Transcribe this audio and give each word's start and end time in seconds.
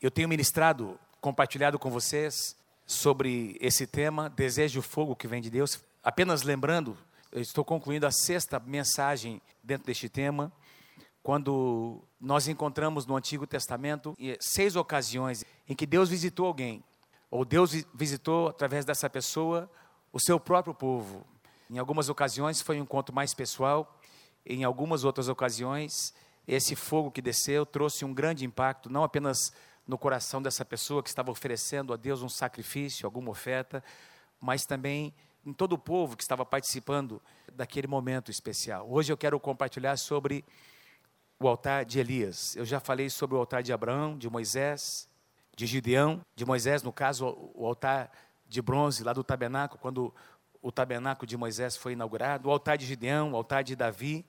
Eu 0.00 0.12
tenho 0.12 0.28
ministrado, 0.28 0.96
compartilhado 1.20 1.76
com 1.76 1.90
vocês 1.90 2.54
sobre 2.86 3.56
esse 3.60 3.84
tema, 3.84 4.30
desejo 4.30 4.80
fogo 4.80 5.16
que 5.16 5.26
vem 5.26 5.42
de 5.42 5.50
Deus. 5.50 5.82
Apenas 6.04 6.44
lembrando, 6.44 6.96
eu 7.32 7.42
estou 7.42 7.64
concluindo 7.64 8.06
a 8.06 8.12
sexta 8.12 8.60
mensagem 8.60 9.42
dentro 9.60 9.88
deste 9.88 10.08
tema, 10.08 10.52
quando 11.20 12.00
nós 12.20 12.46
encontramos 12.46 13.06
no 13.06 13.16
Antigo 13.16 13.44
Testamento 13.44 14.16
seis 14.38 14.76
ocasiões 14.76 15.44
em 15.68 15.74
que 15.74 15.84
Deus 15.84 16.08
visitou 16.08 16.46
alguém, 16.46 16.84
ou 17.28 17.44
Deus 17.44 17.72
visitou 17.92 18.46
através 18.46 18.84
dessa 18.84 19.10
pessoa 19.10 19.68
o 20.12 20.20
seu 20.20 20.38
próprio 20.38 20.74
povo. 20.74 21.26
Em 21.68 21.76
algumas 21.76 22.08
ocasiões 22.08 22.62
foi 22.62 22.78
um 22.78 22.84
encontro 22.84 23.12
mais 23.12 23.34
pessoal, 23.34 23.98
em 24.46 24.62
algumas 24.62 25.02
outras 25.02 25.28
ocasiões 25.28 26.14
esse 26.46 26.76
fogo 26.76 27.10
que 27.10 27.20
desceu 27.20 27.66
trouxe 27.66 28.04
um 28.04 28.14
grande 28.14 28.46
impacto, 28.46 28.88
não 28.88 29.02
apenas 29.02 29.52
no 29.88 29.96
coração 29.96 30.42
dessa 30.42 30.66
pessoa 30.66 31.02
que 31.02 31.08
estava 31.08 31.30
oferecendo 31.30 31.94
a 31.94 31.96
Deus 31.96 32.22
um 32.22 32.28
sacrifício, 32.28 33.06
alguma 33.06 33.30
oferta, 33.30 33.82
mas 34.38 34.66
também 34.66 35.14
em 35.46 35.52
todo 35.52 35.72
o 35.72 35.78
povo 35.78 36.14
que 36.14 36.22
estava 36.22 36.44
participando 36.44 37.22
daquele 37.54 37.86
momento 37.86 38.30
especial. 38.30 38.86
Hoje 38.90 39.10
eu 39.10 39.16
quero 39.16 39.40
compartilhar 39.40 39.96
sobre 39.96 40.44
o 41.40 41.48
altar 41.48 41.86
de 41.86 41.98
Elias. 41.98 42.54
Eu 42.54 42.66
já 42.66 42.78
falei 42.78 43.08
sobre 43.08 43.34
o 43.34 43.38
altar 43.38 43.62
de 43.62 43.72
Abraão, 43.72 44.18
de 44.18 44.28
Moisés, 44.28 45.08
de 45.56 45.66
Gideão, 45.66 46.20
de 46.36 46.44
Moisés, 46.44 46.82
no 46.82 46.92
caso, 46.92 47.52
o 47.54 47.66
altar 47.66 48.12
de 48.46 48.60
bronze 48.60 49.02
lá 49.02 49.14
do 49.14 49.24
tabernáculo, 49.24 49.80
quando 49.80 50.14
o 50.60 50.70
tabernáculo 50.70 51.26
de 51.26 51.36
Moisés 51.36 51.76
foi 51.76 51.92
inaugurado, 51.94 52.48
o 52.48 52.52
altar 52.52 52.76
de 52.76 52.84
Gideão, 52.84 53.32
o 53.32 53.36
altar 53.36 53.64
de 53.64 53.74
Davi, 53.74 54.26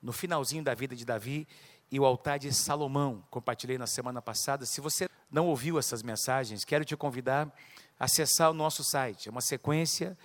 no 0.00 0.12
finalzinho 0.12 0.62
da 0.62 0.74
vida 0.74 0.94
de 0.94 1.04
Davi, 1.04 1.46
e 1.92 2.00
o 2.00 2.06
altar 2.06 2.38
de 2.38 2.50
Salomão, 2.50 3.22
compartilhei 3.30 3.76
na 3.76 3.86
semana 3.86 4.22
passada. 4.22 4.64
Se 4.64 4.80
você 4.80 5.10
não 5.30 5.46
ouviu 5.46 5.78
essas 5.78 6.02
mensagens, 6.02 6.64
quero 6.64 6.86
te 6.86 6.96
convidar 6.96 7.54
a 8.00 8.06
acessar 8.06 8.50
o 8.50 8.54
nosso 8.54 8.82
site. 8.82 9.28
É 9.28 9.30
uma 9.30 9.42
sequência 9.42 10.16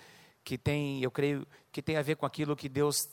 que 0.42 0.56
tem, 0.56 1.02
eu 1.02 1.10
creio, 1.10 1.46
que 1.70 1.82
tem 1.82 1.98
a 1.98 2.02
ver 2.02 2.16
com 2.16 2.24
aquilo 2.24 2.56
que 2.56 2.70
Deus 2.70 3.10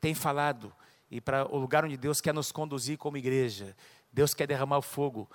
tem 0.00 0.14
falado 0.14 0.72
e 1.10 1.20
para 1.20 1.52
o 1.52 1.58
lugar 1.58 1.84
onde 1.84 1.96
Deus 1.96 2.20
quer 2.20 2.32
nos 2.32 2.52
conduzir 2.52 2.96
como 2.96 3.16
igreja. 3.16 3.76
Deus 4.12 4.32
quer 4.32 4.46
derramar 4.46 4.78
o 4.78 4.82
fogo 4.82 5.28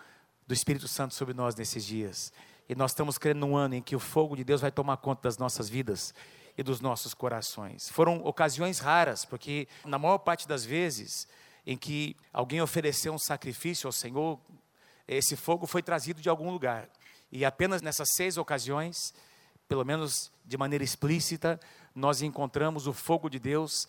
do 0.48 0.54
Espírito 0.54 0.88
Santo 0.88 1.14
sobre 1.14 1.34
nós 1.34 1.56
nesses 1.56 1.84
dias. 1.84 2.32
E 2.70 2.76
nós 2.76 2.92
estamos 2.92 3.18
crendo 3.18 3.46
num 3.46 3.58
ano 3.58 3.76
em 3.76 3.82
que 3.82 3.94
o 3.94 4.00
fogo 4.00 4.38
de 4.38 4.44
Deus 4.46 4.62
vai 4.62 4.72
tomar 4.72 4.96
conta 4.98 5.24
das 5.24 5.38
nossas 5.38 5.68
vidas 5.68 6.14
e 6.58 6.64
dos 6.64 6.80
nossos 6.80 7.14
corações. 7.14 7.90
Foram 7.90 8.24
ocasiões 8.24 8.80
raras, 8.80 9.26
porque 9.26 9.68
na 9.84 10.00
maior 10.00 10.20
parte 10.20 10.48
das 10.48 10.64
vezes 10.64 11.28
em 11.66 11.78
que 11.78 12.16
alguém 12.32 12.62
ofereceu 12.62 13.14
um 13.14 13.20
sacrifício 13.20 13.88
ao 13.88 13.92
Senhor, 13.92 14.40
esse 15.08 15.36
fogo 15.36 15.66
foi 15.66 15.82
trazido 15.82 16.22
de 16.22 16.30
algum 16.30 16.52
lugar. 16.52 16.90
E 17.32 17.44
apenas 17.46 17.82
nessas 17.82 18.10
seis 18.16 18.38
ocasiões, 18.38 19.14
pelo 19.68 19.84
menos 19.84 20.32
de 20.46 20.58
maneira 20.58 20.84
explícita, 20.84 21.60
nós 21.96 22.22
encontramos 22.22 22.88
o 22.88 22.94
fogo 22.94 23.30
de 23.30 23.40
Deus 23.40 23.88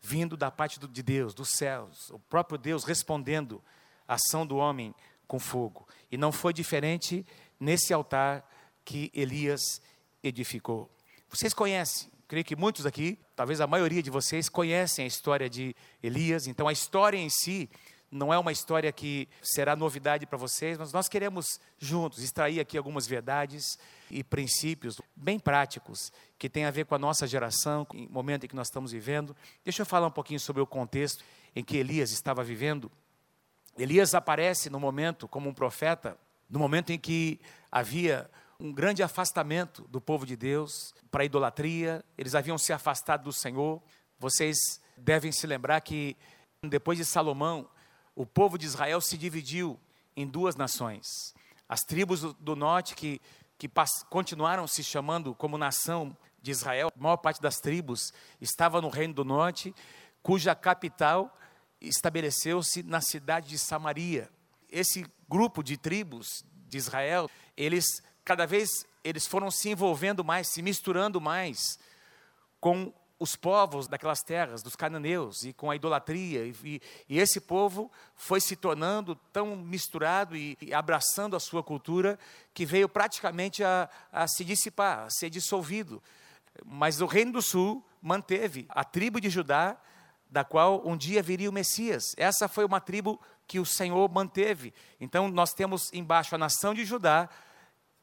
vindo 0.00 0.36
da 0.36 0.50
parte 0.50 0.78
de 0.78 1.02
Deus, 1.02 1.34
dos 1.34 1.50
céus, 1.50 2.10
o 2.10 2.18
próprio 2.18 2.56
Deus 2.56 2.84
respondendo 2.84 3.62
à 4.06 4.14
ação 4.14 4.46
do 4.46 4.56
homem 4.56 4.94
com 5.26 5.38
fogo. 5.38 5.86
E 6.10 6.16
não 6.16 6.30
foi 6.30 6.52
diferente 6.52 7.26
nesse 7.58 7.92
altar 7.92 8.48
que 8.84 9.10
Elias 9.12 9.82
edificou. 10.22 10.90
Vocês 11.28 11.52
conhecem, 11.52 12.10
creio 12.26 12.44
que 12.44 12.56
muitos 12.56 12.86
aqui, 12.86 13.18
talvez 13.38 13.60
a 13.60 13.68
maioria 13.68 14.02
de 14.02 14.10
vocês, 14.10 14.48
conhecem 14.48 15.04
a 15.04 15.06
história 15.06 15.48
de 15.48 15.72
Elias, 16.02 16.48
então 16.48 16.66
a 16.66 16.72
história 16.72 17.16
em 17.16 17.30
si 17.30 17.70
não 18.10 18.34
é 18.34 18.38
uma 18.38 18.50
história 18.50 18.90
que 18.90 19.28
será 19.40 19.76
novidade 19.76 20.26
para 20.26 20.36
vocês, 20.36 20.76
mas 20.76 20.92
nós 20.92 21.08
queremos 21.08 21.60
juntos 21.78 22.20
extrair 22.20 22.58
aqui 22.58 22.76
algumas 22.76 23.06
verdades 23.06 23.78
e 24.10 24.24
princípios 24.24 25.00
bem 25.14 25.38
práticos 25.38 26.12
que 26.36 26.48
têm 26.48 26.64
a 26.64 26.72
ver 26.72 26.86
com 26.86 26.96
a 26.96 26.98
nossa 26.98 27.28
geração, 27.28 27.84
com 27.84 27.96
o 27.96 28.10
momento 28.10 28.42
em 28.42 28.48
que 28.48 28.56
nós 28.56 28.66
estamos 28.66 28.90
vivendo. 28.90 29.36
Deixa 29.62 29.82
eu 29.82 29.86
falar 29.86 30.08
um 30.08 30.10
pouquinho 30.10 30.40
sobre 30.40 30.60
o 30.60 30.66
contexto 30.66 31.22
em 31.54 31.62
que 31.62 31.76
Elias 31.76 32.10
estava 32.10 32.42
vivendo. 32.42 32.90
Elias 33.78 34.14
aparece 34.14 34.68
no 34.68 34.80
momento 34.80 35.28
como 35.28 35.48
um 35.48 35.54
profeta, 35.54 36.18
no 36.50 36.58
momento 36.58 36.90
em 36.90 36.98
que 36.98 37.38
havia 37.70 38.28
um 38.60 38.72
grande 38.72 39.04
afastamento 39.04 39.86
do 39.88 40.00
povo 40.00 40.26
de 40.26 40.36
Deus 40.36 40.92
para 41.12 41.22
a 41.22 41.26
idolatria, 41.26 42.04
eles 42.16 42.34
haviam 42.34 42.58
se 42.58 42.72
afastado 42.72 43.24
do 43.24 43.32
Senhor. 43.32 43.80
Vocês 44.18 44.80
devem 44.96 45.30
se 45.30 45.46
lembrar 45.46 45.80
que 45.80 46.16
depois 46.62 46.98
de 46.98 47.04
Salomão, 47.04 47.68
o 48.16 48.26
povo 48.26 48.58
de 48.58 48.66
Israel 48.66 49.00
se 49.00 49.16
dividiu 49.16 49.78
em 50.16 50.26
duas 50.26 50.56
nações. 50.56 51.06
As 51.68 51.82
tribos 51.82 52.34
do 52.34 52.56
norte, 52.56 52.96
que, 52.96 53.20
que 53.56 53.70
continuaram 54.10 54.66
se 54.66 54.82
chamando 54.82 55.36
como 55.36 55.56
nação 55.56 56.16
de 56.42 56.50
Israel, 56.50 56.88
a 56.92 57.00
maior 57.00 57.18
parte 57.18 57.40
das 57.40 57.60
tribos 57.60 58.12
estava 58.40 58.80
no 58.80 58.88
reino 58.88 59.14
do 59.14 59.24
norte, 59.24 59.72
cuja 60.20 60.52
capital 60.56 61.38
estabeleceu-se 61.80 62.82
na 62.82 63.00
cidade 63.00 63.50
de 63.50 63.58
Samaria. 63.58 64.28
Esse 64.68 65.06
grupo 65.28 65.62
de 65.62 65.76
tribos 65.76 66.44
de 66.66 66.76
Israel, 66.76 67.30
eles 67.56 68.02
cada 68.28 68.46
vez 68.46 68.84
eles 69.02 69.26
foram 69.26 69.50
se 69.50 69.70
envolvendo 69.70 70.22
mais, 70.22 70.48
se 70.48 70.60
misturando 70.60 71.18
mais 71.18 71.78
com 72.60 72.92
os 73.18 73.34
povos 73.34 73.88
daquelas 73.88 74.20
terras, 74.20 74.62
dos 74.62 74.76
cananeus, 74.76 75.44
e 75.44 75.54
com 75.54 75.70
a 75.70 75.76
idolatria. 75.76 76.44
E, 76.44 76.78
e 77.08 77.18
esse 77.18 77.40
povo 77.40 77.90
foi 78.14 78.38
se 78.38 78.54
tornando 78.54 79.16
tão 79.32 79.56
misturado 79.56 80.36
e, 80.36 80.58
e, 80.60 80.74
abraçando 80.74 81.36
a 81.36 81.40
sua 81.40 81.62
cultura 81.62 82.18
que 82.52 82.66
veio 82.66 82.86
praticamente 82.86 83.64
a, 83.64 83.88
a 84.12 84.28
se 84.28 84.44
dissipar, 84.44 85.06
a 85.06 85.10
ser 85.10 85.30
dissolvido. 85.30 86.02
Mas 86.66 87.00
o 87.00 87.06
Reino 87.06 87.32
do 87.32 87.40
Sul 87.40 87.82
manteve 88.02 88.66
a 88.68 88.84
tribo 88.84 89.22
de 89.22 89.30
Judá, 89.30 89.74
da 90.28 90.44
qual 90.44 90.86
um 90.86 90.98
dia 90.98 91.22
viria 91.22 91.48
o 91.48 91.52
Messias. 91.52 92.12
Essa 92.18 92.46
foi 92.46 92.66
uma 92.66 92.78
tribo 92.78 93.18
que 93.46 93.58
o 93.58 93.64
Senhor 93.64 94.06
manteve. 94.12 94.74
Então 95.00 95.28
nós 95.28 95.54
temos 95.54 95.90
embaixo 95.94 96.34
a 96.34 96.38
nação 96.38 96.74
de 96.74 96.84
Judá, 96.84 97.30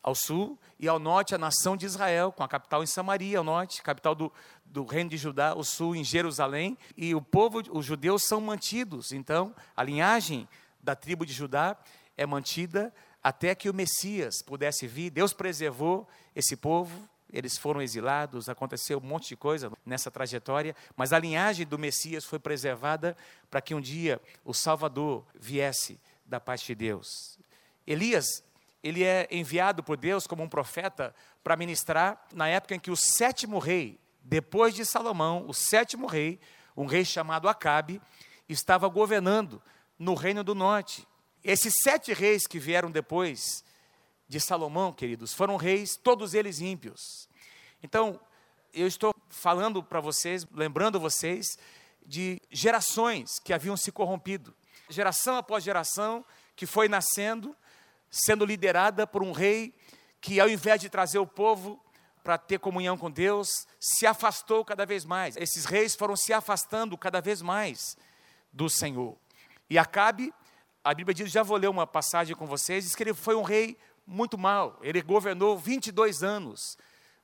ao 0.05 0.13
sul, 0.13 0.55
e 0.79 0.87
ao 0.87 0.99
norte 0.99 1.33
a 1.33 1.37
nação 1.37 1.75
de 1.75 1.87
Israel, 1.87 2.31
com 2.31 2.43
a 2.43 2.47
capital 2.47 2.83
em 2.83 2.85
Samaria, 2.85 3.39
ao 3.39 3.43
norte, 3.43 3.81
capital 3.81 4.13
do, 4.13 4.31
do 4.63 4.85
reino 4.85 5.09
de 5.09 5.17
Judá, 5.17 5.49
ao 5.49 5.63
sul 5.63 5.95
em 5.95 6.03
Jerusalém, 6.03 6.77
e 6.95 7.15
o 7.15 7.21
povo, 7.23 7.63
os 7.71 7.83
judeus 7.83 8.21
são 8.27 8.39
mantidos. 8.39 9.11
Então, 9.11 9.55
a 9.75 9.81
linhagem 9.81 10.47
da 10.79 10.95
tribo 10.95 11.25
de 11.25 11.33
Judá 11.33 11.75
é 12.15 12.23
mantida 12.23 12.93
até 13.23 13.55
que 13.55 13.67
o 13.67 13.73
Messias 13.73 14.43
pudesse 14.43 14.85
vir. 14.85 15.09
Deus 15.09 15.33
preservou 15.33 16.07
esse 16.35 16.55
povo, 16.55 17.09
eles 17.33 17.57
foram 17.57 17.81
exilados, 17.81 18.47
aconteceu 18.47 18.99
um 18.99 19.07
monte 19.07 19.29
de 19.29 19.35
coisa 19.35 19.71
nessa 19.83 20.11
trajetória, 20.11 20.75
mas 20.95 21.13
a 21.13 21.17
linhagem 21.19 21.65
do 21.65 21.79
Messias 21.79 22.23
foi 22.25 22.37
preservada 22.37 23.17
para 23.49 23.59
que 23.59 23.73
um 23.73 23.81
dia 23.81 24.21
o 24.43 24.53
Salvador 24.53 25.25
viesse 25.33 25.99
da 26.23 26.39
parte 26.39 26.67
de 26.67 26.75
Deus. 26.75 27.39
Elias 27.87 28.43
ele 28.85 29.03
é 29.03 29.27
enviado 29.31 29.81
por 29.81 29.97
Deus 29.97 30.27
como 30.27 30.43
um 30.43 30.47
profeta 30.47 31.15
para 31.43 31.57
ministrar 31.57 32.23
na 32.31 32.47
época 32.47 32.75
em 32.75 32.79
que 32.79 32.91
o 32.91 32.95
sétimo 32.95 33.57
rei, 33.57 33.99
depois 34.21 34.75
de 34.75 34.85
Salomão, 34.85 35.43
o 35.47 35.55
sétimo 35.55 36.05
rei, 36.05 36.39
um 36.77 36.85
rei 36.85 37.03
chamado 37.03 37.49
Acabe, 37.49 37.99
estava 38.47 38.87
governando 38.87 39.59
no 39.97 40.13
reino 40.13 40.43
do 40.43 40.53
norte. 40.53 41.07
Esses 41.43 41.73
sete 41.81 42.13
reis 42.13 42.45
que 42.45 42.59
vieram 42.59 42.91
depois 42.91 43.65
de 44.27 44.39
Salomão, 44.39 44.93
queridos, 44.93 45.33
foram 45.33 45.55
reis, 45.55 45.97
todos 45.97 46.35
eles 46.35 46.59
ímpios. 46.59 47.27
Então, 47.81 48.19
eu 48.71 48.85
estou 48.85 49.15
falando 49.29 49.81
para 49.81 49.99
vocês, 49.99 50.45
lembrando 50.53 50.99
vocês 50.99 51.57
de 52.05 52.39
gerações 52.51 53.39
que 53.39 53.51
haviam 53.51 53.75
se 53.75 53.91
corrompido, 53.91 54.53
geração 54.89 55.37
após 55.37 55.63
geração 55.63 56.23
que 56.55 56.67
foi 56.67 56.87
nascendo 56.87 57.55
sendo 58.09 58.45
liderada 58.45 59.05
por 59.05 59.23
um 59.23 59.31
rei 59.31 59.73
que, 60.21 60.39
ao 60.39 60.49
invés 60.49 60.81
de 60.81 60.89
trazer 60.89 61.19
o 61.19 61.27
povo 61.27 61.79
para 62.23 62.37
ter 62.37 62.59
comunhão 62.59 62.97
com 62.97 63.11
Deus, 63.11 63.67
se 63.79 64.07
afastou 64.07 64.65
cada 64.65 64.85
vez 64.85 65.05
mais. 65.05 65.37
Esses 65.37 65.65
reis 65.65 65.95
foram 65.95 66.15
se 66.15 66.33
afastando 66.33 66.97
cada 66.97 67.21
vez 67.21 67.41
mais 67.41 67.95
do 68.51 68.69
Senhor. 68.69 69.15
E 69.69 69.77
Acabe, 69.77 70.33
a 70.83 70.93
Bíblia 70.93 71.13
diz, 71.13 71.31
já 71.31 71.43
vou 71.43 71.57
ler 71.57 71.69
uma 71.69 71.85
passagem 71.85 72.35
com 72.35 72.47
vocês, 72.47 72.83
diz 72.83 72.95
que 72.95 73.03
ele 73.03 73.13
foi 73.13 73.35
um 73.35 73.43
rei 73.43 73.77
muito 74.07 74.37
mau. 74.37 74.79
Ele 74.81 75.01
governou 75.01 75.57
22 75.57 76.23
anos 76.23 76.77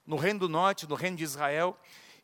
no 0.05 0.15
reino 0.15 0.41
do 0.41 0.50
norte, 0.50 0.88
no 0.88 0.95
reino 0.95 1.17
de 1.17 1.23
Israel, 1.23 1.77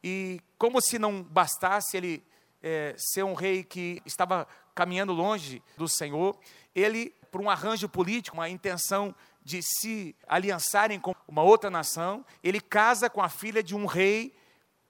e 0.04 0.40
como 0.58 0.82
se 0.82 1.00
não 1.00 1.24
bastasse 1.24 1.98
ele 1.98 2.24
é, 2.62 2.96
ser 2.98 3.24
um 3.24 3.34
rei 3.34 3.64
que 3.64 4.02
estava 4.06 4.48
caminhando 4.76 5.14
longe 5.14 5.62
do 5.76 5.88
Senhor, 5.88 6.38
ele 6.76 7.14
por 7.32 7.42
um 7.42 7.50
arranjo 7.50 7.88
político, 7.90 8.38
uma 8.38 8.50
intenção 8.50 9.16
de 9.44 9.62
se 9.62 10.16
aliançarem 10.28 11.00
com 11.00 11.16
uma 11.28 11.42
outra 11.42 11.70
nação, 11.70 12.26
ele 12.44 12.60
casa 12.60 13.10
com 13.10 13.22
a 13.22 13.30
filha 13.30 13.64
de 13.64 13.76
um 13.76 13.86
rei 13.86 14.36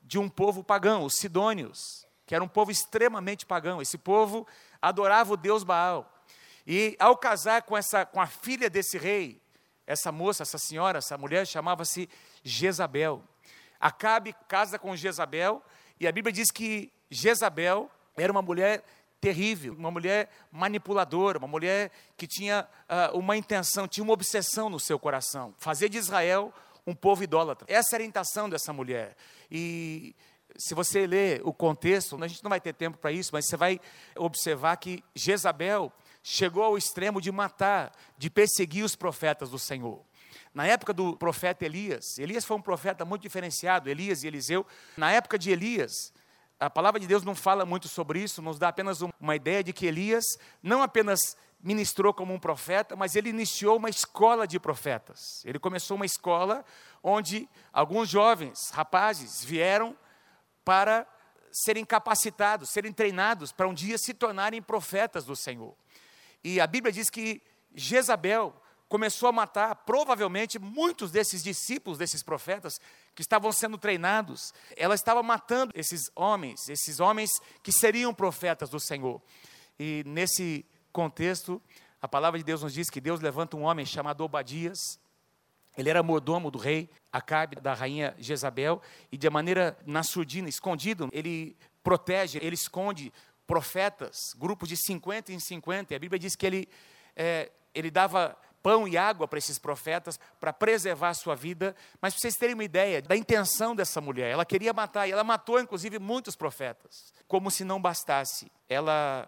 de 0.02 0.18
um 0.18 0.30
povo 0.30 0.64
pagão, 0.64 1.04
os 1.04 1.16
Sidônios, 1.16 2.08
que 2.26 2.34
era 2.34 2.44
um 2.44 2.48
povo 2.48 2.72
extremamente 2.72 3.46
pagão. 3.46 3.82
Esse 3.82 3.98
povo 3.98 4.48
adorava 4.82 5.34
o 5.34 5.38
deus 5.38 5.64
Baal. 5.64 6.12
E 6.66 6.96
ao 7.00 7.16
casar 7.16 7.62
com, 7.62 7.78
essa, 7.78 8.06
com 8.06 8.20
a 8.20 8.28
filha 8.28 8.70
desse 8.70 8.98
rei, 8.98 9.42
essa 9.86 10.12
moça, 10.12 10.44
essa 10.44 10.58
senhora, 10.58 10.98
essa 10.98 11.18
mulher 11.18 11.46
chamava-se 11.46 12.10
Jezabel. 12.44 13.24
Acabe 13.80 14.36
casa 14.48 14.78
com 14.78 14.96
Jezabel, 14.96 15.64
e 16.00 16.08
a 16.08 16.12
Bíblia 16.12 16.34
diz 16.34 16.52
que 16.52 16.92
Jezabel 17.10 17.90
era 18.18 18.32
uma 18.32 18.42
mulher 18.42 18.84
terrível, 19.20 19.74
uma 19.74 19.92
mulher 19.92 20.30
manipuladora, 20.52 21.38
uma 21.38 21.48
mulher 21.48 21.92
que 22.16 22.28
tinha 22.28 22.68
uh, 23.14 23.18
uma 23.18 23.36
intenção, 23.36 23.88
tinha 23.88 24.04
uma 24.04 24.14
obsessão 24.14 24.70
no 24.70 24.80
seu 24.80 25.00
coração, 25.00 25.54
fazer 25.58 25.90
de 25.90 25.98
Israel 25.98 26.54
um 26.86 26.96
povo 26.96 27.24
idólatra. 27.24 27.66
Essa 27.70 27.96
era 27.96 28.04
a 28.04 28.08
intenção 28.08 28.50
dessa 28.50 28.72
mulher. 28.72 29.16
E 29.52 30.16
se 30.56 30.74
você 30.74 31.06
ler 31.06 31.42
o 31.44 31.54
contexto, 31.54 32.22
a 32.24 32.28
gente 32.28 32.44
não 32.44 32.50
vai 32.50 32.62
ter 32.62 32.74
tempo 32.74 32.98
para 32.98 33.12
isso, 33.12 33.32
mas 33.34 33.46
você 33.46 33.58
vai 33.58 33.80
observar 34.16 34.78
que 34.78 35.04
Jezabel 35.14 35.92
chegou 36.24 36.64
ao 36.64 36.78
extremo 36.78 37.22
de 37.22 37.32
matar, 37.32 37.92
de 38.18 38.30
perseguir 38.30 38.84
os 38.84 38.96
profetas 38.96 39.50
do 39.50 39.60
Senhor. 39.60 40.02
Na 40.54 40.66
época 40.66 40.94
do 40.94 41.16
profeta 41.16 41.66
Elias, 41.66 42.18
Elias 42.18 42.44
foi 42.44 42.58
um 42.58 42.62
profeta 42.62 43.06
muito 43.06 43.22
diferenciado, 43.22 43.90
Elias 43.90 44.24
e 44.24 44.28
Eliseu. 44.28 44.66
Na 44.96 45.12
época 45.12 45.38
de 45.38 45.52
Elias, 45.52 46.12
a 46.60 46.70
palavra 46.70 47.00
de 47.00 47.08
Deus 47.08 47.24
não 47.24 47.36
fala 47.36 47.66
muito 47.66 47.88
sobre 47.88 48.20
isso, 48.20 48.42
nos 48.42 48.58
dá 48.58 48.70
apenas 48.70 49.00
uma 49.20 49.36
ideia 49.36 49.64
de 49.64 49.74
que 49.74 49.86
Elias 49.86 50.24
não 50.62 50.82
apenas 50.82 51.38
ministrou 51.62 52.14
como 52.14 52.34
um 52.34 52.40
profeta, 52.40 52.96
mas 52.96 53.16
ele 53.16 53.30
iniciou 53.30 53.78
uma 53.78 53.90
escola 53.90 54.48
de 54.48 54.60
profetas. 54.60 55.44
Ele 55.46 55.60
começou 55.60 55.96
uma 55.96 56.06
escola 56.06 56.64
onde 57.04 57.48
alguns 57.72 58.10
jovens, 58.10 58.70
rapazes, 58.72 59.44
vieram 59.44 59.96
para 60.64 61.08
serem 61.52 61.86
capacitados, 61.86 62.70
serem 62.70 62.92
treinados 62.92 63.52
para 63.52 63.68
um 63.68 63.74
dia 63.74 63.98
se 63.98 64.14
tornarem 64.14 64.62
profetas 64.62 65.26
do 65.26 65.36
Senhor. 65.36 65.76
E 66.44 66.60
a 66.60 66.68
Bíblia 66.68 66.92
diz 66.92 67.10
que 67.10 67.42
Jezabel 67.74 68.54
começou 68.88 69.30
a 69.30 69.32
matar 69.32 69.76
provavelmente 69.76 70.58
muitos 70.58 71.12
desses 71.12 71.44
discípulos, 71.44 71.98
desses 71.98 72.24
profetas 72.24 72.80
que 73.14 73.22
estavam 73.22 73.52
sendo 73.52 73.78
treinados. 73.78 74.54
Ela 74.76 74.96
estava 74.96 75.22
matando 75.22 75.74
esses 75.76 76.10
homens, 76.16 76.70
esses 76.70 77.00
homens 77.00 77.30
que 77.62 77.72
seriam 77.72 78.14
profetas 78.14 78.70
do 78.70 78.80
Senhor. 78.80 79.22
E 79.80 80.04
nesse 80.06 80.66
contexto, 80.92 81.62
a 82.02 82.08
palavra 82.08 82.40
de 82.40 82.46
Deus 82.46 82.64
nos 82.64 82.74
diz 82.74 82.90
que 82.90 83.02
Deus 83.02 83.20
levanta 83.20 83.58
um 83.58 83.64
homem 83.64 83.86
chamado 83.86 84.24
Obadias. 84.24 84.80
Ele 85.78 85.90
era 85.90 86.02
mordomo 86.02 86.50
do 86.50 86.58
rei 86.58 86.90
Acabe, 87.12 87.58
da 87.58 87.74
rainha 87.74 88.16
Jezabel, 88.18 88.82
e 89.12 89.18
de 89.18 89.30
maneira 89.30 89.78
na 89.86 90.04
surdina, 90.04 90.50
escondido, 90.50 91.10
ele 91.12 91.58
protege, 91.84 92.40
ele 92.42 92.56
esconde 92.56 93.14
profetas, 93.46 94.34
grupos 94.38 94.68
de 94.70 94.76
50 94.76 95.32
em 95.32 95.40
50. 95.40 95.94
E 95.94 95.96
a 95.96 96.00
Bíblia 96.00 96.20
diz 96.20 96.36
que 96.36 96.46
ele, 96.46 96.70
é, 97.16 97.52
ele 97.74 97.90
dava 97.90 98.38
pão 98.68 98.86
e 98.86 98.98
água 98.98 99.30
para 99.30 99.40
esses 99.40 99.58
profetas, 99.58 100.20
para 100.42 100.52
preservar 100.52 101.08
a 101.12 101.14
sua 101.14 101.36
vida. 101.36 101.74
Mas 102.02 102.14
para 102.14 102.20
vocês 102.20 102.36
terem 102.36 102.54
uma 102.54 102.66
ideia 102.66 103.02
da 103.02 103.16
intenção 103.16 103.74
dessa 103.74 104.02
mulher, 104.02 104.30
ela 104.30 104.44
queria 104.44 104.74
matar, 104.74 105.08
e 105.08 105.12
ela 105.14 105.24
matou 105.24 105.58
inclusive 105.58 105.98
muitos 106.00 106.36
profetas. 106.36 107.14
Como 107.30 107.50
se 107.50 107.64
não 107.64 107.82
bastasse, 107.82 108.52
ela 108.68 109.26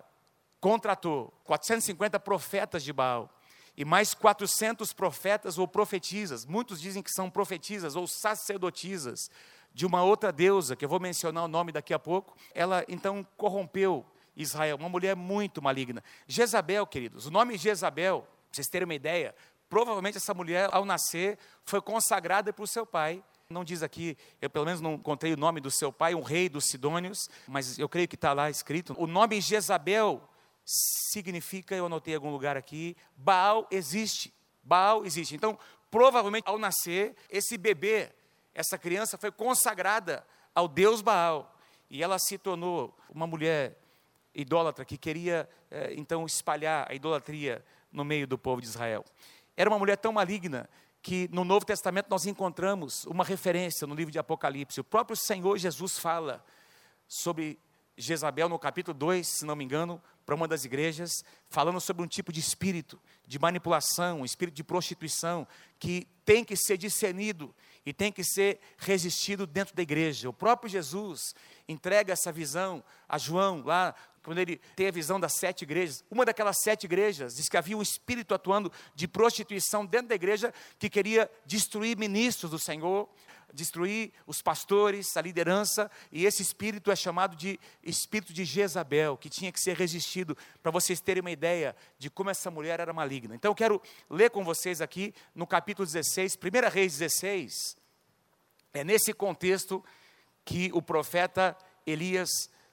contratou 0.59 1.33
450 1.45 2.19
profetas 2.19 2.83
de 2.83 2.91
Baal 2.91 3.33
e 3.77 3.86
mais 3.86 4.13
400 4.13 4.91
profetas 4.91 5.57
ou 5.57 5.65
profetisas. 5.65 6.45
Muitos 6.45 6.81
dizem 6.81 7.01
que 7.01 7.09
são 7.09 7.30
profetisas 7.30 7.95
ou 7.95 8.06
sacerdotisas 8.07 9.31
de 9.74 9.86
uma 9.86 10.03
outra 10.03 10.33
deusa, 10.33 10.75
que 10.75 10.83
eu 10.83 10.89
vou 10.89 11.00
mencionar 11.00 11.45
o 11.45 11.47
nome 11.47 11.71
daqui 11.71 11.94
a 11.94 12.00
pouco. 12.00 12.36
Ela 12.53 12.83
então 12.89 13.25
corrompeu 13.38 14.06
Israel, 14.36 14.75
uma 14.75 14.89
mulher 14.89 15.15
muito 15.15 15.62
maligna. 15.62 16.03
Jezabel, 16.27 16.86
queridos, 16.86 17.25
o 17.25 17.31
nome 17.31 17.57
Jezabel 17.57 18.27
para 18.50 18.56
vocês 18.56 18.68
terem 18.68 18.86
uma 18.86 18.96
ideia, 18.96 19.36
provavelmente 19.69 20.18
essa 20.18 20.34
mulher, 20.34 20.69
ao 20.72 20.84
nascer, 20.84 21.38
foi 21.63 21.81
consagrada 21.81 22.51
por 22.51 22.68
seu 22.68 22.86
pai. 22.86 23.24
Não 23.50 23.63
diz 23.63 23.81
aqui, 23.81 24.18
eu 24.42 24.50
pelo 24.50 24.66
menos 24.66 24.81
não 24.81 24.94
encontrei 24.94 25.34
o 25.34 25.38
nome 25.38 25.62
do 25.62 25.72
seu 25.72 25.92
pai, 25.94 26.13
um 26.13 26.22
rei 26.22 26.50
dos 26.50 26.66
Sidônios, 26.66 27.30
mas 27.48 27.80
eu 27.80 27.88
creio 27.88 28.07
que 28.07 28.16
está 28.16 28.34
lá 28.34 28.50
escrito. 28.50 28.96
O 28.98 29.07
nome 29.07 29.40
Jezabel 29.40 30.28
significa, 30.63 31.75
eu 31.75 31.86
anotei 31.86 32.13
em 32.13 32.18
algum 32.18 32.31
lugar 32.31 32.57
aqui, 32.57 32.96
Baal 33.16 33.68
existe. 33.72 34.34
Baal 34.63 35.06
existe. 35.06 35.36
Então, 35.36 35.57
provavelmente 35.90 36.48
ao 36.48 36.60
nascer, 36.60 37.16
esse 37.30 37.57
bebê, 37.57 38.12
essa 38.54 38.78
criança 38.78 39.18
foi 39.18 39.31
consagrada 39.31 40.25
ao 40.54 40.68
Deus 40.68 41.01
Baal. 41.01 41.56
E 41.90 42.04
ela 42.04 42.19
se 42.19 42.38
tornou 42.38 42.96
uma 43.10 43.25
mulher 43.25 43.80
idólatra 44.34 44.86
que 44.86 44.98
queria, 44.98 45.50
eh, 45.72 45.94
então, 45.98 46.25
espalhar 46.25 46.86
a 46.90 46.94
idolatria 46.94 47.66
no 47.91 48.03
meio 48.03 48.27
do 48.27 48.38
povo 48.38 48.62
de 48.62 48.68
Israel. 48.68 49.03
Era 49.56 49.69
uma 49.69 49.80
mulher 49.80 49.97
tão 49.97 50.13
maligna 50.13 50.69
que 51.01 51.30
no 51.31 51.44
Novo 51.44 51.65
Testamento 51.65 52.07
nós 52.09 52.25
encontramos 52.25 53.06
uma 53.06 53.24
referência 53.24 53.88
no 53.88 53.95
livro 53.95 54.12
de 54.12 54.19
Apocalipse. 54.19 54.80
O 54.80 54.83
próprio 54.83 55.15
Senhor 55.15 55.57
Jesus 55.57 55.97
fala 55.97 56.44
sobre 57.07 57.59
Jezabel 57.97 58.47
no 58.47 58.57
capítulo 58.57 58.97
2, 58.97 59.27
se 59.27 59.45
não 59.45 59.56
me 59.56 59.63
engano, 59.63 60.01
para 60.25 60.36
uma 60.36 60.47
das 60.47 60.63
igrejas, 60.63 61.24
falando 61.50 61.81
sobre 61.81 62.03
um 62.03 62.07
tipo 62.07 62.31
de 62.31 62.39
espírito 62.39 63.01
de 63.27 63.39
manipulação, 63.39 64.21
um 64.21 64.25
espírito 64.25 64.56
de 64.56 64.63
prostituição, 64.63 65.47
que 65.77 66.07
tem 66.24 66.45
que 66.45 66.56
ser 66.56 66.77
discernido 66.77 67.53
e 67.86 67.91
tem 67.91 68.12
que 68.12 68.24
ser 68.24 68.59
resistido 68.77 69.47
dentro 69.47 69.75
da 69.75 69.81
igreja. 69.81 70.30
O 70.30 70.33
próprio 70.33 70.69
Jesus 70.69 71.33
entrega 71.68 72.13
essa 72.13 72.31
visão 72.31 72.83
a 73.07 73.18
João, 73.18 73.63
lá 73.65 73.95
quando 74.30 74.38
ele 74.38 74.62
tem 74.76 74.86
a 74.86 74.92
visão 74.92 75.20
das 75.20 75.34
sete 75.40 75.64
igrejas, 75.64 76.06
uma 76.08 76.24
daquelas 76.24 76.58
sete 76.62 76.84
igrejas 76.84 77.34
diz 77.34 77.50
que 77.50 77.58
havia 77.58 77.76
um 77.76 77.81
espírito 77.81 78.36
atuando 78.36 78.72
de 78.94 79.08
prostituição 79.08 79.84
dentro 79.84 80.10
da 80.10 80.14
igreja 80.14 80.54
que 80.78 80.88
queria 80.88 81.28
destruir 81.48 81.98
ministros 81.98 82.52
do 82.52 82.60
Senhor, 82.60 83.10
destruir 83.52 84.12
os 84.28 84.40
pastores, 84.40 85.18
a 85.18 85.22
liderança, 85.22 85.90
e 86.12 86.28
esse 86.28 86.44
espírito 86.44 86.92
é 86.92 86.96
chamado 86.96 87.36
de 87.36 87.60
espírito 87.81 88.31
de 88.31 88.46
Jezabel, 88.46 89.18
que 89.18 89.31
tinha 89.31 89.52
que 89.52 89.60
ser 89.60 89.76
resistido, 89.76 90.38
para 90.62 90.72
vocês 90.72 91.02
terem 91.02 91.22
uma 91.22 91.32
ideia 91.32 91.75
de 91.98 92.08
como 92.08 92.30
essa 92.30 92.52
mulher 92.52 92.80
era 92.80 92.94
maligna. 92.94 93.34
Então 93.34 93.50
eu 93.50 93.56
quero 93.56 93.82
ler 94.08 94.30
com 94.30 94.44
vocês 94.44 94.80
aqui 94.80 95.12
no 95.34 95.48
capítulo 95.48 95.88
16, 95.88 96.38
1 96.38 96.70
Reis 96.70 97.00
16, 97.00 97.75
é 98.75 98.84
nesse 98.84 99.12
contexto 99.12 99.84
que 100.46 100.70
o 100.72 100.84
profeta 100.84 101.58
Elias 101.84 102.30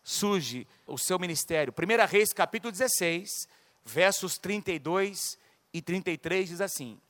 surge 0.06 0.69
o 0.87 0.97
seu 0.97 1.19
ministério. 1.19 1.75
1 1.76 2.06
Reis, 2.06 2.32
capítulo 2.32 2.70
16, 2.70 3.49
versos 3.85 4.38
32 4.38 5.37
e 5.75 5.82
33 5.82 6.49
diz 6.49 6.61
assim: 6.61 7.00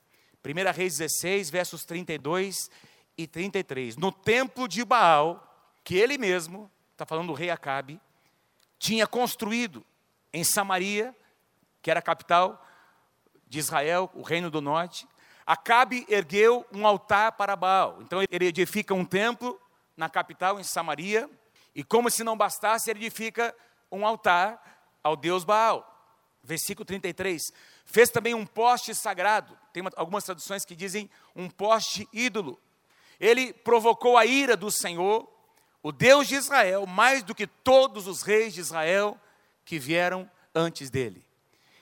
1 0.42 0.72
Reis 0.72 0.96
16, 0.96 1.50
versos 1.50 1.84
32 1.84 2.70
e 3.18 3.26
33. 3.26 3.98
No 3.98 4.10
templo 4.10 4.66
de 4.66 4.82
Baal, 4.82 5.76
que 5.84 5.94
ele 5.94 6.16
mesmo, 6.16 6.70
está 6.92 7.04
falando 7.04 7.26
do 7.26 7.32
rei 7.34 7.50
Acabe, 7.50 8.00
tinha 8.78 9.06
construído 9.06 9.84
em 10.32 10.42
Samaria, 10.42 11.14
que 11.82 11.90
era 11.90 12.00
a 12.00 12.02
capital 12.02 12.66
de 13.46 13.58
Israel, 13.58 14.10
o 14.14 14.22
reino 14.22 14.50
do 14.50 14.62
norte, 14.62 15.06
Acabe 15.44 16.06
ergueu 16.08 16.66
um 16.72 16.86
altar 16.86 17.32
para 17.32 17.54
Baal. 17.54 17.98
Então 18.00 18.22
ele 18.30 18.46
edifica 18.46 18.94
um 18.94 19.04
templo 19.04 19.60
na 19.96 20.08
capital, 20.08 20.58
em 20.58 20.64
Samaria, 20.64 21.30
e 21.76 21.84
como 21.84 22.10
se 22.10 22.24
não 22.24 22.38
bastasse, 22.38 22.90
ele 22.90 23.00
edifica 23.00 23.54
um 23.92 24.06
altar 24.06 24.98
ao 25.04 25.14
deus 25.14 25.44
Baal. 25.44 25.86
Versículo 26.42 26.86
33. 26.86 27.52
Fez 27.84 28.08
também 28.08 28.32
um 28.32 28.46
poste 28.46 28.94
sagrado. 28.94 29.56
Tem 29.74 29.82
uma, 29.82 29.92
algumas 29.94 30.24
traduções 30.24 30.64
que 30.64 30.74
dizem 30.74 31.10
um 31.34 31.50
poste 31.50 32.08
ídolo. 32.14 32.58
Ele 33.20 33.52
provocou 33.52 34.16
a 34.16 34.24
ira 34.24 34.56
do 34.56 34.70
Senhor, 34.70 35.30
o 35.82 35.92
Deus 35.92 36.26
de 36.26 36.36
Israel, 36.36 36.86
mais 36.86 37.22
do 37.22 37.34
que 37.34 37.46
todos 37.46 38.06
os 38.06 38.22
reis 38.22 38.54
de 38.54 38.60
Israel 38.60 39.20
que 39.62 39.78
vieram 39.78 40.30
antes 40.54 40.88
dele. 40.88 41.26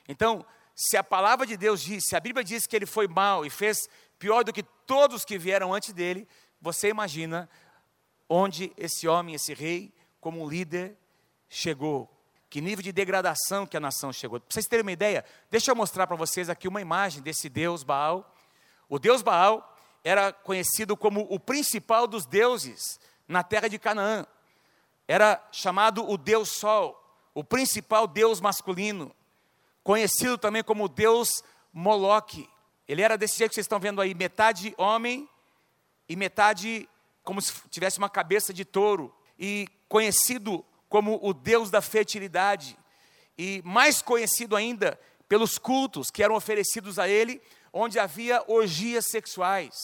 Então, 0.08 0.44
se 0.74 0.96
a 0.96 1.04
palavra 1.04 1.46
de 1.46 1.56
Deus 1.56 1.80
diz, 1.80 2.02
se 2.08 2.16
a 2.16 2.20
Bíblia 2.20 2.42
diz 2.42 2.66
que 2.66 2.74
ele 2.74 2.84
foi 2.84 3.06
mau 3.06 3.46
e 3.46 3.50
fez 3.50 3.88
pior 4.18 4.42
do 4.42 4.52
que 4.52 4.64
todos 4.64 5.24
que 5.24 5.38
vieram 5.38 5.72
antes 5.72 5.92
dele, 5.92 6.26
você 6.60 6.88
imagina 6.88 7.48
onde 8.36 8.72
esse 8.76 9.06
homem, 9.06 9.36
esse 9.36 9.54
rei, 9.54 9.92
como 10.20 10.48
líder, 10.48 10.96
chegou. 11.48 12.10
Que 12.50 12.60
nível 12.60 12.82
de 12.82 12.90
degradação 12.90 13.64
que 13.64 13.76
a 13.76 13.80
nação 13.80 14.12
chegou. 14.12 14.40
Para 14.40 14.52
vocês 14.52 14.66
terem 14.66 14.82
uma 14.82 14.90
ideia, 14.90 15.24
deixa 15.48 15.70
eu 15.70 15.76
mostrar 15.76 16.04
para 16.08 16.16
vocês 16.16 16.50
aqui 16.50 16.66
uma 16.66 16.80
imagem 16.80 17.22
desse 17.22 17.48
Deus 17.48 17.84
Baal. 17.84 18.34
O 18.88 18.98
Deus 18.98 19.22
Baal 19.22 19.78
era 20.02 20.32
conhecido 20.32 20.96
como 20.96 21.24
o 21.30 21.38
principal 21.38 22.08
dos 22.08 22.26
deuses 22.26 22.98
na 23.28 23.44
terra 23.44 23.68
de 23.68 23.78
Canaã. 23.78 24.26
Era 25.06 25.40
chamado 25.52 26.08
o 26.08 26.18
Deus 26.18 26.48
Sol, 26.48 27.00
o 27.34 27.44
principal 27.44 28.08
Deus 28.08 28.40
masculino, 28.40 29.14
conhecido 29.84 30.36
também 30.36 30.64
como 30.64 30.86
o 30.86 30.88
Deus 30.88 31.44
Moloque. 31.72 32.50
Ele 32.88 33.00
era 33.00 33.16
desse 33.16 33.38
jeito 33.38 33.50
que 33.50 33.54
vocês 33.54 33.64
estão 33.64 33.78
vendo 33.78 34.00
aí, 34.00 34.12
metade 34.12 34.74
homem 34.76 35.28
e 36.08 36.16
metade 36.16 36.88
como 37.24 37.40
se 37.40 37.52
tivesse 37.70 37.98
uma 37.98 38.10
cabeça 38.10 38.52
de 38.52 38.64
touro, 38.64 39.12
e 39.38 39.66
conhecido 39.88 40.64
como 40.88 41.18
o 41.22 41.32
Deus 41.34 41.70
da 41.70 41.80
fertilidade, 41.80 42.78
e 43.36 43.60
mais 43.64 44.00
conhecido 44.00 44.54
ainda 44.54 44.98
pelos 45.28 45.58
cultos 45.58 46.10
que 46.10 46.22
eram 46.22 46.36
oferecidos 46.36 46.98
a 46.98 47.08
ele, 47.08 47.42
onde 47.72 47.98
havia 47.98 48.44
orgias 48.46 49.06
sexuais. 49.08 49.74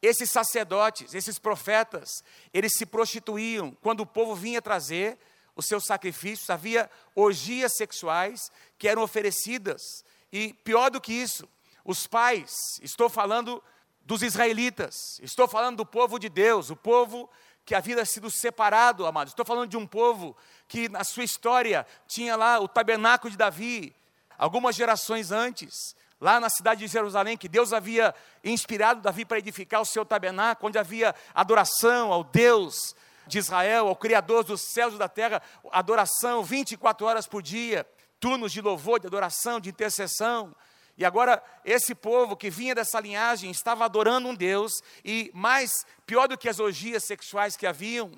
Esses 0.00 0.30
sacerdotes, 0.30 1.14
esses 1.14 1.38
profetas, 1.38 2.22
eles 2.52 2.72
se 2.76 2.86
prostituíam 2.86 3.76
quando 3.82 4.00
o 4.00 4.06
povo 4.06 4.34
vinha 4.34 4.62
trazer 4.62 5.18
os 5.56 5.66
seus 5.66 5.84
sacrifícios, 5.84 6.50
havia 6.50 6.90
orgias 7.14 7.76
sexuais 7.76 8.50
que 8.78 8.88
eram 8.88 9.02
oferecidas. 9.02 10.04
E 10.32 10.52
pior 10.52 10.90
do 10.90 11.00
que 11.00 11.12
isso, 11.12 11.48
os 11.84 12.06
pais, 12.06 12.52
estou 12.82 13.08
falando 13.08 13.62
dos 14.04 14.22
israelitas, 14.22 15.18
estou 15.22 15.48
falando 15.48 15.78
do 15.78 15.86
povo 15.86 16.18
de 16.18 16.28
Deus, 16.28 16.70
o 16.70 16.76
povo 16.76 17.28
que 17.64 17.74
havia 17.74 18.04
sido 18.04 18.30
separado, 18.30 19.06
amados. 19.06 19.32
Estou 19.32 19.46
falando 19.46 19.70
de 19.70 19.76
um 19.76 19.86
povo 19.86 20.36
que 20.68 20.88
na 20.88 21.02
sua 21.02 21.24
história 21.24 21.86
tinha 22.06 22.36
lá 22.36 22.60
o 22.60 22.68
tabernáculo 22.68 23.30
de 23.30 23.36
Davi, 23.36 23.94
algumas 24.36 24.76
gerações 24.76 25.32
antes, 25.32 25.96
lá 26.20 26.38
na 26.38 26.50
cidade 26.50 26.80
de 26.80 26.92
Jerusalém, 26.92 27.36
que 27.36 27.48
Deus 27.48 27.72
havia 27.72 28.14
inspirado 28.42 29.00
Davi 29.00 29.24
para 29.24 29.38
edificar 29.38 29.80
o 29.80 29.86
seu 29.86 30.04
tabernáculo, 30.04 30.68
onde 30.68 30.78
havia 30.78 31.14
adoração 31.34 32.12
ao 32.12 32.22
Deus 32.22 32.94
de 33.26 33.38
Israel, 33.38 33.88
ao 33.88 33.96
Criador 33.96 34.44
dos 34.44 34.60
céus 34.60 34.94
e 34.94 34.98
da 34.98 35.08
terra, 35.08 35.42
adoração 35.72 36.42
24 36.42 37.06
horas 37.06 37.26
por 37.26 37.42
dia, 37.42 37.86
turnos 38.20 38.52
de 38.52 38.60
louvor, 38.60 39.00
de 39.00 39.06
adoração, 39.06 39.58
de 39.58 39.70
intercessão. 39.70 40.54
E 40.96 41.04
agora, 41.04 41.42
esse 41.64 41.94
povo 41.94 42.36
que 42.36 42.50
vinha 42.50 42.74
dessa 42.74 43.00
linhagem 43.00 43.50
estava 43.50 43.84
adorando 43.84 44.28
um 44.28 44.34
Deus, 44.34 44.72
e 45.04 45.30
mais, 45.34 45.84
pior 46.06 46.28
do 46.28 46.38
que 46.38 46.48
as 46.48 46.60
orgias 46.60 47.04
sexuais 47.04 47.56
que 47.56 47.66
haviam, 47.66 48.12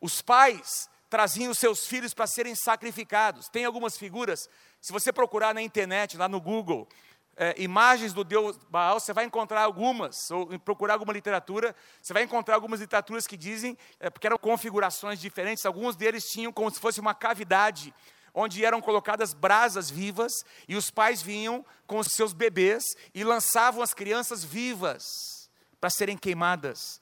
os 0.00 0.20
pais 0.20 0.88
traziam 1.08 1.52
os 1.52 1.58
seus 1.58 1.86
filhos 1.86 2.12
para 2.12 2.26
serem 2.26 2.54
sacrificados. 2.54 3.48
Tem 3.48 3.64
algumas 3.64 3.96
figuras, 3.96 4.48
se 4.80 4.92
você 4.92 5.12
procurar 5.12 5.54
na 5.54 5.62
internet, 5.62 6.16
lá 6.16 6.28
no 6.28 6.40
Google, 6.40 6.88
é, 7.36 7.54
imagens 7.58 8.12
do 8.12 8.24
Deus 8.24 8.56
Baal, 8.70 8.98
você 8.98 9.12
vai 9.12 9.24
encontrar 9.24 9.62
algumas, 9.62 10.30
ou 10.30 10.58
procurar 10.58 10.94
alguma 10.94 11.12
literatura, 11.12 11.76
você 12.02 12.12
vai 12.12 12.22
encontrar 12.22 12.54
algumas 12.54 12.80
literaturas 12.80 13.26
que 13.26 13.36
dizem, 13.36 13.76
é, 14.00 14.08
porque 14.08 14.26
eram 14.26 14.38
configurações 14.38 15.20
diferentes, 15.20 15.66
alguns 15.66 15.96
deles 15.96 16.24
tinham 16.30 16.52
como 16.52 16.70
se 16.70 16.80
fosse 16.80 16.98
uma 16.98 17.14
cavidade, 17.14 17.94
onde 18.38 18.62
eram 18.62 18.82
colocadas 18.82 19.32
brasas 19.32 19.90
vivas, 19.90 20.30
e 20.68 20.76
os 20.76 20.90
pais 20.90 21.22
vinham 21.22 21.64
com 21.86 21.98
os 21.98 22.08
seus 22.08 22.34
bebês 22.34 22.84
e 23.14 23.24
lançavam 23.24 23.82
as 23.82 23.94
crianças 23.94 24.44
vivas 24.44 25.50
para 25.80 25.88
serem 25.88 26.18
queimadas 26.18 27.00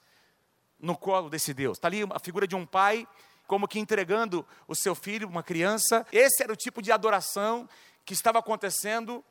no 0.79 0.97
colo 0.97 1.29
desse 1.29 1.53
Deus. 1.53 1.77
Está 1.77 1.89
ali 1.89 2.03
a 2.09 2.19
figura 2.19 2.47
de 2.47 2.55
um 2.55 2.65
pai, 2.65 3.05
como 3.45 3.67
que 3.67 3.77
entregando 3.77 4.47
o 4.65 4.73
seu 4.73 4.95
filho, 4.95 5.27
uma 5.27 5.43
criança. 5.43 6.07
Esse 6.09 6.41
era 6.41 6.53
o 6.53 6.55
tipo 6.55 6.81
de 6.81 6.91
adoração 6.91 7.67
que 8.05 8.13
estava 8.13 8.39
acontecendo 8.39 9.23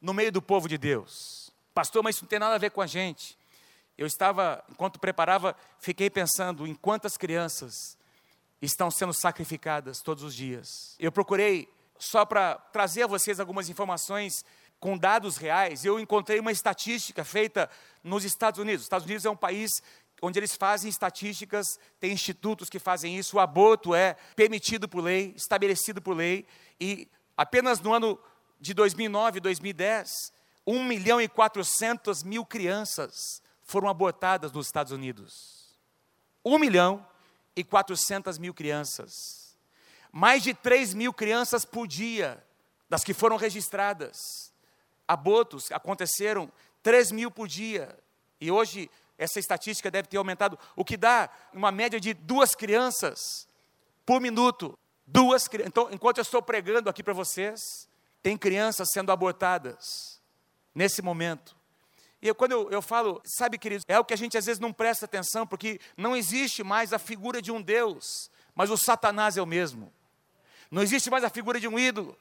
no 0.00 0.14
meio 0.14 0.30
do 0.30 0.40
povo 0.40 0.68
de 0.68 0.78
Deus. 0.78 1.52
Pastor, 1.74 2.04
mas 2.04 2.14
isso 2.14 2.24
não 2.24 2.28
tem 2.28 2.38
nada 2.38 2.54
a 2.54 2.58
ver 2.58 2.70
com 2.70 2.80
a 2.80 2.86
gente. 2.86 3.36
Eu 3.96 4.06
estava, 4.06 4.64
enquanto 4.70 5.00
preparava, 5.00 5.56
fiquei 5.80 6.08
pensando 6.08 6.68
em 6.68 6.74
quantas 6.74 7.16
crianças 7.16 7.97
estão 8.60 8.90
sendo 8.90 9.12
sacrificadas 9.12 10.00
todos 10.00 10.22
os 10.24 10.34
dias. 10.34 10.96
Eu 10.98 11.12
procurei, 11.12 11.68
só 11.98 12.24
para 12.24 12.56
trazer 12.72 13.02
a 13.02 13.06
vocês 13.06 13.38
algumas 13.38 13.68
informações 13.68 14.44
com 14.80 14.96
dados 14.96 15.36
reais, 15.36 15.84
eu 15.84 15.98
encontrei 15.98 16.38
uma 16.38 16.52
estatística 16.52 17.24
feita 17.24 17.68
nos 18.02 18.24
Estados 18.24 18.60
Unidos. 18.60 18.82
Os 18.82 18.86
Estados 18.86 19.06
Unidos 19.06 19.24
é 19.24 19.30
um 19.30 19.36
país 19.36 19.70
onde 20.20 20.38
eles 20.38 20.54
fazem 20.54 20.88
estatísticas, 20.88 21.78
tem 22.00 22.12
institutos 22.12 22.68
que 22.68 22.78
fazem 22.78 23.16
isso. 23.16 23.36
O 23.36 23.40
aborto 23.40 23.94
é 23.94 24.16
permitido 24.34 24.88
por 24.88 25.02
lei, 25.02 25.32
estabelecido 25.36 26.02
por 26.02 26.16
lei, 26.16 26.46
e 26.80 27.08
apenas 27.36 27.80
no 27.80 27.92
ano 27.92 28.18
de 28.60 28.74
2009 28.74 29.38
e 29.38 29.40
2010, 29.40 30.32
1 30.66 30.84
milhão 30.84 31.20
e 31.20 31.28
400 31.28 32.22
mil 32.22 32.44
crianças 32.44 33.42
foram 33.62 33.88
abortadas 33.88 34.52
nos 34.52 34.66
Estados 34.66 34.92
Unidos. 34.92 35.76
1 36.44 36.58
milhão 36.58 37.06
e 37.58 37.64
400 37.64 38.38
mil 38.38 38.54
crianças. 38.54 39.58
Mais 40.12 40.44
de 40.44 40.54
3 40.54 40.94
mil 40.94 41.12
crianças 41.12 41.64
por 41.64 41.88
dia, 41.88 42.40
das 42.88 43.02
que 43.02 43.12
foram 43.12 43.36
registradas. 43.36 44.52
Abortos 45.08 45.72
aconteceram 45.72 46.52
3 46.84 47.10
mil 47.10 47.32
por 47.32 47.48
dia. 47.48 47.98
E 48.40 48.48
hoje 48.48 48.88
essa 49.18 49.40
estatística 49.40 49.90
deve 49.90 50.06
ter 50.06 50.18
aumentado, 50.18 50.56
o 50.76 50.84
que 50.84 50.96
dá 50.96 51.28
uma 51.52 51.72
média 51.72 51.98
de 51.98 52.14
duas 52.14 52.54
crianças 52.54 53.48
por 54.06 54.20
minuto. 54.20 54.78
Duas 55.04 55.48
Então, 55.66 55.88
enquanto 55.90 56.18
eu 56.18 56.22
estou 56.22 56.40
pregando 56.40 56.88
aqui 56.88 57.02
para 57.02 57.12
vocês, 57.12 57.88
tem 58.22 58.36
crianças 58.36 58.88
sendo 58.92 59.10
abortadas 59.10 60.22
nesse 60.72 61.02
momento. 61.02 61.56
E 62.20 62.28
eu, 62.28 62.34
quando 62.34 62.52
eu, 62.52 62.70
eu 62.70 62.82
falo, 62.82 63.20
sabe, 63.24 63.58
queridos, 63.58 63.84
é 63.86 63.98
o 63.98 64.04
que 64.04 64.12
a 64.12 64.16
gente 64.16 64.36
às 64.36 64.46
vezes 64.46 64.58
não 64.58 64.72
presta 64.72 65.04
atenção, 65.04 65.46
porque 65.46 65.80
não 65.96 66.16
existe 66.16 66.64
mais 66.64 66.92
a 66.92 66.98
figura 66.98 67.40
de 67.40 67.52
um 67.52 67.62
Deus, 67.62 68.30
mas 68.54 68.70
o 68.70 68.76
Satanás 68.76 69.36
é 69.36 69.42
o 69.42 69.46
mesmo. 69.46 69.92
Não 70.70 70.82
existe 70.82 71.10
mais 71.10 71.22
a 71.24 71.30
figura 71.30 71.60
de 71.60 71.68
um 71.68 71.78
ídolo, 71.78 72.18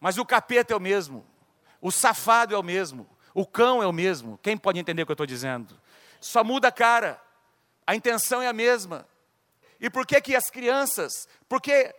mas 0.00 0.16
o 0.16 0.24
capeta 0.24 0.72
é 0.72 0.76
o 0.76 0.80
mesmo. 0.80 1.26
O 1.80 1.90
safado 1.90 2.54
é 2.54 2.58
o 2.58 2.62
mesmo. 2.62 3.06
O 3.34 3.46
cão 3.46 3.82
é 3.82 3.86
o 3.86 3.92
mesmo. 3.92 4.38
Quem 4.42 4.56
pode 4.56 4.78
entender 4.78 5.02
o 5.02 5.06
que 5.06 5.12
eu 5.12 5.14
estou 5.14 5.26
dizendo? 5.26 5.78
Só 6.20 6.42
muda 6.42 6.68
a 6.68 6.72
cara. 6.72 7.20
A 7.86 7.94
intenção 7.94 8.40
é 8.40 8.48
a 8.48 8.52
mesma. 8.52 9.06
E 9.80 9.90
por 9.90 10.06
que 10.06 10.20
que 10.20 10.34
as 10.34 10.48
crianças, 10.48 11.28
porque 11.48 11.84
que 11.84 11.94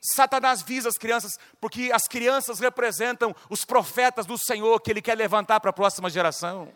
Satanás 0.00 0.62
visa 0.62 0.88
as 0.88 0.96
crianças, 0.96 1.38
porque 1.60 1.90
as 1.92 2.08
crianças 2.08 2.58
representam 2.60 3.34
os 3.50 3.64
profetas 3.64 4.26
do 4.26 4.38
Senhor 4.38 4.80
que 4.80 4.90
Ele 4.90 5.02
quer 5.02 5.16
levantar 5.16 5.60
para 5.60 5.70
a 5.70 5.72
próxima 5.72 6.08
geração. 6.08 6.72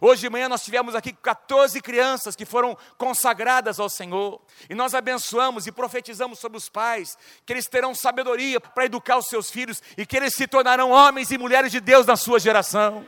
Hoje 0.00 0.22
de 0.22 0.30
manhã 0.30 0.48
nós 0.48 0.64
tivemos 0.64 0.94
aqui 0.94 1.12
14 1.12 1.80
crianças 1.80 2.34
que 2.34 2.44
foram 2.44 2.76
consagradas 2.98 3.78
ao 3.78 3.88
Senhor, 3.88 4.40
e 4.68 4.74
nós 4.74 4.94
abençoamos 4.94 5.66
e 5.66 5.72
profetizamos 5.72 6.38
sobre 6.38 6.58
os 6.58 6.68
pais, 6.68 7.16
que 7.46 7.52
eles 7.52 7.66
terão 7.66 7.94
sabedoria 7.94 8.60
para 8.60 8.84
educar 8.84 9.18
os 9.18 9.26
seus 9.26 9.50
filhos 9.50 9.82
e 9.96 10.04
que 10.04 10.16
eles 10.16 10.34
se 10.34 10.46
tornarão 10.46 10.90
homens 10.90 11.30
e 11.30 11.38
mulheres 11.38 11.70
de 11.70 11.80
Deus 11.80 12.06
na 12.06 12.16
sua 12.16 12.38
geração. 12.38 13.06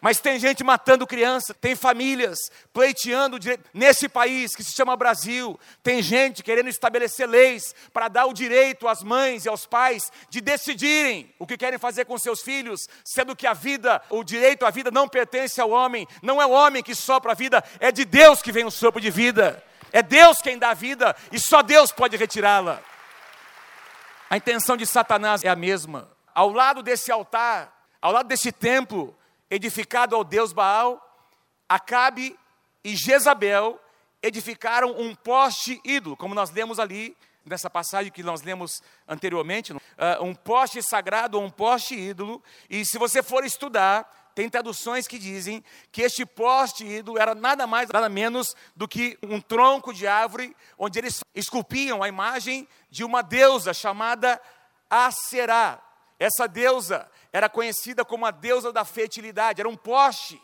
Mas 0.00 0.18
tem 0.18 0.38
gente 0.38 0.64
matando 0.64 1.06
criança, 1.06 1.52
tem 1.52 1.76
famílias 1.76 2.50
pleiteando. 2.72 3.38
Nesse 3.74 4.08
país 4.08 4.56
que 4.56 4.64
se 4.64 4.72
chama 4.72 4.96
Brasil, 4.96 5.60
tem 5.82 6.02
gente 6.02 6.42
querendo 6.42 6.68
estabelecer 6.68 7.28
leis 7.28 7.74
para 7.92 8.08
dar 8.08 8.26
o 8.26 8.32
direito 8.32 8.88
às 8.88 9.02
mães 9.02 9.44
e 9.44 9.48
aos 9.48 9.66
pais 9.66 10.10
de 10.30 10.40
decidirem 10.40 11.32
o 11.38 11.46
que 11.46 11.58
querem 11.58 11.78
fazer 11.78 12.06
com 12.06 12.16
seus 12.16 12.40
filhos, 12.40 12.88
sendo 13.04 13.36
que 13.36 13.46
a 13.46 13.52
vida, 13.52 14.00
o 14.08 14.24
direito 14.24 14.64
à 14.64 14.70
vida 14.70 14.90
não 14.90 15.06
pertence 15.06 15.60
ao 15.60 15.70
homem, 15.70 16.08
não 16.22 16.40
é 16.40 16.46
o 16.46 16.50
homem 16.50 16.82
que 16.82 16.94
sopra 16.94 17.32
a 17.32 17.34
vida, 17.34 17.62
é 17.78 17.92
de 17.92 18.04
Deus 18.04 18.40
que 18.40 18.52
vem 18.52 18.64
o 18.64 18.70
sopro 18.70 19.00
de 19.00 19.10
vida. 19.10 19.62
É 19.92 20.02
Deus 20.02 20.40
quem 20.40 20.56
dá 20.56 20.70
a 20.70 20.74
vida 20.74 21.14
e 21.32 21.38
só 21.38 21.62
Deus 21.62 21.90
pode 21.92 22.16
retirá-la. 22.16 22.80
A 24.30 24.36
intenção 24.36 24.76
de 24.76 24.86
Satanás 24.86 25.44
é 25.44 25.48
a 25.48 25.56
mesma. 25.56 26.08
Ao 26.32 26.48
lado 26.48 26.82
desse 26.82 27.10
altar, 27.10 27.76
ao 28.00 28.12
lado 28.12 28.28
desse 28.28 28.52
templo, 28.52 29.16
edificado 29.50 30.14
ao 30.14 30.22
deus 30.22 30.52
Baal, 30.52 31.06
Acabe 31.68 32.38
e 32.84 32.96
Jezabel 32.96 33.80
edificaram 34.22 34.98
um 34.98 35.14
poste 35.14 35.80
ídolo, 35.84 36.16
como 36.16 36.34
nós 36.34 36.50
lemos 36.50 36.78
ali 36.78 37.16
nessa 37.44 37.70
passagem 37.70 38.12
que 38.12 38.22
nós 38.22 38.42
lemos 38.42 38.82
anteriormente, 39.08 39.72
uh, 39.72 39.80
um 40.22 40.34
poste 40.34 40.82
sagrado 40.82 41.38
ou 41.38 41.44
um 41.44 41.50
poste 41.50 41.94
ídolo, 41.94 42.42
e 42.68 42.84
se 42.84 42.98
você 42.98 43.22
for 43.22 43.44
estudar, 43.44 44.30
tem 44.34 44.48
traduções 44.48 45.08
que 45.08 45.18
dizem 45.18 45.64
que 45.90 46.02
este 46.02 46.24
poste 46.24 46.84
ídolo 46.84 47.18
era 47.18 47.34
nada 47.34 47.66
mais, 47.66 47.88
nada 47.90 48.08
menos 48.08 48.54
do 48.76 48.86
que 48.86 49.18
um 49.22 49.40
tronco 49.40 49.92
de 49.92 50.06
árvore, 50.06 50.56
onde 50.78 50.98
eles 50.98 51.20
esculpiam 51.34 52.02
a 52.02 52.08
imagem 52.08 52.68
de 52.88 53.04
uma 53.04 53.22
deusa 53.22 53.74
chamada 53.74 54.40
Aserá. 54.88 55.82
Essa 56.18 56.46
deusa 56.46 57.10
era 57.32 57.48
conhecida 57.48 58.04
como 58.04 58.26
a 58.26 58.30
deusa 58.30 58.72
da 58.72 58.84
fertilidade, 58.84 59.60
era 59.60 59.68
um 59.68 59.76
poste. 59.76 60.40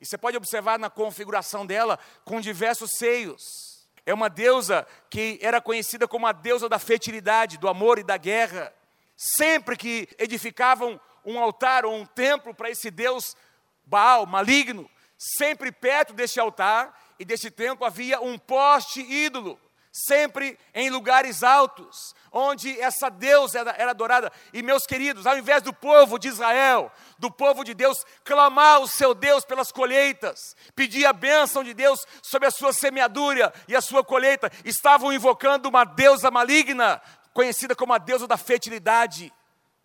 E 0.00 0.06
você 0.06 0.18
pode 0.18 0.36
observar 0.36 0.78
na 0.78 0.90
configuração 0.90 1.64
dela 1.64 1.98
com 2.24 2.40
diversos 2.40 2.92
seios. 2.92 3.42
É 4.04 4.12
uma 4.12 4.28
deusa 4.28 4.86
que 5.08 5.38
era 5.40 5.60
conhecida 5.60 6.06
como 6.06 6.26
a 6.26 6.32
deusa 6.32 6.68
da 6.68 6.78
fertilidade, 6.78 7.58
do 7.58 7.68
amor 7.68 7.98
e 7.98 8.02
da 8.02 8.16
guerra. 8.16 8.74
Sempre 9.16 9.76
que 9.76 10.08
edificavam 10.18 11.00
um 11.24 11.38
altar 11.38 11.86
ou 11.86 11.94
um 11.94 12.04
templo 12.04 12.54
para 12.54 12.68
esse 12.68 12.90
deus 12.90 13.36
Baal, 13.86 14.26
maligno, 14.26 14.90
sempre 15.16 15.70
perto 15.70 16.14
deste 16.14 16.40
altar 16.40 16.98
e 17.18 17.24
deste 17.24 17.50
templo 17.50 17.86
havia 17.86 18.20
um 18.20 18.38
poste 18.38 19.00
ídolo 19.00 19.60
sempre 19.96 20.58
em 20.74 20.90
lugares 20.90 21.44
altos, 21.44 22.16
onde 22.32 22.80
essa 22.80 23.08
deusa 23.08 23.60
era, 23.60 23.70
era, 23.78 23.90
adorada. 23.92 24.32
E 24.52 24.60
meus 24.60 24.84
queridos, 24.84 25.24
ao 25.24 25.38
invés 25.38 25.62
do 25.62 25.72
povo 25.72 26.18
de 26.18 26.26
Israel, 26.26 26.90
do 27.16 27.30
povo 27.30 27.62
de 27.62 27.74
Deus, 27.74 28.04
clamar 28.24 28.80
o 28.80 28.88
seu 28.88 29.14
Deus 29.14 29.44
pelas 29.44 29.70
colheitas, 29.70 30.56
pedir 30.74 31.06
a 31.06 31.12
bênção 31.12 31.62
de 31.62 31.72
Deus 31.72 32.04
sobre 32.20 32.48
a 32.48 32.50
sua 32.50 32.72
semeadura 32.72 33.54
e 33.68 33.76
a 33.76 33.80
sua 33.80 34.02
colheita, 34.02 34.50
estavam 34.64 35.12
invocando 35.12 35.68
uma 35.68 35.84
deusa 35.84 36.28
maligna, 36.28 37.00
conhecida 37.32 37.76
como 37.76 37.92
a 37.92 37.98
deusa 37.98 38.26
da 38.26 38.36
fertilidade. 38.36 39.32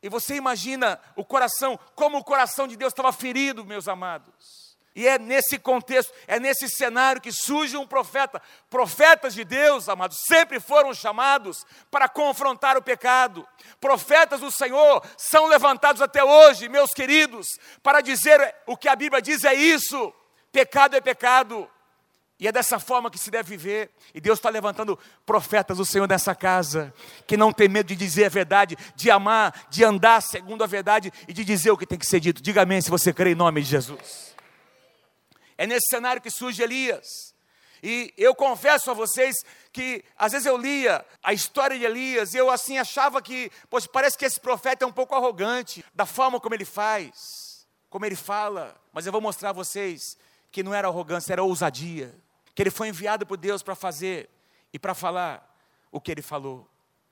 E 0.02 0.10
você 0.10 0.36
imagina 0.36 1.00
o 1.16 1.24
coração, 1.24 1.80
como 1.94 2.18
o 2.18 2.24
coração 2.24 2.68
de 2.68 2.76
Deus 2.76 2.94
estava 2.94 3.14
ferido, 3.14 3.64
meus 3.64 3.88
amados. 3.88 4.69
E 4.96 5.08
é 5.08 5.20
nesse 5.20 5.58
contexto, 5.60 6.12
é 6.28 6.40
nesse 6.40 6.68
cenário 6.68 7.22
que 7.22 7.32
surge 7.32 7.78
um 7.78 7.86
profeta. 7.86 8.42
Profetas 8.70 9.34
de 9.34 9.44
Deus, 9.44 9.88
amados, 9.88 10.18
sempre 10.28 10.60
foram 10.60 10.94
chamados 10.94 11.66
para 11.92 12.10
confrontar 12.10 12.76
o 12.76 12.82
pecado. 12.82 13.48
Profetas 13.80 14.40
do 14.40 14.52
Senhor 14.52 15.06
são 15.18 15.48
levantados 15.48 16.02
até 16.02 16.24
hoje, 16.24 16.68
meus 16.68 16.92
queridos, 16.92 17.48
para 17.84 18.02
dizer 18.02 18.56
o 18.66 18.76
que 18.76 18.90
a 18.90 18.96
Bíblia 18.96 19.22
diz 19.22 19.44
é 19.44 19.54
isso: 19.54 20.14
pecado 20.52 20.96
é 20.96 21.02
pecado. 21.02 21.70
E 22.40 22.48
é 22.48 22.54
dessa 22.54 22.80
forma 22.80 23.12
que 23.12 23.18
se 23.18 23.30
deve 23.30 23.58
viver. 23.58 23.92
E 24.14 24.22
Deus 24.22 24.40
está 24.40 24.50
levantando 24.50 24.98
profetas 25.26 25.78
do 25.78 25.86
Senhor 25.86 26.08
nessa 26.08 26.34
casa, 26.34 26.94
que 27.28 27.36
não 27.36 27.52
tem 27.52 27.68
medo 27.68 27.88
de 27.88 27.98
dizer 27.98 28.26
a 28.26 28.30
verdade, 28.30 28.78
de 28.96 29.12
amar, 29.12 29.68
de 29.70 29.84
andar 29.84 30.22
segundo 30.22 30.64
a 30.64 30.68
verdade 30.68 31.12
e 31.28 31.34
de 31.34 31.44
dizer 31.44 31.72
o 31.72 31.78
que 31.78 31.86
tem 31.86 32.00
que 32.00 32.06
ser 32.06 32.22
dito. 32.22 32.42
Diga 32.42 32.62
amém 32.62 32.80
se 32.80 32.90
você 32.90 33.12
crê 33.12 33.32
em 33.32 33.36
nome 33.36 33.62
de 33.62 33.68
Jesus. 33.68 34.29
É 35.60 35.68
nesse 35.68 35.90
cenário 35.90 36.22
que 36.22 36.32
surge 36.32 36.64
Elias. 36.64 37.06
E 37.84 38.14
eu 38.18 38.34
confesso 38.34 38.90
a 38.90 38.94
vocês 38.94 39.36
que 39.74 40.02
às 40.18 40.32
vezes 40.32 40.46
eu 40.46 40.56
lia 40.56 41.06
a 41.22 41.34
história 41.34 41.78
de 41.78 41.84
Elias 41.84 42.34
e 42.34 42.38
eu 42.38 42.50
assim 42.50 42.78
achava 42.78 43.22
que, 43.22 43.52
pois 43.70 43.86
parece 43.86 44.18
que 44.18 44.24
esse 44.24 44.40
profeta 44.40 44.86
é 44.86 44.88
um 44.88 44.92
pouco 44.92 45.16
arrogante 45.16 45.84
da 45.94 46.06
forma 46.06 46.40
como 46.40 46.56
ele 46.56 46.64
faz, 46.64 47.68
como 47.90 48.06
ele 48.06 48.16
fala, 48.16 48.74
mas 48.94 49.06
eu 49.06 49.12
vou 49.12 49.20
mostrar 49.20 49.50
a 49.50 49.54
vocês 49.54 50.18
que 50.50 50.64
não 50.64 50.74
era 50.74 50.88
arrogância, 50.88 51.34
era 51.34 51.44
ousadia 51.44 52.16
que 52.56 52.64
ele 52.64 52.72
foi 52.72 52.88
enviado 52.88 53.26
por 53.26 53.36
Deus 53.36 53.62
para 53.62 53.76
fazer 53.76 54.30
e 54.74 54.80
para 54.80 54.94
falar 54.94 55.46
o 55.92 56.00
que 56.00 56.10
ele 56.10 56.22
falou. 56.22 56.68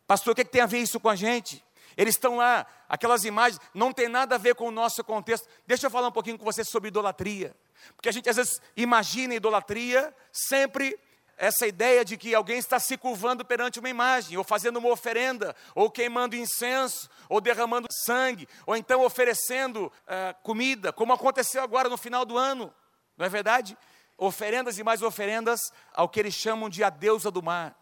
Pastor, 0.05 0.31
o 0.31 0.35
que, 0.35 0.41
é 0.41 0.45
que 0.45 0.51
tem 0.51 0.61
a 0.61 0.65
ver 0.65 0.79
isso 0.79 1.01
com 1.01 1.09
a 1.09 1.15
gente? 1.15 1.63
Eles 1.97 2.15
estão 2.15 2.37
lá, 2.37 2.65
aquelas 2.87 3.25
imagens, 3.25 3.59
não 3.73 3.91
tem 3.91 4.07
nada 4.07 4.35
a 4.35 4.37
ver 4.37 4.55
com 4.55 4.67
o 4.67 4.71
nosso 4.71 5.03
contexto. 5.03 5.47
Deixa 5.65 5.87
eu 5.87 5.91
falar 5.91 6.09
um 6.09 6.11
pouquinho 6.11 6.37
com 6.37 6.45
você 6.45 6.63
sobre 6.63 6.89
idolatria. 6.89 7.55
Porque 7.95 8.07
a 8.07 8.11
gente 8.11 8.29
às 8.29 8.35
vezes 8.35 8.61
imagina 8.75 9.33
idolatria 9.33 10.13
sempre 10.31 10.97
essa 11.35 11.67
ideia 11.67 12.05
de 12.05 12.17
que 12.17 12.33
alguém 12.33 12.57
está 12.57 12.79
se 12.79 12.97
curvando 12.97 13.43
perante 13.43 13.79
uma 13.79 13.89
imagem, 13.89 14.37
ou 14.37 14.43
fazendo 14.43 14.77
uma 14.77 14.89
oferenda, 14.89 15.55
ou 15.75 15.89
queimando 15.89 16.35
incenso, 16.35 17.09
ou 17.29 17.41
derramando 17.41 17.87
sangue, 17.91 18.47
ou 18.65 18.75
então 18.75 19.03
oferecendo 19.03 19.85
uh, 19.85 20.35
comida, 20.41 20.91
como 20.91 21.13
aconteceu 21.13 21.61
agora 21.61 21.89
no 21.89 21.97
final 21.97 22.25
do 22.25 22.37
ano, 22.37 22.73
não 23.15 23.25
é 23.25 23.29
verdade? 23.29 23.77
oferendas 24.17 24.79
e 24.79 24.83
mais 24.83 25.01
oferendas 25.01 25.71
ao 25.93 26.09
que 26.09 26.19
eles 26.19 26.33
chamam 26.33 26.69
de 26.69 26.83
a 26.83 26.89
deusa 26.89 27.29
do 27.29 27.43
mar. 27.43 27.77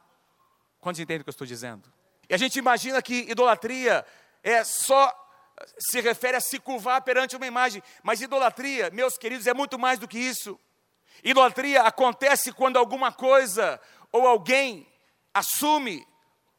Quantos 0.82 1.00
entendem 1.00 1.22
o 1.22 1.24
que 1.24 1.30
eu 1.30 1.32
estou 1.32 1.48
dizendo? 1.48 1.92
E 2.30 2.34
a 2.34 2.38
gente 2.38 2.58
imagina 2.58 3.02
que 3.02 3.30
idolatria 3.30 4.06
é 4.44 4.64
só 4.64 5.14
se 5.80 6.02
refere 6.02 6.38
a 6.38 6.42
se 6.42 6.60
curvar 6.60 7.02
perante 7.02 7.36
uma 7.36 7.48
imagem, 7.48 7.82
mas 8.04 8.22
idolatria, 8.22 8.90
meus 8.92 9.18
queridos, 9.18 9.48
é 9.48 9.54
muito 9.54 9.80
mais 9.80 10.00
do 10.00 10.08
que 10.08 10.20
isso. 10.20 10.60
Idolatria 11.24 11.82
acontece 11.84 12.52
quando 12.52 12.78
alguma 12.78 13.12
coisa 13.12 13.80
ou 14.12 14.28
alguém 14.28 14.88
assume 15.34 16.06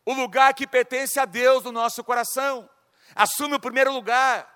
o 0.04 0.12
lugar 0.12 0.54
que 0.54 0.66
pertence 0.66 1.18
a 1.18 1.25
Deus 1.25 1.64
no 1.64 1.73
nosso 1.73 2.02
coração, 2.04 2.68
assume 3.14 3.56
o 3.56 3.61
primeiro 3.61 3.92
lugar 3.92 4.49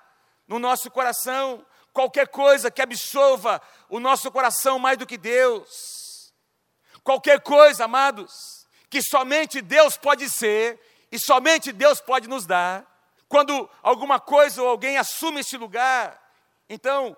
no 0.47 0.59
nosso 0.59 0.91
coração, 0.91 1.65
qualquer 1.93 2.29
coisa 2.29 2.71
que 2.71 2.83
absolva 2.83 3.61
o 3.89 3.99
nosso 3.99 4.31
coração 4.31 4.79
mais 4.79 4.97
do 4.97 5.07
que 5.07 5.19
Deus, 5.19 6.33
qualquer 7.03 7.41
coisa, 7.41 7.85
amados, 7.85 8.33
que 8.89 9.03
somente 9.03 9.61
Deus 9.61 9.97
pode 9.97 10.29
ser 10.29 10.79
e 11.11 11.19
somente 11.19 11.73
Deus 11.73 12.01
pode 12.01 12.29
nos 12.29 12.47
dar, 12.47 12.87
quando 13.29 13.69
alguma 13.83 14.19
coisa 14.19 14.63
ou 14.63 14.69
alguém 14.69 14.97
assume 14.97 15.41
esse 15.41 15.57
lugar, 15.57 16.21
então 16.69 17.17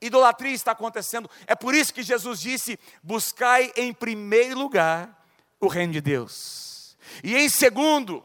idolatria 0.00 0.54
está 0.54 0.72
acontecendo. 0.72 1.30
É 1.46 1.54
por 1.54 1.74
isso 1.74 1.92
que 1.94 2.02
Jesus 2.02 2.40
disse: 2.40 2.78
buscai 3.02 3.72
em 3.76 3.92
primeiro 3.92 4.58
lugar 4.58 5.24
o 5.60 5.68
reino 5.68 5.92
de 5.92 6.00
Deus, 6.00 6.96
e 7.22 7.36
em 7.36 7.48
segundo, 7.48 8.24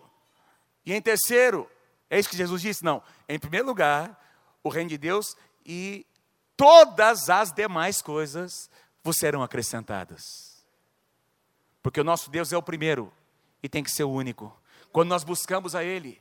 e 0.86 0.94
em 0.94 1.02
terceiro, 1.02 1.70
é 2.10 2.18
isso 2.18 2.30
que 2.30 2.38
Jesus 2.38 2.62
disse? 2.62 2.84
Não, 2.84 3.04
em 3.28 3.38
primeiro 3.38 3.68
lugar, 3.68 4.18
o 4.64 4.70
reino 4.70 4.90
de 4.90 4.98
Deus 4.98 5.36
e 5.66 6.06
todas 6.56 7.30
as 7.30 7.52
demais 7.52 8.02
coisas 8.02 8.70
vos 9.04 9.18
serão 9.18 9.44
acrescentadas. 9.44 10.22
Porque 11.84 12.02
o 12.02 12.04
nosso 12.04 12.30
Deus 12.30 12.52
é 12.52 12.58
o 12.58 12.64
primeiro 12.64 13.14
e 13.62 13.70
tem 13.70 13.84
que 13.84 13.92
ser 13.92 14.04
o 14.04 14.12
único. 14.12 14.54
Quando 14.98 15.10
nós 15.10 15.24
buscamos 15.24 15.76
a 15.76 15.84
Ele 15.84 16.20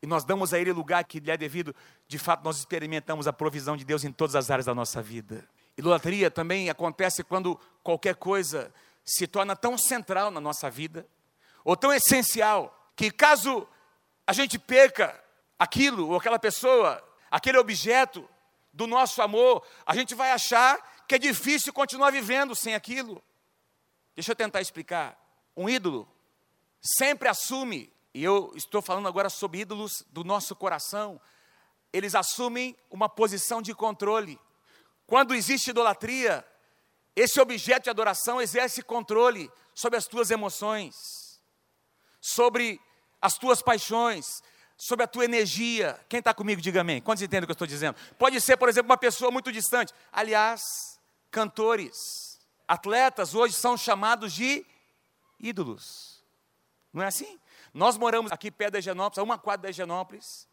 e 0.00 0.06
nós 0.06 0.24
damos 0.24 0.54
a 0.54 0.58
Ele 0.58 0.70
o 0.70 0.74
lugar 0.74 1.04
que 1.04 1.20
lhe 1.20 1.30
é 1.30 1.36
devido, 1.36 1.76
de 2.06 2.18
fato 2.18 2.42
nós 2.42 2.56
experimentamos 2.56 3.28
a 3.28 3.34
provisão 3.34 3.76
de 3.76 3.84
Deus 3.84 4.02
em 4.02 4.10
todas 4.10 4.34
as 4.34 4.50
áreas 4.50 4.64
da 4.64 4.74
nossa 4.74 5.02
vida. 5.02 5.46
Idolatria 5.76 6.30
também 6.30 6.70
acontece 6.70 7.22
quando 7.22 7.60
qualquer 7.82 8.14
coisa 8.14 8.72
se 9.04 9.26
torna 9.26 9.54
tão 9.54 9.76
central 9.76 10.30
na 10.30 10.40
nossa 10.40 10.70
vida, 10.70 11.06
ou 11.62 11.76
tão 11.76 11.92
essencial, 11.92 12.90
que 12.96 13.10
caso 13.10 13.68
a 14.26 14.32
gente 14.32 14.58
perca 14.58 15.22
aquilo 15.58 16.08
ou 16.08 16.16
aquela 16.16 16.38
pessoa, 16.38 17.06
aquele 17.30 17.58
objeto, 17.58 18.26
do 18.72 18.86
nosso 18.86 19.20
amor, 19.20 19.62
a 19.84 19.94
gente 19.94 20.14
vai 20.14 20.30
achar 20.30 21.04
que 21.06 21.16
é 21.16 21.18
difícil 21.18 21.74
continuar 21.74 22.10
vivendo 22.10 22.56
sem 22.56 22.74
aquilo. 22.74 23.22
Deixa 24.14 24.32
eu 24.32 24.36
tentar 24.36 24.62
explicar. 24.62 25.14
Um 25.54 25.68
ídolo 25.68 26.10
sempre 26.80 27.28
assume, 27.28 27.92
e 28.14 28.24
eu 28.24 28.52
estou 28.54 28.80
falando 28.82 29.08
agora 29.08 29.28
sobre 29.28 29.60
ídolos 29.60 30.04
do 30.10 30.24
nosso 30.24 30.56
coração, 30.56 31.20
eles 31.92 32.14
assumem 32.14 32.76
uma 32.90 33.08
posição 33.08 33.62
de 33.62 33.74
controle. 33.74 34.38
Quando 35.06 35.34
existe 35.34 35.70
idolatria, 35.70 36.46
esse 37.14 37.40
objeto 37.40 37.84
de 37.84 37.90
adoração 37.90 38.40
exerce 38.40 38.82
controle 38.82 39.50
sobre 39.74 39.98
as 39.98 40.06
tuas 40.06 40.30
emoções, 40.30 41.40
sobre 42.20 42.80
as 43.20 43.34
tuas 43.34 43.62
paixões, 43.62 44.42
sobre 44.76 45.04
a 45.04 45.08
tua 45.08 45.24
energia. 45.24 45.98
Quem 46.08 46.20
está 46.20 46.32
comigo, 46.32 46.60
diga 46.60 46.82
amém. 46.82 47.00
Quantos 47.00 47.22
entendem 47.22 47.44
o 47.44 47.46
que 47.46 47.50
eu 47.50 47.54
estou 47.54 47.66
dizendo? 47.66 47.96
Pode 48.18 48.40
ser, 48.40 48.56
por 48.56 48.68
exemplo, 48.68 48.90
uma 48.90 48.96
pessoa 48.96 49.30
muito 49.30 49.50
distante. 49.50 49.92
Aliás, 50.12 51.00
cantores, 51.30 52.38
atletas 52.66 53.34
hoje 53.34 53.54
são 53.54 53.76
chamados 53.76 54.32
de 54.32 54.64
ídolos. 55.40 56.22
Não 56.92 57.02
é 57.02 57.06
assim? 57.06 57.38
Nós 57.72 57.96
moramos 57.96 58.32
aqui 58.32 58.50
perto 58.50 58.72
da 58.72 58.78
Higienópolis, 58.78 59.18
a 59.18 59.22
uma 59.22 59.38
quadra 59.38 59.64
da 59.64 59.70
Higienópolis, 59.70 60.48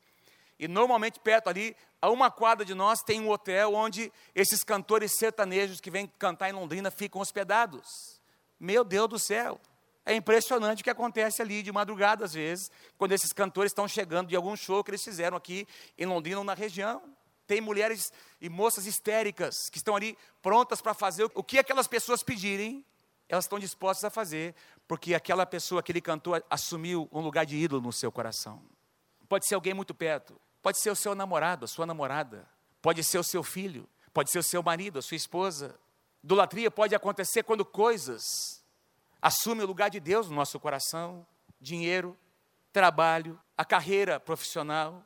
e 0.58 0.68
normalmente 0.68 1.20
perto 1.20 1.50
ali, 1.50 1.76
a 2.02 2.10
uma 2.10 2.32
quadra 2.32 2.64
de 2.66 2.74
nós, 2.74 3.02
tem 3.02 3.20
um 3.20 3.30
hotel 3.30 3.74
onde 3.74 4.12
esses 4.34 4.64
cantores 4.64 5.14
sertanejos 5.18 5.82
que 5.82 5.92
vêm 5.92 6.08
cantar 6.18 6.50
em 6.50 6.54
Londrina 6.54 6.90
ficam 6.90 7.22
hospedados. 7.22 8.22
Meu 8.60 8.84
Deus 8.84 9.10
do 9.10 9.20
céu! 9.20 9.60
É 10.06 10.14
impressionante 10.14 10.82
o 10.82 10.84
que 10.84 10.90
acontece 10.90 11.42
ali 11.42 11.64
de 11.64 11.72
madrugada, 11.72 12.24
às 12.24 12.34
vezes, 12.34 12.70
quando 12.96 13.12
esses 13.12 13.34
cantores 13.34 13.72
estão 13.72 13.88
chegando 13.88 14.28
de 14.28 14.36
algum 14.36 14.56
show 14.56 14.84
que 14.84 14.92
eles 14.92 15.04
fizeram 15.04 15.36
aqui 15.36 15.68
em 15.98 16.06
Londrina 16.06 16.38
ou 16.38 16.44
na 16.44 16.54
região. 16.54 17.02
Tem 17.48 17.60
mulheres 17.60 18.12
e 18.40 18.48
moças 18.48 18.86
histéricas 18.86 19.68
que 19.70 19.78
estão 19.78 19.96
ali 19.96 20.16
prontas 20.44 20.80
para 20.80 20.94
fazer 20.94 21.30
o 21.34 21.44
que 21.44 21.58
aquelas 21.58 21.88
pessoas 21.88 22.22
pedirem, 22.22 22.86
elas 23.28 23.46
estão 23.46 23.60
dispostas 23.60 24.06
a 24.06 24.10
fazer, 24.10 24.54
porque 24.88 25.14
aquela 25.14 25.46
pessoa, 25.46 25.80
aquele 25.80 26.02
cantor, 26.02 26.44
assumiu 26.50 27.10
um 27.12 27.22
lugar 27.22 27.46
de 27.46 27.56
ídolo 27.56 27.82
no 27.82 27.92
seu 27.92 28.12
coração. 28.12 28.62
Pode 29.28 29.48
ser 29.48 29.56
alguém 29.56 29.74
muito 29.74 29.94
perto, 29.94 30.40
pode 30.62 30.80
ser 30.80 30.92
o 30.92 30.96
seu 30.96 31.16
namorado, 31.16 31.66
a 31.66 31.68
sua 31.68 31.86
namorada, 31.86 32.48
pode 32.82 33.04
ser 33.04 33.18
o 33.18 33.24
seu 33.24 33.44
filho, 33.44 33.90
pode 34.14 34.32
ser 34.32 34.40
o 34.40 34.44
seu 34.44 34.62
marido, 34.62 35.00
a 35.00 35.02
sua 35.02 35.18
esposa. 35.18 35.78
Idolatria 36.24 36.70
pode 36.70 36.96
acontecer 36.96 37.44
quando 37.44 37.66
coisas 37.66 38.64
assume 39.22 39.64
o 39.64 39.68
lugar 39.68 39.90
de 39.90 40.00
Deus 40.00 40.30
no 40.30 40.36
nosso 40.36 40.60
coração, 40.60 41.26
dinheiro, 41.60 42.18
trabalho, 42.72 43.40
a 43.58 43.66
carreira 43.66 44.20
profissional, 44.20 45.04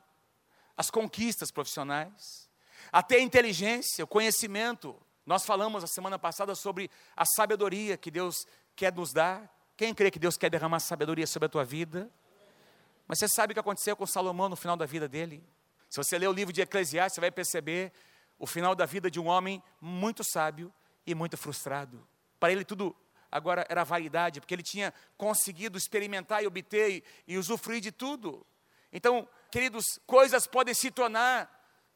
as 0.76 0.90
conquistas 0.90 1.50
profissionais, 1.50 2.48
até 2.92 3.16
a 3.16 3.20
inteligência, 3.20 4.04
o 4.04 4.08
conhecimento. 4.08 4.96
Nós 5.30 5.44
falamos 5.44 5.84
a 5.84 5.86
semana 5.86 6.18
passada 6.18 6.56
sobre 6.56 6.90
a 7.16 7.24
sabedoria 7.24 7.96
que 7.96 8.10
Deus 8.10 8.48
quer 8.74 8.92
nos 8.92 9.12
dar. 9.12 9.48
Quem 9.76 9.94
crê 9.94 10.10
que 10.10 10.18
Deus 10.18 10.36
quer 10.36 10.50
derramar 10.50 10.80
sabedoria 10.80 11.24
sobre 11.24 11.46
a 11.46 11.48
tua 11.48 11.64
vida? 11.64 12.10
Mas 13.06 13.20
você 13.20 13.28
sabe 13.28 13.52
o 13.52 13.54
que 13.54 13.60
aconteceu 13.60 13.94
com 13.94 14.04
Salomão 14.04 14.48
no 14.48 14.56
final 14.56 14.76
da 14.76 14.86
vida 14.86 15.06
dele? 15.06 15.40
Se 15.88 15.98
você 15.98 16.18
ler 16.18 16.26
o 16.26 16.32
livro 16.32 16.52
de 16.52 16.62
Eclesiastes, 16.62 17.14
você 17.14 17.20
vai 17.20 17.30
perceber 17.30 17.92
o 18.40 18.44
final 18.44 18.74
da 18.74 18.84
vida 18.84 19.08
de 19.08 19.20
um 19.20 19.28
homem 19.28 19.62
muito 19.80 20.24
sábio 20.24 20.74
e 21.06 21.14
muito 21.14 21.36
frustrado. 21.36 22.04
Para 22.40 22.50
ele 22.50 22.64
tudo 22.64 22.96
agora 23.30 23.64
era 23.68 23.84
vaidade, 23.84 24.40
porque 24.40 24.52
ele 24.52 24.64
tinha 24.64 24.92
conseguido 25.16 25.78
experimentar 25.78 26.42
e 26.42 26.48
obter 26.48 26.90
e, 26.90 27.04
e 27.28 27.38
usufruir 27.38 27.80
de 27.80 27.92
tudo. 27.92 28.44
Então, 28.92 29.28
queridos, 29.48 29.84
coisas 30.08 30.48
podem 30.48 30.74
se 30.74 30.90
tornar 30.90 31.48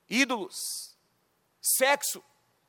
ídolos. 0.09 0.55
Sexo, 1.61 2.23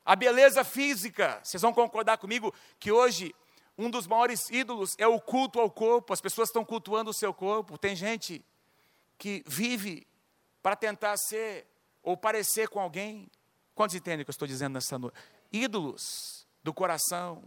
a 0.06 0.14
beleza 0.14 0.62
física. 0.62 1.40
Vocês 1.42 1.60
vão 1.60 1.72
concordar 1.72 2.16
comigo 2.16 2.54
que 2.78 2.92
hoje 2.92 3.34
um 3.76 3.90
dos 3.90 4.06
maiores 4.06 4.48
ídolos 4.48 4.94
é 4.98 5.06
o 5.06 5.20
culto 5.20 5.58
ao 5.58 5.68
corpo. 5.68 6.12
As 6.12 6.20
pessoas 6.20 6.48
estão 6.48 6.64
cultuando 6.64 7.10
o 7.10 7.14
seu 7.14 7.34
corpo. 7.34 7.76
Tem 7.76 7.96
gente 7.96 8.42
que 9.18 9.42
vive 9.44 10.06
para 10.62 10.76
tentar 10.76 11.16
ser 11.16 11.66
ou 12.04 12.16
parecer 12.16 12.68
com 12.68 12.78
alguém. 12.78 13.28
Quantos 13.74 13.96
entendem 13.96 14.22
o 14.22 14.24
que 14.24 14.30
eu 14.30 14.32
estou 14.32 14.46
dizendo 14.46 14.74
nessa 14.74 14.96
noite? 14.96 15.18
Ídolos 15.52 16.46
do 16.62 16.72
coração. 16.72 17.42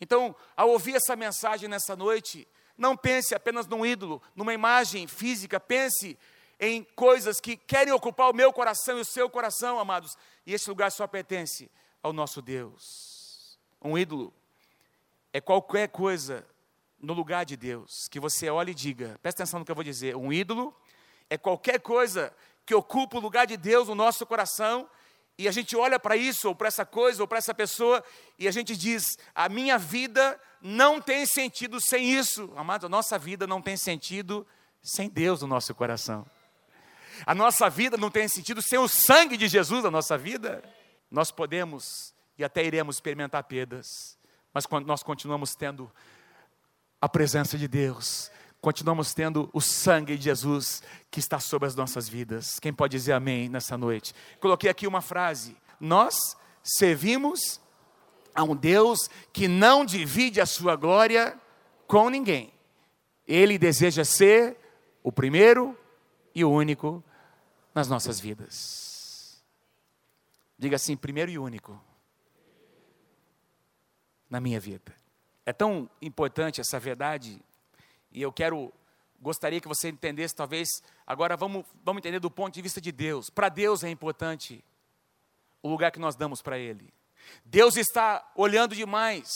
Então, 0.00 0.34
ao 0.56 0.70
ouvir 0.70 0.96
essa 0.96 1.14
mensagem 1.14 1.68
nessa 1.68 1.94
noite, 1.94 2.46
não 2.76 2.96
pense 2.96 3.36
apenas 3.36 3.68
num 3.68 3.86
ídolo, 3.86 4.20
numa 4.34 4.52
imagem 4.52 5.06
física, 5.06 5.60
pense 5.60 6.18
em 6.58 6.82
coisas 6.96 7.40
que 7.40 7.56
querem 7.56 7.92
ocupar 7.92 8.30
o 8.30 8.34
meu 8.34 8.52
coração 8.52 8.98
e 8.98 9.00
o 9.00 9.04
seu 9.04 9.30
coração, 9.30 9.78
amados, 9.78 10.16
e 10.44 10.52
esse 10.52 10.68
lugar 10.68 10.90
só 10.90 11.06
pertence 11.06 11.70
ao 12.04 12.12
nosso 12.12 12.42
Deus. 12.42 13.58
Um 13.82 13.96
ídolo 13.96 14.32
é 15.32 15.40
qualquer 15.40 15.88
coisa 15.88 16.46
no 17.00 17.14
lugar 17.14 17.46
de 17.46 17.56
Deus 17.56 18.08
que 18.10 18.20
você 18.20 18.50
olhe 18.50 18.72
e 18.72 18.74
diga, 18.74 19.18
presta 19.22 19.42
atenção 19.42 19.58
no 19.58 19.64
que 19.64 19.70
eu 19.70 19.74
vou 19.74 19.82
dizer, 19.82 20.14
um 20.14 20.30
ídolo 20.30 20.76
é 21.30 21.38
qualquer 21.38 21.80
coisa 21.80 22.30
que 22.66 22.74
ocupa 22.74 23.16
o 23.16 23.20
lugar 23.20 23.46
de 23.46 23.56
Deus 23.56 23.88
no 23.88 23.94
nosso 23.94 24.26
coração 24.26 24.86
e 25.38 25.48
a 25.48 25.50
gente 25.50 25.74
olha 25.74 25.98
para 25.98 26.14
isso, 26.14 26.48
ou 26.48 26.54
para 26.54 26.68
essa 26.68 26.84
coisa, 26.84 27.22
ou 27.22 27.26
para 27.26 27.38
essa 27.38 27.54
pessoa, 27.54 28.04
e 28.38 28.46
a 28.46 28.52
gente 28.52 28.76
diz: 28.76 29.18
a 29.34 29.48
minha 29.48 29.76
vida 29.76 30.38
não 30.60 31.00
tem 31.00 31.26
sentido 31.26 31.80
sem 31.80 32.08
isso. 32.08 32.52
Amado, 32.54 32.86
a 32.86 32.88
nossa 32.88 33.18
vida 33.18 33.46
não 33.46 33.60
tem 33.60 33.76
sentido 33.76 34.46
sem 34.80 35.08
Deus 35.08 35.40
no 35.40 35.48
nosso 35.48 35.74
coração. 35.74 36.24
A 37.26 37.34
nossa 37.34 37.68
vida 37.68 37.96
não 37.96 38.10
tem 38.10 38.28
sentido 38.28 38.62
sem 38.62 38.78
o 38.78 38.86
sangue 38.86 39.36
de 39.36 39.48
Jesus 39.48 39.82
na 39.82 39.90
nossa 39.90 40.16
vida. 40.16 40.62
Nós 41.14 41.30
podemos 41.30 42.12
e 42.36 42.42
até 42.42 42.64
iremos 42.64 42.96
experimentar 42.96 43.44
perdas, 43.44 44.18
mas 44.52 44.64
nós 44.84 45.00
continuamos 45.04 45.54
tendo 45.54 45.88
a 47.00 47.08
presença 47.08 47.56
de 47.56 47.68
Deus, 47.68 48.32
continuamos 48.60 49.14
tendo 49.14 49.48
o 49.52 49.60
sangue 49.60 50.16
de 50.16 50.24
Jesus 50.24 50.82
que 51.12 51.20
está 51.20 51.38
sobre 51.38 51.68
as 51.68 51.76
nossas 51.76 52.08
vidas. 52.08 52.58
Quem 52.58 52.72
pode 52.72 52.96
dizer 52.96 53.12
amém 53.12 53.48
nessa 53.48 53.78
noite? 53.78 54.12
Coloquei 54.40 54.68
aqui 54.68 54.88
uma 54.88 55.00
frase: 55.00 55.56
Nós 55.78 56.36
servimos 56.64 57.60
a 58.34 58.42
um 58.42 58.56
Deus 58.56 59.08
que 59.32 59.46
não 59.46 59.84
divide 59.84 60.40
a 60.40 60.46
sua 60.46 60.74
glória 60.74 61.40
com 61.86 62.10
ninguém. 62.10 62.52
Ele 63.24 63.56
deseja 63.56 64.04
ser 64.04 64.56
o 65.00 65.12
primeiro 65.12 65.78
e 66.34 66.44
o 66.44 66.50
único 66.50 67.04
nas 67.72 67.86
nossas 67.86 68.18
vidas. 68.18 68.93
Diga 70.58 70.76
assim: 70.76 70.96
primeiro 70.96 71.30
e 71.30 71.38
único 71.38 71.80
na 74.28 74.40
minha 74.40 74.58
vida. 74.58 74.94
É 75.46 75.52
tão 75.52 75.88
importante 76.00 76.60
essa 76.60 76.78
verdade 76.80 77.42
e 78.10 78.22
eu 78.22 78.32
quero, 78.32 78.72
gostaria 79.20 79.60
que 79.60 79.66
você 79.66 79.88
entendesse, 79.88 80.34
talvez, 80.34 80.68
agora 81.04 81.36
vamos, 81.36 81.66
vamos 81.82 82.00
entender 82.00 82.20
do 82.20 82.30
ponto 82.30 82.54
de 82.54 82.62
vista 82.62 82.80
de 82.80 82.92
Deus. 82.92 83.28
Para 83.28 83.48
Deus 83.48 83.82
é 83.82 83.90
importante 83.90 84.64
o 85.60 85.68
lugar 85.68 85.90
que 85.90 85.98
nós 85.98 86.14
damos 86.14 86.40
para 86.40 86.56
Ele. 86.56 86.94
Deus 87.44 87.76
está 87.76 88.30
olhando 88.36 88.74
demais, 88.74 89.28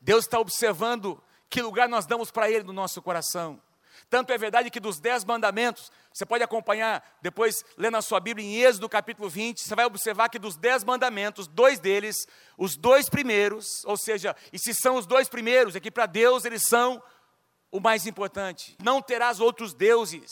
Deus 0.00 0.24
está 0.24 0.38
observando 0.38 1.22
que 1.50 1.60
lugar 1.60 1.88
nós 1.88 2.06
damos 2.06 2.30
para 2.30 2.50
Ele 2.50 2.64
no 2.64 2.72
nosso 2.72 3.02
coração. 3.02 3.60
Tanto 4.12 4.30
é 4.30 4.36
verdade 4.36 4.70
que 4.70 4.78
dos 4.78 5.00
dez 5.00 5.24
mandamentos, 5.24 5.90
você 6.12 6.26
pode 6.26 6.44
acompanhar 6.44 7.02
depois, 7.22 7.64
lendo 7.78 7.96
a 7.96 8.02
sua 8.02 8.20
Bíblia 8.20 8.46
em 8.46 8.56
Êxodo 8.60 8.86
capítulo 8.86 9.26
20, 9.26 9.62
você 9.62 9.74
vai 9.74 9.86
observar 9.86 10.28
que 10.28 10.38
dos 10.38 10.54
dez 10.54 10.84
mandamentos, 10.84 11.48
dois 11.48 11.80
deles, 11.80 12.26
os 12.58 12.76
dois 12.76 13.08
primeiros, 13.08 13.82
ou 13.86 13.96
seja, 13.96 14.36
e 14.52 14.58
se 14.58 14.74
são 14.74 14.96
os 14.96 15.06
dois 15.06 15.30
primeiros, 15.30 15.74
é 15.74 15.80
que 15.80 15.90
para 15.90 16.04
Deus 16.04 16.44
eles 16.44 16.64
são 16.68 17.02
o 17.70 17.80
mais 17.80 18.06
importante: 18.06 18.76
não 18.84 19.00
terás 19.00 19.40
outros 19.40 19.72
deuses 19.72 20.30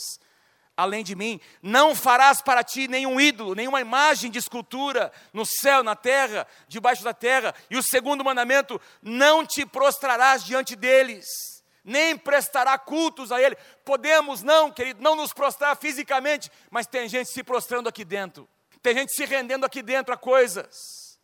além 0.77 1.03
de 1.03 1.14
mim, 1.14 1.40
não 1.62 1.95
farás 1.95 2.43
para 2.43 2.62
ti 2.62 2.87
nenhum 2.87 3.19
ídolo, 3.19 3.55
nenhuma 3.55 3.81
imagem 3.81 4.31
de 4.31 4.38
escultura 4.38 5.11
no 5.33 5.47
céu, 5.47 5.83
na 5.83 5.97
terra, 5.97 6.47
debaixo 6.69 7.03
da 7.03 7.14
terra. 7.14 7.55
E 7.71 7.79
o 7.79 7.83
segundo 7.83 8.23
mandamento: 8.23 8.79
não 9.01 9.47
te 9.47 9.64
prostrarás 9.64 10.45
diante 10.45 10.77
deles, 10.77 11.60
nem 11.85 12.16
prestará 12.16 12.79
cultos 12.79 13.33
a 13.33 13.40
ele. 13.40 13.57
Podemos 13.85 14.43
não, 14.43 14.71
querido, 14.71 15.03
não 15.03 15.14
nos 15.14 15.33
prostrar 15.33 15.77
fisicamente, 15.77 16.51
mas 16.71 16.87
tem 16.87 17.09
gente 17.09 17.31
se 17.31 17.43
prostrando 17.43 17.88
aqui 17.88 18.05
dentro, 18.05 18.49
tem 18.83 18.95
gente 18.95 19.12
se 19.14 19.25
rendendo 19.25 19.64
aqui 19.64 19.83
dentro 19.83 20.12
a 20.14 20.16
coisas. 20.16 21.19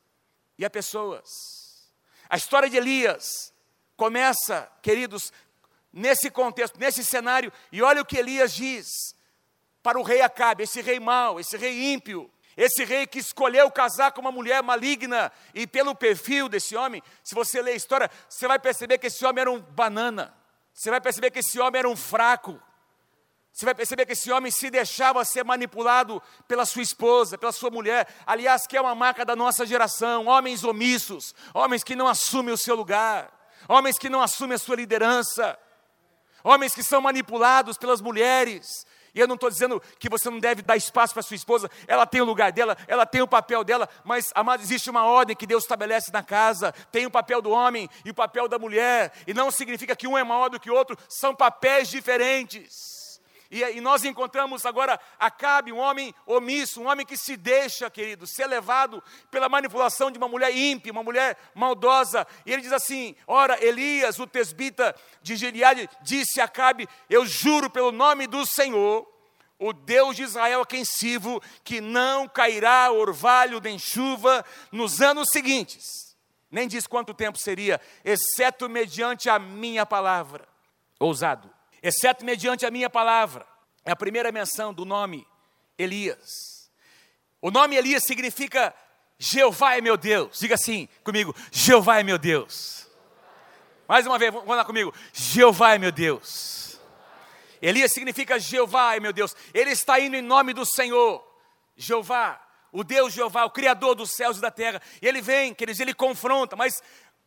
E 0.58 0.64
a 0.64 0.70
pessoas. 0.70 1.28
A 2.30 2.36
história 2.36 2.68
de 2.68 2.76
Elias 2.76 3.52
começa, 3.96 4.70
queridos, 4.82 5.32
nesse 5.92 6.30
contexto, 6.30 6.78
nesse 6.78 7.04
cenário, 7.04 7.52
e 7.70 7.82
olha 7.82 8.02
o 8.02 8.06
que 8.06 8.18
Elias 8.18 8.52
diz 8.52 9.14
para 9.82 9.98
o 9.98 10.02
rei 10.02 10.20
Acabe, 10.20 10.64
esse 10.64 10.80
rei 10.80 10.98
mau, 10.98 11.38
esse 11.38 11.56
rei 11.56 11.92
ímpio, 11.92 12.30
esse 12.56 12.84
rei 12.84 13.06
que 13.06 13.18
escolheu 13.18 13.70
casar 13.70 14.12
com 14.12 14.20
uma 14.20 14.32
mulher 14.32 14.62
maligna, 14.62 15.30
e 15.54 15.66
pelo 15.66 15.94
perfil 15.94 16.48
desse 16.48 16.74
homem, 16.74 17.02
se 17.22 17.34
você 17.34 17.62
ler 17.62 17.72
a 17.72 17.76
história, 17.76 18.10
você 18.28 18.48
vai 18.48 18.58
perceber 18.58 18.98
que 18.98 19.06
esse 19.06 19.24
homem 19.24 19.42
era 19.42 19.50
um 19.50 19.60
banana, 19.60 20.34
você 20.76 20.90
vai 20.90 21.00
perceber 21.00 21.30
que 21.30 21.38
esse 21.38 21.58
homem 21.58 21.78
era 21.78 21.88
um 21.88 21.96
fraco, 21.96 22.60
você 23.50 23.64
vai 23.64 23.74
perceber 23.74 24.04
que 24.04 24.12
esse 24.12 24.30
homem 24.30 24.52
se 24.52 24.68
deixava 24.68 25.24
ser 25.24 25.42
manipulado 25.42 26.22
pela 26.46 26.66
sua 26.66 26.82
esposa, 26.82 27.38
pela 27.38 27.50
sua 27.50 27.70
mulher. 27.70 28.06
Aliás, 28.26 28.66
que 28.66 28.76
é 28.76 28.80
uma 28.80 28.94
marca 28.94 29.24
da 29.24 29.34
nossa 29.34 29.64
geração: 29.64 30.26
homens 30.26 30.62
omissos, 30.62 31.34
homens 31.54 31.82
que 31.82 31.96
não 31.96 32.06
assumem 32.06 32.52
o 32.52 32.58
seu 32.58 32.76
lugar, 32.76 33.32
homens 33.66 33.96
que 33.96 34.10
não 34.10 34.20
assumem 34.20 34.56
a 34.56 34.58
sua 34.58 34.76
liderança, 34.76 35.58
homens 36.44 36.74
que 36.74 36.82
são 36.82 37.00
manipulados 37.00 37.78
pelas 37.78 38.02
mulheres. 38.02 38.85
E 39.16 39.20
eu 39.20 39.26
não 39.26 39.34
estou 39.34 39.48
dizendo 39.48 39.82
que 39.98 40.10
você 40.10 40.28
não 40.28 40.38
deve 40.38 40.60
dar 40.60 40.76
espaço 40.76 41.14
para 41.14 41.22
sua 41.22 41.34
esposa, 41.34 41.70
ela 41.88 42.04
tem 42.04 42.20
o 42.20 42.24
lugar 42.26 42.52
dela, 42.52 42.76
ela 42.86 43.06
tem 43.06 43.22
o 43.22 43.26
papel 43.26 43.64
dela, 43.64 43.88
mas, 44.04 44.30
amado, 44.34 44.62
existe 44.62 44.90
uma 44.90 45.04
ordem 45.04 45.34
que 45.34 45.46
Deus 45.46 45.64
estabelece 45.64 46.12
na 46.12 46.22
casa: 46.22 46.70
tem 46.92 47.06
o 47.06 47.10
papel 47.10 47.40
do 47.40 47.50
homem 47.50 47.88
e 48.04 48.10
o 48.10 48.14
papel 48.14 48.46
da 48.46 48.58
mulher, 48.58 49.10
e 49.26 49.32
não 49.32 49.50
significa 49.50 49.96
que 49.96 50.06
um 50.06 50.18
é 50.18 50.22
maior 50.22 50.50
do 50.50 50.60
que 50.60 50.70
o 50.70 50.74
outro, 50.74 50.98
são 51.08 51.34
papéis 51.34 51.88
diferentes. 51.88 53.05
E, 53.50 53.62
e, 53.62 53.80
nós 53.80 54.04
encontramos 54.04 54.66
agora 54.66 54.98
Acabe, 55.18 55.72
um 55.72 55.78
homem 55.78 56.14
omisso, 56.26 56.80
um 56.80 56.88
homem 56.88 57.06
que 57.06 57.16
se 57.16 57.36
deixa, 57.36 57.88
querido, 57.88 58.26
ser 58.26 58.46
levado 58.46 59.02
pela 59.30 59.48
manipulação 59.48 60.10
de 60.10 60.18
uma 60.18 60.28
mulher 60.28 60.54
ímpia, 60.56 60.92
uma 60.92 61.02
mulher 61.02 61.36
maldosa. 61.54 62.26
E 62.44 62.52
ele 62.52 62.62
diz 62.62 62.72
assim: 62.72 63.14
Ora, 63.26 63.62
Elias, 63.64 64.18
o 64.18 64.26
tesbita 64.26 64.94
de 65.22 65.36
Gileade, 65.36 65.88
disse 66.02 66.40
a 66.40 66.44
Acabe: 66.44 66.88
Eu 67.08 67.24
juro 67.24 67.70
pelo 67.70 67.92
nome 67.92 68.26
do 68.26 68.44
Senhor, 68.44 69.06
o 69.58 69.72
Deus 69.72 70.16
de 70.16 70.22
Israel 70.22 70.62
a 70.62 70.66
quem 70.66 70.84
sirvo, 70.84 71.40
que 71.62 71.80
não 71.80 72.28
cairá 72.28 72.90
orvalho 72.90 73.60
nem 73.60 73.78
chuva 73.78 74.44
nos 74.72 75.00
anos 75.00 75.28
seguintes. 75.30 76.16
Nem 76.50 76.66
diz 76.68 76.86
quanto 76.86 77.12
tempo 77.12 77.38
seria, 77.38 77.80
exceto 78.04 78.68
mediante 78.68 79.28
a 79.28 79.38
minha 79.38 79.84
palavra. 79.84 80.48
Ousado 80.98 81.55
exceto 81.86 82.24
mediante 82.24 82.66
a 82.66 82.70
minha 82.70 82.90
palavra. 82.90 83.46
É 83.84 83.92
a 83.92 83.96
primeira 83.96 84.32
menção 84.32 84.74
do 84.74 84.84
nome 84.84 85.26
Elias. 85.78 86.70
O 87.40 87.50
nome 87.50 87.76
Elias 87.76 88.02
significa 88.04 88.74
Jeová 89.18 89.76
é 89.76 89.80
meu 89.80 89.96
Deus. 89.96 90.38
Diga 90.38 90.56
assim 90.56 90.88
comigo: 91.04 91.34
Jeová 91.52 92.00
é 92.00 92.02
meu 92.02 92.18
Deus. 92.18 92.88
Mais 93.86 94.04
uma 94.04 94.18
vez, 94.18 94.32
vamos 94.32 94.48
lá 94.48 94.64
comigo: 94.64 94.92
Jeová 95.12 95.74
é 95.74 95.78
meu 95.78 95.92
Deus. 95.92 96.80
Elias 97.62 97.92
significa 97.92 98.38
Jeová 98.38 98.96
é 98.96 99.00
meu 99.00 99.12
Deus. 99.12 99.34
Ele 99.54 99.70
está 99.70 100.00
indo 100.00 100.16
em 100.16 100.22
nome 100.22 100.52
do 100.52 100.66
Senhor. 100.66 101.24
Jeová, 101.76 102.40
o 102.72 102.82
Deus 102.82 103.12
Jeová, 103.12 103.44
o 103.44 103.50
Criador 103.50 103.94
dos 103.94 104.10
céus 104.10 104.38
e 104.38 104.40
da 104.40 104.50
terra. 104.50 104.82
E 105.00 105.06
ele 105.06 105.22
vem, 105.22 105.54
quer 105.54 105.66
dizer, 105.66 105.84
ele 105.84 105.94
confronta, 105.94 106.56
mas 106.56 106.82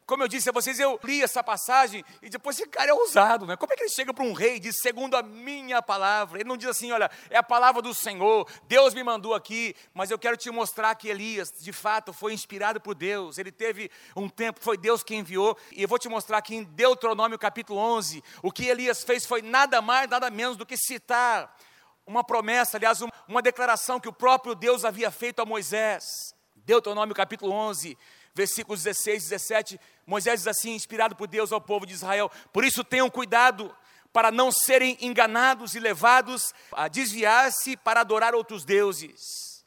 como 0.09 0.23
eu 0.23 0.27
disse 0.27 0.49
a 0.49 0.51
vocês, 0.51 0.79
eu 0.79 0.99
li 1.03 1.21
essa 1.21 1.43
passagem 1.43 2.03
e 2.19 2.31
depois 2.31 2.57
esse 2.57 2.67
cara 2.67 2.89
é 2.89 2.93
ousado, 2.95 3.45
né? 3.45 3.55
Como 3.55 3.71
é 3.71 3.75
que 3.75 3.83
ele 3.83 3.91
chega 3.91 4.11
para 4.11 4.25
um 4.25 4.33
rei 4.33 4.55
e 4.55 4.59
diz, 4.59 4.79
segundo 4.81 5.15
a 5.15 5.21
minha 5.21 5.83
palavra? 5.83 6.39
Ele 6.39 6.49
não 6.49 6.57
diz 6.57 6.67
assim, 6.67 6.91
olha, 6.91 7.11
é 7.29 7.37
a 7.37 7.43
palavra 7.43 7.79
do 7.79 7.93
Senhor, 7.93 8.49
Deus 8.67 8.95
me 8.95 9.03
mandou 9.03 9.35
aqui, 9.35 9.75
mas 9.93 10.09
eu 10.09 10.17
quero 10.17 10.35
te 10.35 10.49
mostrar 10.49 10.95
que 10.95 11.09
Elias, 11.09 11.53
de 11.59 11.71
fato, 11.71 12.11
foi 12.11 12.33
inspirado 12.33 12.81
por 12.81 12.95
Deus. 12.95 13.37
Ele 13.37 13.51
teve 13.51 13.91
um 14.15 14.27
tempo, 14.27 14.59
foi 14.59 14.77
Deus 14.77 15.03
quem 15.03 15.19
enviou, 15.19 15.55
e 15.71 15.83
eu 15.83 15.87
vou 15.87 15.99
te 15.99 16.09
mostrar 16.09 16.39
aqui 16.39 16.55
em 16.55 16.63
Deuteronômio 16.63 17.37
capítulo 17.37 17.79
11, 17.79 18.23
o 18.41 18.51
que 18.51 18.65
Elias 18.65 19.03
fez 19.03 19.27
foi 19.27 19.43
nada 19.43 19.79
mais, 19.79 20.09
nada 20.09 20.31
menos 20.31 20.57
do 20.57 20.65
que 20.65 20.75
citar 20.75 21.55
uma 22.03 22.23
promessa, 22.23 22.77
aliás, 22.77 22.99
uma 23.27 23.43
declaração 23.43 23.99
que 23.99 24.09
o 24.09 24.13
próprio 24.13 24.55
Deus 24.55 24.83
havia 24.83 25.11
feito 25.11 25.39
a 25.39 25.45
Moisés. 25.45 26.33
Deuteronômio 26.55 27.13
capítulo 27.13 27.53
11, 27.53 27.95
versículos 28.33 28.83
16 28.83 29.25
e 29.25 29.29
17, 29.29 29.79
Moisés 30.09 30.39
diz 30.39 30.47
assim, 30.47 30.71
inspirado 30.71 31.15
por 31.15 31.27
Deus 31.27 31.51
ao 31.51 31.61
povo 31.61 31.85
de 31.85 31.93
Israel: 31.93 32.31
Por 32.51 32.65
isso 32.65 32.83
tenham 32.83 33.09
cuidado 33.11 33.73
para 34.11 34.31
não 34.31 34.51
serem 34.51 34.97
enganados 34.99 35.75
e 35.75 35.79
levados 35.79 36.51
a 36.71 36.87
desviar-se 36.87 37.77
para 37.77 38.01
adorar 38.01 38.33
outros 38.33 38.65
deuses. 38.65 39.63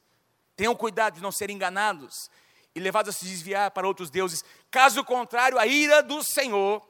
Tenham 0.56 0.74
cuidado 0.74 1.14
de 1.14 1.22
não 1.22 1.30
serem 1.30 1.54
enganados 1.54 2.28
e 2.74 2.80
levados 2.80 3.14
a 3.14 3.18
se 3.18 3.24
desviar 3.24 3.70
para 3.70 3.86
outros 3.86 4.10
deuses. 4.10 4.44
Caso 4.68 5.04
contrário, 5.04 5.60
a 5.60 5.66
ira 5.66 6.02
do 6.02 6.24
Senhor 6.24 6.82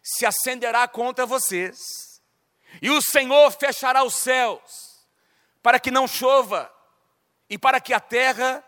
se 0.00 0.24
acenderá 0.24 0.86
contra 0.86 1.26
vocês, 1.26 2.22
e 2.80 2.90
o 2.90 3.02
Senhor 3.02 3.50
fechará 3.50 4.04
os 4.04 4.14
céus 4.14 4.60
para 5.60 5.80
que 5.80 5.90
não 5.90 6.06
chova 6.06 6.72
e 7.48 7.58
para 7.58 7.80
que 7.80 7.92
a 7.92 7.98
terra 7.98 8.64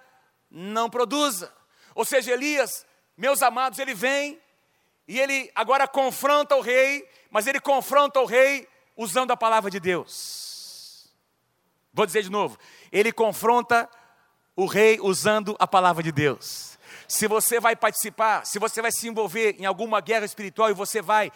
não 0.50 0.90
produza. 0.90 1.54
Ou 1.94 2.04
seja, 2.04 2.32
Elias, 2.32 2.84
meus 3.16 3.42
amados, 3.42 3.78
ele 3.78 3.94
vem 3.94 4.40
e 5.06 5.20
ele 5.20 5.50
agora 5.54 5.86
confronta 5.86 6.56
o 6.56 6.60
rei, 6.60 7.06
mas 7.30 7.46
ele 7.46 7.60
confronta 7.60 8.20
o 8.20 8.24
rei 8.24 8.68
usando 8.96 9.30
a 9.30 9.36
palavra 9.36 9.70
de 9.70 9.80
Deus. 9.80 11.12
Vou 11.92 12.06
dizer 12.06 12.22
de 12.22 12.30
novo, 12.30 12.58
ele 12.90 13.12
confronta 13.12 13.88
o 14.56 14.66
rei 14.66 14.98
usando 15.00 15.56
a 15.58 15.66
palavra 15.66 16.02
de 16.02 16.12
Deus. 16.12 16.78
Se 17.06 17.26
você 17.26 17.60
vai 17.60 17.76
participar, 17.76 18.46
se 18.46 18.58
você 18.58 18.80
vai 18.80 18.90
se 18.90 19.08
envolver 19.08 19.56
em 19.58 19.66
alguma 19.66 20.00
guerra 20.00 20.24
espiritual 20.24 20.70
e 20.70 20.74
você 20.74 21.02
vai 21.02 21.30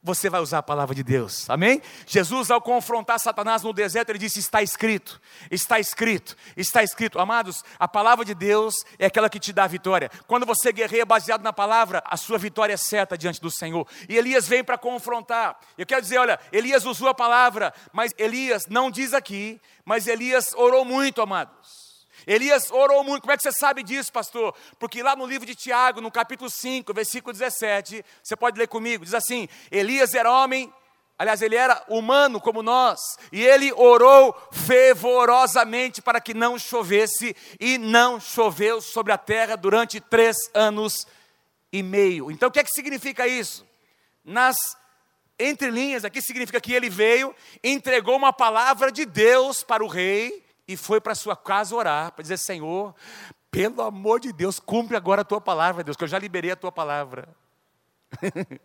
você 0.00 0.30
vai 0.30 0.40
usar 0.40 0.58
a 0.58 0.62
palavra 0.62 0.94
de 0.94 1.02
Deus, 1.02 1.50
amém? 1.50 1.82
Jesus, 2.06 2.50
ao 2.50 2.60
confrontar 2.60 3.18
Satanás 3.18 3.62
no 3.62 3.72
deserto, 3.72 4.10
ele 4.10 4.18
disse: 4.18 4.38
Está 4.38 4.62
escrito, 4.62 5.20
está 5.50 5.80
escrito, 5.80 6.36
está 6.56 6.82
escrito. 6.84 7.18
Amados, 7.18 7.64
a 7.78 7.88
palavra 7.88 8.24
de 8.24 8.32
Deus 8.34 8.76
é 8.98 9.06
aquela 9.06 9.28
que 9.28 9.40
te 9.40 9.52
dá 9.52 9.64
a 9.64 9.68
vitória. 9.68 10.08
Quando 10.28 10.46
você 10.46 10.72
guerreia 10.72 11.04
baseado 11.04 11.42
na 11.42 11.52
palavra, 11.52 12.02
a 12.06 12.16
sua 12.16 12.38
vitória 12.38 12.74
é 12.74 12.76
certa 12.76 13.18
diante 13.18 13.40
do 13.40 13.50
Senhor. 13.50 13.86
E 14.08 14.16
Elias 14.16 14.46
vem 14.46 14.62
para 14.62 14.78
confrontar. 14.78 15.58
Eu 15.76 15.84
quero 15.84 16.02
dizer: 16.02 16.18
olha, 16.18 16.38
Elias 16.52 16.84
usou 16.84 17.08
a 17.08 17.14
palavra, 17.14 17.74
mas 17.92 18.12
Elias 18.16 18.66
não 18.68 18.92
diz 18.92 19.12
aqui, 19.12 19.60
mas 19.84 20.06
Elias 20.06 20.54
orou 20.54 20.84
muito, 20.84 21.20
amados. 21.20 21.87
Elias 22.26 22.70
orou 22.70 23.04
muito. 23.04 23.22
Como 23.22 23.32
é 23.32 23.36
que 23.36 23.42
você 23.42 23.52
sabe 23.52 23.82
disso, 23.82 24.12
pastor? 24.12 24.54
Porque 24.78 25.02
lá 25.02 25.14
no 25.16 25.26
livro 25.26 25.46
de 25.46 25.54
Tiago, 25.54 26.00
no 26.00 26.10
capítulo 26.10 26.50
5, 26.50 26.92
versículo 26.92 27.32
17, 27.32 28.04
você 28.22 28.36
pode 28.36 28.58
ler 28.58 28.68
comigo, 28.68 29.04
diz 29.04 29.14
assim: 29.14 29.48
Elias 29.70 30.14
era 30.14 30.30
homem, 30.30 30.72
aliás, 31.18 31.42
ele 31.42 31.56
era 31.56 31.82
humano 31.88 32.40
como 32.40 32.62
nós, 32.62 33.00
e 33.32 33.44
ele 33.44 33.72
orou 33.72 34.34
fervorosamente 34.52 36.00
para 36.00 36.20
que 36.20 36.34
não 36.34 36.58
chovesse, 36.58 37.34
e 37.58 37.78
não 37.78 38.20
choveu 38.20 38.80
sobre 38.80 39.12
a 39.12 39.18
terra 39.18 39.56
durante 39.56 40.00
três 40.00 40.36
anos 40.54 41.06
e 41.72 41.82
meio. 41.82 42.30
Então, 42.30 42.48
o 42.48 42.52
que 42.52 42.60
é 42.60 42.64
que 42.64 42.72
significa 42.72 43.26
isso? 43.26 43.66
Nas 44.24 44.56
entrelinhas, 45.38 46.04
aqui 46.04 46.20
significa 46.20 46.60
que 46.60 46.72
ele 46.72 46.90
veio, 46.90 47.34
entregou 47.62 48.16
uma 48.16 48.32
palavra 48.32 48.90
de 48.90 49.04
Deus 49.04 49.62
para 49.62 49.84
o 49.84 49.88
rei, 49.88 50.44
e 50.68 50.76
foi 50.76 51.00
para 51.00 51.14
sua 51.14 51.34
casa 51.34 51.74
orar, 51.74 52.12
para 52.12 52.22
dizer: 52.22 52.36
Senhor, 52.36 52.94
pelo 53.50 53.80
amor 53.82 54.20
de 54.20 54.30
Deus, 54.32 54.60
cumpre 54.60 54.94
agora 54.96 55.22
a 55.22 55.24
tua 55.24 55.40
palavra, 55.40 55.82
Deus, 55.82 55.96
que 55.96 56.04
eu 56.04 56.08
já 56.08 56.18
liberei 56.18 56.50
a 56.50 56.56
tua 56.56 56.70
palavra. 56.70 57.34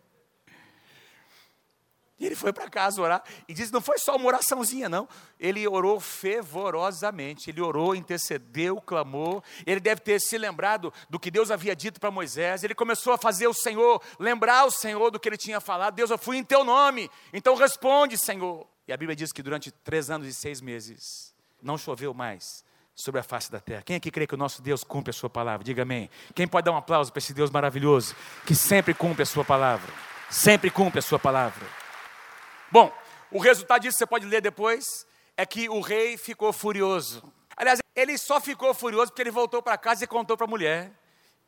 e 2.18 2.26
ele 2.26 2.36
foi 2.36 2.52
para 2.52 2.68
casa 2.68 3.00
orar 3.00 3.24
e 3.48 3.54
disse: 3.54 3.72
não 3.72 3.80
foi 3.80 3.96
só 3.98 4.14
uma 4.16 4.26
oraçãozinha, 4.26 4.86
não. 4.86 5.08
Ele 5.40 5.66
orou 5.66 5.98
fervorosamente, 5.98 7.48
ele 7.48 7.62
orou, 7.62 7.94
intercedeu, 7.94 8.78
clamou. 8.82 9.42
Ele 9.64 9.80
deve 9.80 10.02
ter 10.02 10.20
se 10.20 10.36
lembrado 10.36 10.92
do 11.08 11.18
que 11.18 11.30
Deus 11.30 11.50
havia 11.50 11.74
dito 11.74 11.98
para 11.98 12.10
Moisés. 12.10 12.62
Ele 12.62 12.74
começou 12.74 13.14
a 13.14 13.18
fazer 13.18 13.46
o 13.46 13.54
Senhor, 13.54 14.02
lembrar 14.18 14.66
o 14.66 14.70
Senhor 14.70 15.10
do 15.10 15.18
que 15.18 15.26
ele 15.28 15.38
tinha 15.38 15.60
falado. 15.60 15.94
Deus, 15.94 16.10
eu 16.10 16.18
fui 16.18 16.36
em 16.36 16.44
teu 16.44 16.62
nome, 16.62 17.10
então 17.32 17.54
responde, 17.54 18.18
Senhor. 18.18 18.66
E 18.86 18.92
a 18.92 18.96
Bíblia 18.98 19.16
diz 19.16 19.32
que 19.32 19.42
durante 19.42 19.70
três 19.70 20.10
anos 20.10 20.28
e 20.28 20.34
seis 20.34 20.60
meses, 20.60 21.33
não 21.64 21.78
choveu 21.78 22.12
mais 22.12 22.64
sobre 22.94 23.20
a 23.20 23.24
face 23.24 23.50
da 23.50 23.58
terra. 23.58 23.82
Quem 23.82 23.96
aqui 23.96 24.10
crê 24.10 24.26
que 24.26 24.34
o 24.34 24.38
nosso 24.38 24.62
Deus 24.62 24.84
cumpre 24.84 25.10
a 25.10 25.12
sua 25.12 25.28
palavra? 25.28 25.64
Diga 25.64 25.82
amém. 25.82 26.08
Quem 26.34 26.46
pode 26.46 26.66
dar 26.66 26.72
um 26.72 26.76
aplauso 26.76 27.10
para 27.10 27.18
esse 27.18 27.34
Deus 27.34 27.50
maravilhoso 27.50 28.14
que 28.46 28.54
sempre 28.54 28.94
cumpre 28.94 29.22
a 29.22 29.26
sua 29.26 29.44
palavra? 29.44 29.92
Sempre 30.30 30.70
cumpre 30.70 31.00
a 31.00 31.02
sua 31.02 31.18
palavra. 31.18 31.66
Bom, 32.70 32.92
o 33.30 33.38
resultado 33.38 33.82
disso 33.82 33.98
você 33.98 34.06
pode 34.06 34.26
ler 34.26 34.40
depois, 34.40 35.06
é 35.36 35.44
que 35.44 35.68
o 35.68 35.80
rei 35.80 36.16
ficou 36.16 36.52
furioso. 36.52 37.22
Aliás, 37.56 37.80
ele 37.96 38.16
só 38.18 38.40
ficou 38.40 38.72
furioso 38.74 39.10
porque 39.10 39.22
ele 39.22 39.30
voltou 39.30 39.62
para 39.62 39.76
casa 39.76 40.04
e 40.04 40.06
contou 40.06 40.36
para 40.36 40.46
a 40.46 40.48
mulher. 40.48 40.92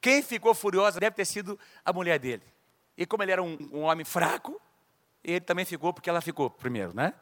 Quem 0.01 0.23
ficou 0.23 0.55
furiosa 0.55 0.99
deve 0.99 1.17
ter 1.17 1.25
sido 1.25 1.59
a 1.85 1.93
mulher 1.93 2.19
dele. 2.19 2.43
E 2.97 3.07
como 3.07 3.23
ele 3.23 3.33
era 3.33 3.43
um, 3.43 3.57
um 3.73 3.83
homem 3.83 4.05
fraco, 4.05 4.61
ele 5.23 5.41
também 5.41 5.65
ficou 5.65 5.93
porque 5.93 6.09
ela 6.09 6.21
ficou 6.21 6.49
primeiro, 6.49 6.95
né? 6.95 7.13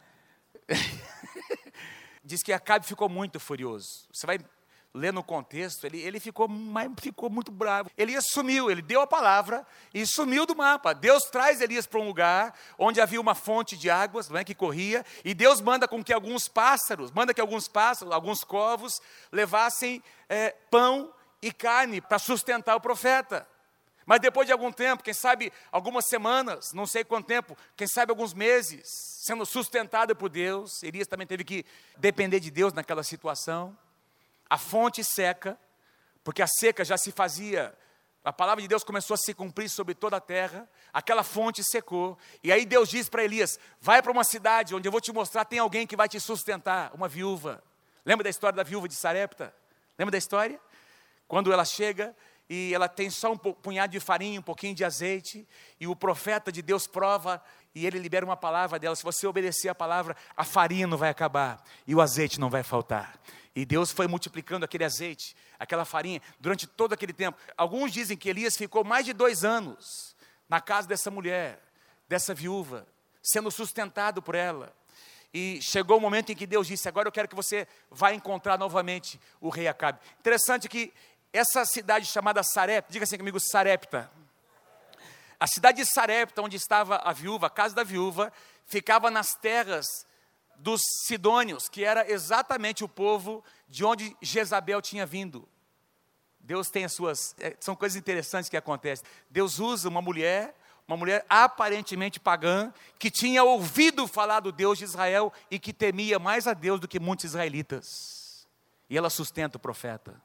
diz 2.24 2.42
que 2.42 2.52
Acabe 2.52 2.86
ficou 2.86 3.08
muito 3.08 3.38
furioso. 3.38 4.06
Você 4.12 4.26
vai 4.26 4.38
ler 4.94 5.12
no 5.12 5.24
contexto, 5.24 5.84
ele, 5.84 6.00
ele 6.00 6.20
ficou, 6.20 6.48
ficou 7.00 7.28
muito 7.28 7.50
bravo. 7.50 7.90
Elias 7.98 8.26
sumiu, 8.28 8.70
ele 8.70 8.80
deu 8.80 9.00
a 9.00 9.06
palavra 9.06 9.66
e 9.92 10.06
sumiu 10.06 10.46
do 10.46 10.54
mapa. 10.54 10.94
Deus 10.94 11.24
traz 11.24 11.60
Elias 11.60 11.84
para 11.84 11.98
um 11.98 12.06
lugar 12.06 12.54
onde 12.78 13.00
havia 13.00 13.20
uma 13.20 13.34
fonte 13.34 13.76
de 13.76 13.90
águas 13.90 14.28
não 14.28 14.38
é, 14.38 14.44
que 14.44 14.54
corria, 14.54 15.04
e 15.24 15.34
Deus 15.34 15.60
manda 15.60 15.88
com 15.88 16.02
que 16.02 16.12
alguns 16.12 16.46
pássaros, 16.46 17.10
manda 17.10 17.34
que 17.34 17.40
alguns 17.40 17.66
pássaros, 17.66 18.14
alguns 18.14 18.44
covos, 18.44 19.00
levassem 19.32 20.00
é, 20.28 20.50
pão 20.70 21.12
e 21.42 21.52
carne 21.52 22.00
para 22.00 22.18
sustentar 22.20 22.76
o 22.76 22.80
profeta. 22.80 23.46
Mas 24.06 24.20
depois 24.20 24.46
de 24.46 24.52
algum 24.52 24.70
tempo, 24.70 25.02
quem 25.02 25.14
sabe 25.14 25.52
algumas 25.72 26.06
semanas, 26.06 26.72
não 26.72 26.86
sei 26.86 27.04
quanto 27.04 27.26
tempo, 27.26 27.56
quem 27.76 27.86
sabe 27.86 28.10
alguns 28.10 28.34
meses, 28.34 28.82
sendo 29.24 29.46
sustentado 29.46 30.14
por 30.14 30.28
Deus, 30.28 30.82
Elias 30.82 31.08
também 31.08 31.26
teve 31.26 31.44
que 31.44 31.64
depender 31.96 32.40
de 32.40 32.50
Deus 32.50 32.72
naquela 32.72 33.02
situação. 33.02 33.76
A 34.48 34.58
fonte 34.58 35.02
seca, 35.02 35.58
porque 36.22 36.42
a 36.42 36.46
seca 36.46 36.84
já 36.84 36.98
se 36.98 37.10
fazia, 37.12 37.76
a 38.22 38.32
palavra 38.32 38.62
de 38.62 38.68
Deus 38.68 38.84
começou 38.84 39.14
a 39.14 39.18
se 39.18 39.34
cumprir 39.34 39.68
sobre 39.68 39.94
toda 39.94 40.16
a 40.16 40.20
terra, 40.20 40.68
aquela 40.92 41.22
fonte 41.22 41.62
secou, 41.62 42.16
e 42.42 42.50
aí 42.50 42.64
Deus 42.64 42.88
diz 42.88 43.08
para 43.08 43.24
Elias: 43.24 43.58
vai 43.80 44.02
para 44.02 44.12
uma 44.12 44.24
cidade 44.24 44.74
onde 44.74 44.88
eu 44.88 44.92
vou 44.92 45.00
te 45.00 45.12
mostrar, 45.12 45.44
tem 45.44 45.58
alguém 45.58 45.86
que 45.86 45.96
vai 45.96 46.08
te 46.08 46.18
sustentar, 46.20 46.90
uma 46.94 47.08
viúva. 47.08 47.62
Lembra 48.04 48.24
da 48.24 48.30
história 48.30 48.56
da 48.56 48.62
viúva 48.62 48.86
de 48.86 48.94
Sarepta? 48.94 49.54
Lembra 49.98 50.12
da 50.12 50.18
história? 50.18 50.60
Quando 51.26 51.52
ela 51.52 51.64
chega 51.64 52.14
e 52.48 52.74
ela 52.74 52.88
tem 52.88 53.08
só 53.08 53.32
um 53.32 53.36
punhado 53.36 53.92
de 53.92 54.00
farinha, 54.00 54.38
um 54.38 54.42
pouquinho 54.42 54.74
de 54.74 54.84
azeite, 54.84 55.48
e 55.80 55.86
o 55.86 55.96
profeta 55.96 56.52
de 56.52 56.60
Deus 56.60 56.86
prova 56.86 57.42
e 57.74 57.86
ele 57.86 57.98
libera 57.98 58.24
uma 58.24 58.36
palavra 58.36 58.78
dela. 58.78 58.94
Se 58.94 59.02
você 59.02 59.26
obedecer 59.26 59.68
a 59.68 59.74
palavra, 59.74 60.16
a 60.36 60.44
farinha 60.44 60.86
não 60.86 60.96
vai 60.96 61.10
acabar 61.10 61.62
e 61.86 61.94
o 61.94 62.00
azeite 62.00 62.38
não 62.38 62.48
vai 62.48 62.62
faltar. 62.62 63.18
E 63.54 63.64
Deus 63.64 63.90
foi 63.90 64.06
multiplicando 64.06 64.64
aquele 64.64 64.84
azeite, 64.84 65.36
aquela 65.58 65.84
farinha, 65.84 66.20
durante 66.38 66.66
todo 66.66 66.92
aquele 66.92 67.12
tempo. 67.12 67.38
Alguns 67.56 67.92
dizem 67.92 68.16
que 68.16 68.28
Elias 68.28 68.56
ficou 68.56 68.84
mais 68.84 69.04
de 69.04 69.12
dois 69.12 69.44
anos 69.44 70.14
na 70.48 70.60
casa 70.60 70.86
dessa 70.86 71.10
mulher, 71.10 71.60
dessa 72.08 72.34
viúva, 72.34 72.86
sendo 73.22 73.50
sustentado 73.50 74.20
por 74.20 74.34
ela. 74.34 74.74
E 75.32 75.60
chegou 75.60 75.98
o 75.98 76.00
momento 76.00 76.30
em 76.30 76.36
que 76.36 76.46
Deus 76.46 76.66
disse: 76.66 76.88
Agora 76.88 77.08
eu 77.08 77.12
quero 77.12 77.26
que 77.26 77.34
você 77.34 77.66
vá 77.90 78.12
encontrar 78.12 78.56
novamente 78.56 79.20
o 79.40 79.48
rei 79.48 79.66
Acabe. 79.66 79.98
Interessante 80.20 80.68
que 80.68 80.92
essa 81.34 81.64
cidade 81.66 82.06
chamada 82.06 82.44
Sarepta, 82.44 82.92
diga 82.92 83.02
assim 83.02 83.18
comigo, 83.18 83.40
Sarepta. 83.40 84.08
A 85.38 85.48
cidade 85.48 85.78
de 85.78 85.84
Sarepta, 85.84 86.40
onde 86.40 86.56
estava 86.56 86.98
a 86.98 87.12
viúva, 87.12 87.48
a 87.48 87.50
casa 87.50 87.74
da 87.74 87.82
viúva, 87.82 88.32
ficava 88.64 89.10
nas 89.10 89.34
terras 89.34 89.84
dos 90.56 90.80
Sidônios, 91.04 91.68
que 91.68 91.84
era 91.84 92.08
exatamente 92.08 92.84
o 92.84 92.88
povo 92.88 93.42
de 93.68 93.84
onde 93.84 94.16
Jezabel 94.22 94.80
tinha 94.80 95.04
vindo. 95.04 95.46
Deus 96.38 96.70
tem 96.70 96.84
as 96.84 96.92
suas. 96.92 97.34
É, 97.40 97.56
são 97.58 97.74
coisas 97.74 97.96
interessantes 97.96 98.48
que 98.48 98.56
acontecem. 98.56 99.04
Deus 99.28 99.58
usa 99.58 99.88
uma 99.88 100.00
mulher, 100.00 100.54
uma 100.86 100.96
mulher 100.96 101.26
aparentemente 101.28 102.20
pagã, 102.20 102.72
que 102.96 103.10
tinha 103.10 103.42
ouvido 103.42 104.06
falar 104.06 104.38
do 104.38 104.52
Deus 104.52 104.78
de 104.78 104.84
Israel 104.84 105.32
e 105.50 105.58
que 105.58 105.72
temia 105.72 106.20
mais 106.20 106.46
a 106.46 106.54
Deus 106.54 106.78
do 106.78 106.86
que 106.86 107.00
muitos 107.00 107.24
israelitas. 107.24 108.46
E 108.88 108.96
ela 108.96 109.10
sustenta 109.10 109.56
o 109.56 109.60
profeta 109.60 110.22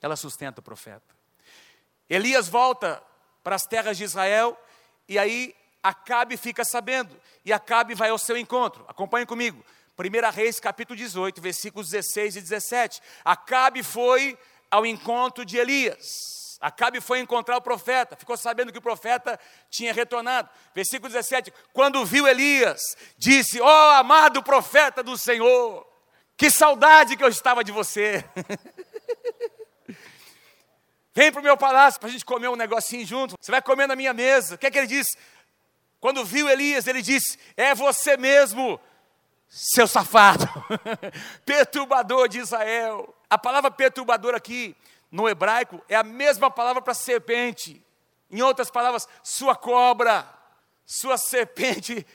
ela 0.00 0.16
sustenta 0.16 0.60
o 0.60 0.62
profeta. 0.62 1.16
Elias 2.08 2.48
volta 2.48 3.02
para 3.42 3.56
as 3.56 3.64
terras 3.64 3.96
de 3.96 4.04
Israel 4.04 4.58
e 5.08 5.18
aí 5.18 5.54
Acabe 5.82 6.36
fica 6.36 6.64
sabendo 6.64 7.18
e 7.44 7.52
Acabe 7.52 7.94
vai 7.94 8.10
ao 8.10 8.18
seu 8.18 8.36
encontro. 8.36 8.84
Acompanhe 8.88 9.24
comigo. 9.24 9.64
1 9.98 10.30
Reis 10.30 10.60
capítulo 10.60 10.96
18, 10.96 11.40
versículos 11.40 11.90
16 11.90 12.36
e 12.36 12.40
17. 12.40 13.00
Acabe 13.24 13.82
foi 13.82 14.38
ao 14.70 14.84
encontro 14.84 15.44
de 15.44 15.56
Elias. 15.56 16.58
Acabe 16.60 17.00
foi 17.00 17.20
encontrar 17.20 17.56
o 17.56 17.62
profeta, 17.62 18.16
ficou 18.16 18.36
sabendo 18.36 18.72
que 18.72 18.78
o 18.78 18.82
profeta 18.82 19.38
tinha 19.70 19.92
retornado. 19.92 20.48
Versículo 20.74 21.08
17: 21.08 21.52
Quando 21.72 22.04
viu 22.04 22.26
Elias, 22.26 22.80
disse: 23.16 23.60
Ó 23.60 23.66
oh, 23.66 23.90
amado 23.92 24.42
profeta 24.42 25.02
do 25.02 25.16
Senhor, 25.16 25.86
que 26.36 26.50
saudade 26.50 27.16
que 27.16 27.22
eu 27.22 27.28
estava 27.28 27.62
de 27.62 27.70
você. 27.70 28.24
Vem 31.18 31.32
para 31.32 31.40
o 31.40 31.42
meu 31.42 31.56
palácio 31.56 31.98
para 31.98 32.08
a 32.08 32.12
gente 32.12 32.24
comer 32.24 32.46
um 32.46 32.54
negocinho 32.54 33.04
junto. 33.04 33.34
Você 33.40 33.50
vai 33.50 33.60
comer 33.60 33.88
na 33.88 33.96
minha 33.96 34.14
mesa. 34.14 34.54
O 34.54 34.58
que 34.58 34.68
é 34.68 34.70
que 34.70 34.78
ele 34.78 34.86
disse? 34.86 35.18
Quando 35.98 36.24
viu 36.24 36.48
Elias, 36.48 36.86
ele 36.86 37.02
disse: 37.02 37.36
É 37.56 37.74
você 37.74 38.16
mesmo, 38.16 38.78
seu 39.48 39.88
safado, 39.88 40.48
perturbador 41.44 42.28
de 42.28 42.38
Israel. 42.38 43.12
A 43.28 43.36
palavra 43.36 43.68
perturbador 43.68 44.32
aqui, 44.32 44.76
no 45.10 45.28
hebraico, 45.28 45.84
é 45.88 45.96
a 45.96 46.04
mesma 46.04 46.52
palavra 46.52 46.80
para 46.80 46.94
serpente. 46.94 47.84
Em 48.30 48.40
outras 48.40 48.70
palavras, 48.70 49.08
sua 49.20 49.56
cobra, 49.56 50.24
sua 50.86 51.18
serpente 51.18 52.06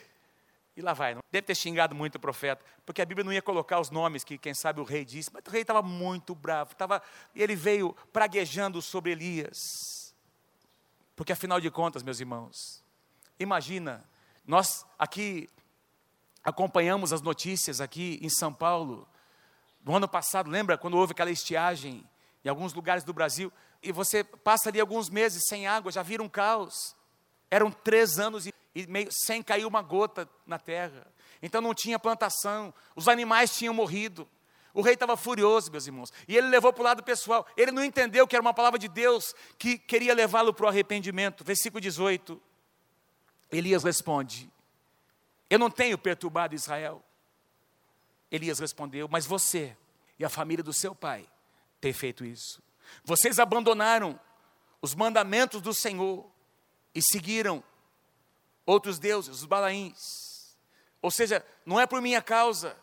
E 0.75 0.81
lá 0.81 0.93
vai, 0.93 1.15
deve 1.31 1.45
ter 1.45 1.55
xingado 1.55 1.93
muito 1.93 2.15
o 2.15 2.19
profeta, 2.19 2.65
porque 2.83 3.01
a 3.01 3.05
Bíblia 3.05 3.23
não 3.23 3.31
ia 3.31 3.43
colocar 3.43 3.79
os 3.79 3.91
nomes 3.91 4.23
que, 4.23 4.39
quem 4.39 4.55
sabe, 4.55 4.81
o 4.81 4.83
rei 4.83 5.05
disse, 5.05 5.29
mas 5.31 5.43
o 5.45 5.51
rei 5.51 5.61
estava 5.61 5.83
muito 5.83 6.33
bravo, 6.33 6.75
tava, 6.75 6.99
ele 7.35 7.55
veio 7.55 7.95
praguejando 8.11 8.81
sobre 8.81 9.11
Elias. 9.11 9.55
Porque 11.15 11.31
afinal 11.31 11.61
de 11.61 11.69
contas, 11.69 12.01
meus 12.01 12.19
irmãos, 12.19 12.83
imagina, 13.39 14.03
nós 14.45 14.83
aqui 14.97 15.47
acompanhamos 16.43 17.13
as 17.13 17.21
notícias 17.21 17.79
aqui 17.79 18.19
em 18.21 18.29
São 18.29 18.51
Paulo, 18.51 19.07
no 19.83 19.95
ano 19.95 20.07
passado, 20.07 20.49
lembra 20.49 20.77
quando 20.77 20.97
houve 20.97 21.11
aquela 21.11 21.29
estiagem 21.29 22.03
em 22.43 22.49
alguns 22.49 22.73
lugares 22.73 23.03
do 23.03 23.13
Brasil, 23.13 23.53
e 23.81 23.91
você 23.91 24.23
passa 24.23 24.69
ali 24.69 24.79
alguns 24.79 25.09
meses 25.09 25.43
sem 25.47 25.67
água, 25.67 25.91
já 25.91 26.01
vira 26.01 26.23
um 26.23 26.29
caos. 26.29 26.95
Eram 27.51 27.69
três 27.69 28.17
anos 28.17 28.47
e 28.47 28.53
e 28.75 28.87
meio, 28.87 29.09
sem 29.11 29.41
cair 29.43 29.65
uma 29.65 29.81
gota 29.81 30.27
na 30.45 30.57
terra. 30.57 31.05
Então 31.41 31.61
não 31.61 31.73
tinha 31.73 31.99
plantação, 31.99 32.73
os 32.95 33.07
animais 33.07 33.55
tinham 33.55 33.73
morrido. 33.73 34.27
O 34.73 34.81
rei 34.81 34.95
estava 34.95 35.15
furioso, 35.15 35.71
meus 35.71 35.85
irmãos, 35.85 36.11
e 36.27 36.35
ele 36.35 36.47
levou 36.47 36.73
para 36.73 36.81
o 36.81 36.83
lado 36.83 37.03
pessoal. 37.03 37.45
Ele 37.55 37.71
não 37.71 37.83
entendeu 37.83 38.27
que 38.27 38.35
era 38.35 38.41
uma 38.41 38.53
palavra 38.53 38.79
de 38.79 38.87
Deus 38.87 39.35
que 39.59 39.77
queria 39.77 40.15
levá-lo 40.15 40.51
para 40.51 40.65
o 40.65 40.69
arrependimento. 40.69 41.43
Versículo 41.43 41.79
18. 41.79 42.41
Elias 43.51 43.83
responde: 43.83 44.51
Eu 45.47 45.59
não 45.59 45.69
tenho 45.69 45.97
perturbado 45.97 46.55
Israel. 46.55 47.03
Elias 48.31 48.57
respondeu: 48.57 49.07
Mas 49.07 49.27
você 49.27 49.77
e 50.17 50.25
a 50.25 50.29
família 50.29 50.63
do 50.63 50.73
seu 50.73 50.95
pai 50.95 51.29
têm 51.79 51.93
feito 51.93 52.25
isso. 52.25 52.59
Vocês 53.03 53.37
abandonaram 53.37 54.19
os 54.81 54.95
mandamentos 54.95 55.61
do 55.61 55.73
Senhor 55.73 56.25
e 56.95 57.01
seguiram 57.01 57.63
outros 58.65 58.99
deuses, 58.99 59.41
os 59.41 59.45
balaíns. 59.45 60.57
Ou 61.01 61.11
seja, 61.11 61.45
não 61.65 61.79
é 61.79 61.85
por 61.85 62.01
minha 62.01 62.21
causa. 62.21 62.75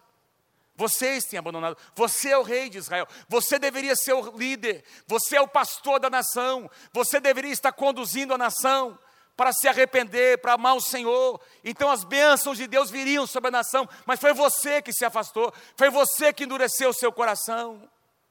Vocês 0.77 1.25
têm 1.25 1.39
abandonado. 1.39 1.77
Você 1.95 2.31
é 2.31 2.39
o 2.39 2.43
rei 2.43 2.71
de 2.71 2.79
Israel. 2.79 3.07
Você 3.29 3.59
deveria 3.59 3.95
ser 3.95 4.15
o 4.15 4.37
líder. 4.37 4.85
Você 5.07 5.37
é 5.37 5.41
o 5.41 5.49
pastor 5.49 6.01
da 6.01 6.09
nação. 6.09 6.71
Você 6.93 7.21
deveria 7.21 7.53
estar 7.53 7.73
conduzindo 7.73 8.33
a 8.33 8.39
nação 8.39 8.99
para 9.37 9.53
se 9.53 9.69
arrepender, 9.69 10.39
para 10.39 10.55
amar 10.55 10.77
o 10.77 10.81
Senhor. 10.81 11.41
Então 11.65 11.91
as 11.91 12.05
bênçãos 12.05 12.59
de 12.59 12.67
Deus 12.67 12.91
viriam 12.91 13.27
sobre 13.27 13.49
a 13.49 13.51
nação. 13.51 13.89
Mas 14.07 14.21
foi 14.21 14.33
você 14.33 14.81
que 14.81 14.93
se 14.93 15.05
afastou. 15.05 15.53
Foi 15.77 15.91
você 15.91 16.33
que 16.33 16.45
endureceu 16.45 16.91
o 16.91 16.95
seu 16.95 17.13
coração. 17.13 17.89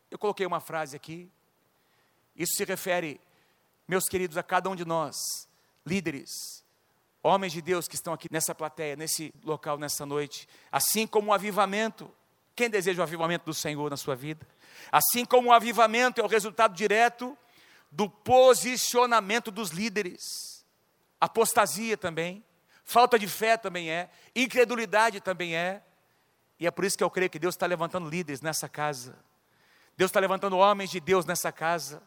Eu 0.10 0.18
coloquei 0.18 0.46
uma 0.46 0.60
frase 0.60 0.96
aqui. 0.96 1.32
Isso 2.36 2.54
se 2.56 2.64
refere, 2.64 3.20
meus 3.88 4.06
queridos, 4.06 4.38
a 4.38 4.44
cada 4.44 4.70
um 4.70 4.76
de 4.76 4.86
nós, 4.86 5.48
líderes, 5.86 6.64
Homens 7.22 7.52
de 7.52 7.62
Deus 7.62 7.88
que 7.88 7.96
estão 7.96 8.14
aqui 8.14 8.28
nessa 8.32 8.56
plateia, 8.56 8.96
nesse 8.96 9.34
local, 9.44 9.78
nessa 9.78 10.06
noite, 10.06 10.48
assim 10.72 11.06
como 11.06 11.32
o 11.32 11.34
avivamento, 11.34 12.10
quem 12.56 12.70
deseja 12.70 13.02
o 13.02 13.04
avivamento 13.04 13.46
do 13.46 13.54
Senhor 13.54 13.90
na 13.90 13.98
sua 13.98 14.16
vida? 14.16 14.48
Assim 14.92 15.26
como 15.26 15.50
o 15.50 15.54
avivamento 15.54 16.22
é 16.22 16.24
o 16.24 16.28
resultado 16.28 16.76
direto 16.76 17.38
do 17.92 18.10
posicionamento 18.10 19.52
dos 19.52 19.72
líderes, 19.72 20.66
apostasia 21.20 21.98
também, 21.98 22.44
falta 22.84 23.20
de 23.20 23.28
fé 23.28 23.58
também 23.58 23.90
é, 23.92 24.10
incredulidade 24.36 25.20
também 25.20 25.56
é, 25.56 25.84
e 26.60 26.68
é 26.68 26.72
por 26.72 26.86
isso 26.86 26.98
que 26.98 27.04
eu 27.04 27.10
creio 27.10 27.30
que 27.30 27.40
Deus 27.40 27.56
está 27.56 27.66
levantando 27.66 28.10
líderes 28.10 28.42
nessa 28.42 28.70
casa, 28.70 29.18
Deus 29.98 30.10
está 30.10 30.20
levantando 30.20 30.58
homens 30.58 30.90
de 30.90 31.00
Deus 31.00 31.26
nessa 31.26 31.52
casa, 31.52 32.02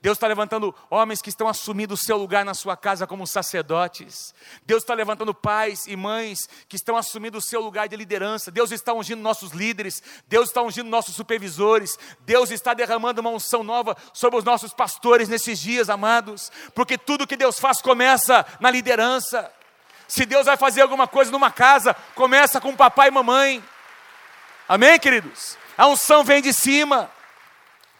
Deus 0.00 0.16
está 0.16 0.26
levantando 0.26 0.74
homens 0.88 1.20
que 1.20 1.28
estão 1.28 1.48
assumindo 1.48 1.94
o 1.94 1.96
seu 1.96 2.16
lugar 2.16 2.44
na 2.44 2.54
sua 2.54 2.76
casa 2.76 3.06
como 3.06 3.26
sacerdotes. 3.26 4.32
Deus 4.64 4.82
está 4.82 4.94
levantando 4.94 5.34
pais 5.34 5.86
e 5.86 5.96
mães 5.96 6.48
que 6.68 6.76
estão 6.76 6.96
assumindo 6.96 7.38
o 7.38 7.42
seu 7.42 7.60
lugar 7.60 7.88
de 7.88 7.96
liderança. 7.96 8.50
Deus 8.50 8.70
está 8.70 8.94
ungindo 8.94 9.20
nossos 9.20 9.50
líderes. 9.50 10.02
Deus 10.28 10.48
está 10.48 10.62
ungindo 10.62 10.88
nossos 10.88 11.16
supervisores. 11.16 11.98
Deus 12.20 12.50
está 12.50 12.74
derramando 12.74 13.20
uma 13.20 13.30
unção 13.30 13.64
nova 13.64 13.96
sobre 14.12 14.38
os 14.38 14.44
nossos 14.44 14.72
pastores 14.72 15.28
nesses 15.28 15.58
dias, 15.58 15.90
amados. 15.90 16.52
Porque 16.74 16.96
tudo 16.96 17.26
que 17.26 17.36
Deus 17.36 17.58
faz 17.58 17.80
começa 17.80 18.46
na 18.60 18.70
liderança. 18.70 19.52
Se 20.06 20.24
Deus 20.24 20.46
vai 20.46 20.56
fazer 20.56 20.80
alguma 20.80 21.08
coisa 21.08 21.32
numa 21.32 21.50
casa, 21.50 21.94
começa 22.14 22.60
com 22.60 22.74
papai 22.76 23.08
e 23.08 23.12
mamãe. 23.12 23.64
Amém, 24.68 24.98
queridos? 24.98 25.58
A 25.76 25.86
unção 25.86 26.22
vem 26.22 26.40
de 26.40 26.52
cima. 26.52 27.10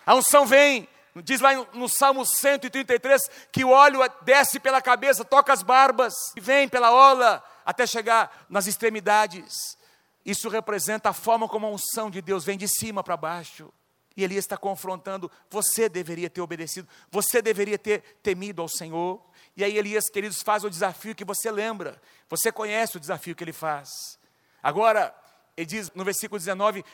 A 0.07 0.15
unção 0.15 0.47
vem 0.47 0.89
Diz 1.23 1.41
lá 1.41 1.55
no 1.73 1.89
Salmo 1.89 2.25
133 2.25 3.23
que 3.53 3.65
o 3.65 3.71
óleo 3.71 4.01
desce 4.23 4.61
pela 4.61 4.81
cabeça, 4.81 5.25
toca 5.25 5.53
as 5.53 5.63
barbas 5.63 6.15
e 6.37 6.41
vem 6.41 6.69
pela 6.69 6.93
ola 6.93 7.43
até 7.65 7.87
chegar 7.87 8.47
nas 8.49 8.67
extremidades. 8.67 9.77
Isso 10.25 10.49
representa 10.49 11.11
a 11.11 11.13
forma 11.13 11.49
como 11.49 11.67
a 11.67 11.71
unção 11.71 12.11
de 12.11 12.21
Deus 12.21 12.45
vem 12.45 12.59
de 12.59 12.69
cima 12.69 13.03
para 13.03 13.17
baixo. 13.17 13.73
E 14.17 14.25
Elias 14.25 14.45
está 14.45 14.57
confrontando: 14.57 15.31
você 15.49 15.89
deveria 15.89 16.29
ter 16.29 16.41
obedecido, 16.41 16.89
você 17.11 17.41
deveria 17.41 17.79
ter 17.79 18.03
temido 18.23 18.61
ao 18.61 18.69
Senhor. 18.69 19.25
E 19.57 19.63
aí 19.63 19.79
Elias, 19.79 20.11
queridos, 20.11 20.43
faz 20.43 20.65
o 20.65 20.71
desafio 20.71 21.15
que 21.15 21.25
você 21.25 21.51
lembra, 21.51 22.01
você 22.29 22.51
conhece 22.51 22.97
o 22.97 23.01
desafio 23.01 23.35
que 23.35 23.45
ele 23.45 23.53
faz. 23.53 24.19
Agora, 24.63 25.15
ele 25.57 25.67
diz 25.67 25.91
no 25.95 26.05
versículo 26.05 26.39
19: 26.39 26.85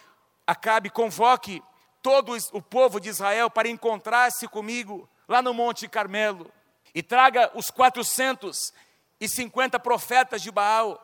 Acabe, 0.46 0.90
convoque 0.90 1.62
todo 2.04 2.36
o 2.52 2.60
povo 2.60 3.00
de 3.00 3.08
Israel 3.08 3.48
para 3.48 3.66
encontrar-se 3.66 4.46
comigo 4.46 5.08
lá 5.26 5.40
no 5.40 5.54
Monte 5.54 5.88
Carmelo 5.88 6.52
e 6.94 7.02
traga 7.02 7.50
os 7.54 7.70
450 7.70 9.80
profetas 9.80 10.42
de 10.42 10.50
Baal 10.50 11.00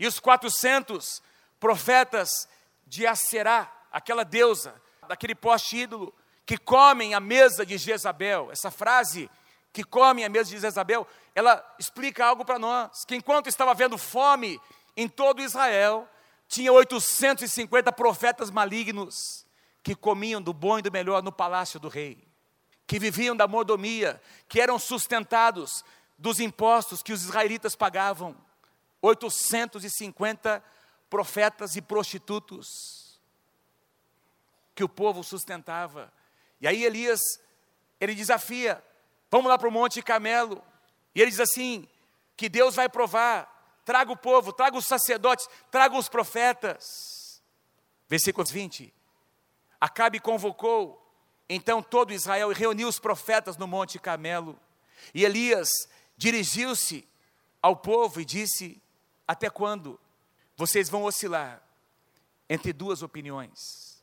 e 0.00 0.06
os 0.06 0.18
400 0.18 1.22
profetas 1.60 2.48
de 2.84 3.06
Aserá, 3.06 3.72
aquela 3.92 4.24
deusa, 4.24 4.74
daquele 5.06 5.36
poste 5.36 5.76
ídolo, 5.76 6.12
que 6.44 6.58
comem 6.58 7.14
a 7.14 7.20
mesa 7.20 7.64
de 7.64 7.78
Jezabel. 7.78 8.50
Essa 8.50 8.72
frase, 8.72 9.30
que 9.72 9.84
comem 9.84 10.24
a 10.24 10.28
mesa 10.28 10.50
de 10.50 10.58
Jezabel, 10.58 11.06
ela 11.36 11.64
explica 11.78 12.26
algo 12.26 12.44
para 12.44 12.58
nós, 12.58 13.04
que 13.04 13.14
enquanto 13.14 13.48
estava 13.48 13.70
havendo 13.70 13.96
fome 13.96 14.60
em 14.96 15.08
todo 15.08 15.40
Israel, 15.40 16.08
tinha 16.48 16.72
850 16.72 17.92
profetas 17.92 18.50
malignos 18.50 19.45
que 19.86 19.94
comiam 19.94 20.42
do 20.42 20.52
bom 20.52 20.80
e 20.80 20.82
do 20.82 20.90
melhor 20.90 21.22
no 21.22 21.30
palácio 21.30 21.78
do 21.78 21.86
rei, 21.86 22.26
que 22.88 22.98
viviam 22.98 23.36
da 23.36 23.46
mordomia, 23.46 24.20
que 24.48 24.60
eram 24.60 24.80
sustentados 24.80 25.84
dos 26.18 26.40
impostos 26.40 27.04
que 27.04 27.12
os 27.12 27.22
israelitas 27.22 27.76
pagavam. 27.76 28.36
850 29.00 30.60
profetas 31.08 31.76
e 31.76 31.80
prostitutos 31.80 33.20
que 34.74 34.82
o 34.82 34.88
povo 34.88 35.22
sustentava. 35.22 36.12
E 36.60 36.66
aí 36.66 36.84
Elias, 36.84 37.20
ele 38.00 38.12
desafia, 38.12 38.82
vamos 39.30 39.48
lá 39.48 39.56
para 39.56 39.68
o 39.68 39.72
Monte 39.72 40.02
Camelo. 40.02 40.60
E 41.14 41.22
ele 41.22 41.30
diz 41.30 41.38
assim: 41.38 41.88
que 42.36 42.48
Deus 42.48 42.74
vai 42.74 42.88
provar, 42.88 43.80
traga 43.84 44.10
o 44.10 44.16
povo, 44.16 44.52
traga 44.52 44.76
os 44.76 44.84
sacerdotes, 44.84 45.48
traga 45.70 45.96
os 45.96 46.08
profetas. 46.08 47.40
Versículo 48.08 48.44
20. 48.44 48.95
Acabe 49.86 50.18
convocou 50.18 51.00
então 51.48 51.80
todo 51.80 52.12
Israel 52.12 52.50
e 52.50 52.54
reuniu 52.56 52.88
os 52.88 52.98
profetas 52.98 53.56
no 53.56 53.68
Monte 53.68 54.00
Camelo. 54.00 54.58
E 55.14 55.24
Elias 55.24 55.68
dirigiu-se 56.16 57.06
ao 57.62 57.76
povo 57.76 58.20
e 58.20 58.24
disse: 58.24 58.82
Até 59.28 59.48
quando 59.48 59.96
vocês 60.56 60.88
vão 60.88 61.04
oscilar 61.04 61.62
entre 62.50 62.72
duas 62.72 63.00
opiniões? 63.00 64.02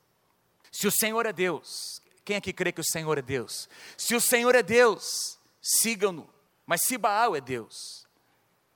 Se 0.71 0.87
o 0.87 0.91
Senhor 0.91 1.25
é 1.25 1.33
Deus, 1.33 2.01
quem 2.23 2.37
é 2.37 2.41
que 2.41 2.53
crê 2.53 2.71
que 2.71 2.79
o 2.79 2.89
Senhor 2.89 3.17
é 3.17 3.21
Deus? 3.21 3.67
Se 3.97 4.15
o 4.15 4.21
Senhor 4.21 4.55
é 4.55 4.63
Deus, 4.63 5.37
sigam-no. 5.61 6.29
Mas 6.65 6.83
se 6.83 6.97
Baal 6.97 7.35
é 7.35 7.41
Deus, 7.41 8.07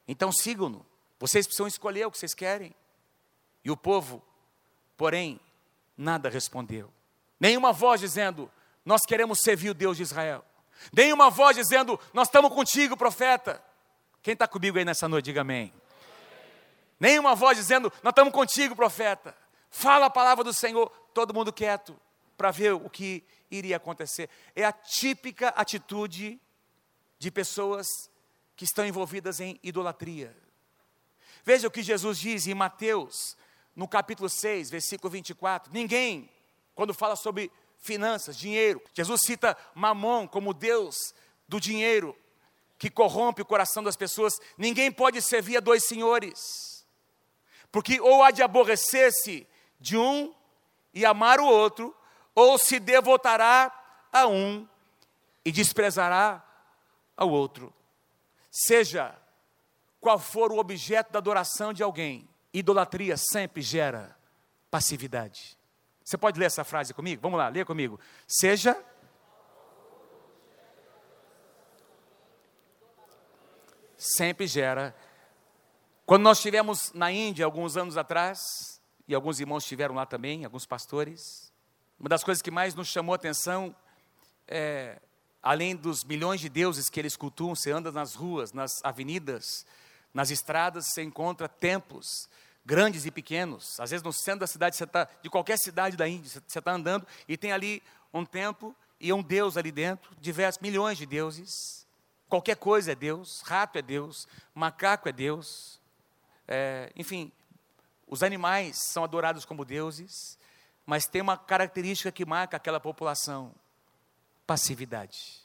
então 0.06 0.30
sigam-no. 0.30 0.86
Vocês 1.18 1.48
precisam 1.48 1.68
escolher 1.68 2.06
o 2.06 2.12
que 2.12 2.18
vocês 2.18 2.34
querem. 2.34 2.76
E 3.64 3.72
o 3.72 3.78
povo, 3.78 4.22
porém, 4.98 5.40
nada 5.98 6.30
respondeu. 6.30 6.97
Nenhuma 7.40 7.72
voz 7.72 8.00
dizendo, 8.00 8.52
nós 8.84 9.02
queremos 9.06 9.40
servir 9.42 9.70
o 9.70 9.74
Deus 9.74 9.98
de 9.98 10.04
Israel. 10.04 10.44
Nenhuma 10.92 11.30
voz 11.30 11.56
dizendo, 11.56 12.00
nós 12.14 12.28
estamos 12.28 12.54
contigo, 12.54 12.96
profeta. 12.96 13.64
Quem 14.22 14.34
está 14.34 14.48
comigo 14.48 14.78
aí 14.78 14.86
nessa 14.86 15.08
noite, 15.08 15.26
diga 15.26 15.42
amém. 15.42 15.74
Nenhuma 17.00 17.36
voz 17.36 17.58
dizendo, 17.58 17.92
nós 18.02 18.12
estamos 18.12 18.34
contigo, 18.34 18.76
profeta. 18.76 19.36
Fala 19.70 20.08
a 20.08 20.10
palavra 20.10 20.44
do 20.44 20.54
Senhor, 20.54 20.90
todo 21.14 21.34
mundo 21.34 21.54
quieto, 21.54 22.00
para 22.36 22.52
ver 22.52 22.74
o 22.74 22.90
que 22.90 23.24
iria 23.52 23.78
acontecer. 23.78 24.30
É 24.56 24.66
a 24.66 24.72
típica 24.72 25.50
atitude 25.50 26.40
de 27.20 27.32
pessoas 27.32 27.88
que 28.56 28.66
estão 28.66 28.86
envolvidas 28.86 29.40
em 29.40 29.60
idolatria. 29.62 30.36
Veja 31.44 31.68
o 31.68 31.72
que 31.72 31.84
Jesus 31.84 32.18
diz 32.18 32.48
em 32.48 32.54
Mateus 32.54 33.38
no 33.76 33.88
capítulo 33.88 34.30
6, 34.30 34.70
versículo 34.70 35.12
24: 35.12 35.72
ninguém, 35.72 36.30
quando 36.78 36.94
fala 36.94 37.16
sobre 37.16 37.52
finanças, 37.80 38.38
dinheiro, 38.38 38.80
Jesus 38.94 39.22
cita 39.26 39.58
Mamon 39.74 40.28
como 40.28 40.54
Deus 40.54 40.96
do 41.48 41.60
dinheiro, 41.60 42.16
que 42.78 42.88
corrompe 42.88 43.42
o 43.42 43.46
coração 43.46 43.82
das 43.82 43.96
pessoas. 43.96 44.40
Ninguém 44.56 44.92
pode 44.92 45.20
servir 45.24 45.58
a 45.58 45.60
dois 45.60 45.86
senhores. 45.86 46.86
Porque 47.72 48.00
ou 48.00 48.22
há 48.22 48.30
de 48.30 48.44
aborrecer-se 48.44 49.48
de 49.80 49.98
um 49.98 50.36
e 50.94 51.04
amar 51.04 51.40
o 51.40 51.48
outro, 51.48 51.96
ou 52.36 52.60
se 52.60 52.80
devotará 52.80 53.74
a 54.14 54.28
um 54.28 54.68
e 55.44 55.52
desprezará 55.52 56.46
ao 57.16 57.32
outro. 57.32 57.74
Seja 58.52 59.20
qual 60.00 60.20
for 60.20 60.52
o 60.52 60.60
objeto 60.60 61.12
da 61.12 61.18
adoração 61.18 61.74
de 61.74 61.82
alguém, 61.82 62.30
idolatria 62.54 63.18
sempre 63.18 63.64
gera 63.64 64.16
passividade. 64.70 65.57
Você 66.08 66.18
pode 66.18 66.40
ler 66.40 66.46
essa 66.46 66.64
frase 66.64 66.94
comigo? 66.94 67.22
Vamos 67.22 67.38
lá, 67.38 67.50
lê 67.50 67.66
comigo. 67.66 68.00
Seja 68.26 68.82
sempre 73.98 74.48
gera. 74.48 74.96
Quando 76.06 76.24
nós 76.24 76.38
estivemos 76.38 76.94
na 76.94 77.12
Índia 77.12 77.44
alguns 77.44 77.76
anos 77.76 77.98
atrás, 77.98 78.82
e 79.06 79.14
alguns 79.14 79.42
irmãos 79.42 79.64
estiveram 79.64 79.96
lá 79.96 80.06
também, 80.06 80.46
alguns 80.46 80.66
pastores, 80.66 81.52
uma 82.00 82.08
das 82.08 82.24
coisas 82.24 82.42
que 82.42 82.52
mais 82.52 82.74
nos 82.74 82.88
chamou 82.88 83.12
a 83.12 83.18
atenção 83.18 83.76
é, 84.48 85.02
além 85.44 85.76
dos 85.76 86.06
milhões 86.06 86.40
de 86.40 86.48
deuses 86.48 86.90
que 86.90 87.02
eles 87.02 87.18
cultuam, 87.18 87.54
você 87.54 87.70
anda 87.70 87.92
nas 87.92 88.16
ruas, 88.16 88.54
nas 88.54 88.82
avenidas, 88.82 89.66
nas 90.14 90.32
estradas, 90.32 90.86
você 90.86 91.04
encontra 91.04 91.50
templos 91.50 92.30
grandes 92.68 93.06
e 93.06 93.12
pequenos. 93.12 93.80
Às 93.80 93.92
vezes 93.92 94.04
no 94.04 94.12
centro 94.12 94.42
da 94.42 94.48
cidade, 94.48 94.76
você 94.76 94.86
tá, 94.86 95.08
de 95.24 95.30
qualquer 95.30 95.58
cidade 95.58 95.96
da 95.96 96.06
Índia, 96.06 96.30
você 96.46 96.60
está 96.60 96.72
andando 96.74 97.08
e 97.26 97.38
tem 97.38 97.54
ali 97.54 97.82
um 98.14 98.26
templo 98.26 98.76
e 99.00 99.14
um 99.14 99.24
Deus 99.24 99.56
ali 99.56 99.72
dentro, 99.72 100.14
diversos 100.20 100.62
milhões 100.62 100.98
de 100.98 101.06
deuses. 101.06 101.88
Qualquer 102.28 102.58
coisa 102.58 102.92
é 102.92 102.96
Deus, 102.96 103.42
rato 103.46 103.78
é 103.78 103.82
Deus, 103.82 104.28
macaco 104.54 105.08
é 105.08 105.14
Deus, 105.14 105.80
é, 106.46 106.92
enfim, 106.94 107.32
os 108.06 108.22
animais 108.22 108.78
são 108.92 109.02
adorados 109.02 109.46
como 109.46 109.64
deuses, 109.64 110.38
mas 110.86 111.06
tem 111.06 111.22
uma 111.22 111.38
característica 111.38 112.12
que 112.12 112.26
marca 112.26 112.58
aquela 112.58 112.82
população: 112.82 113.56
passividade. 114.46 115.42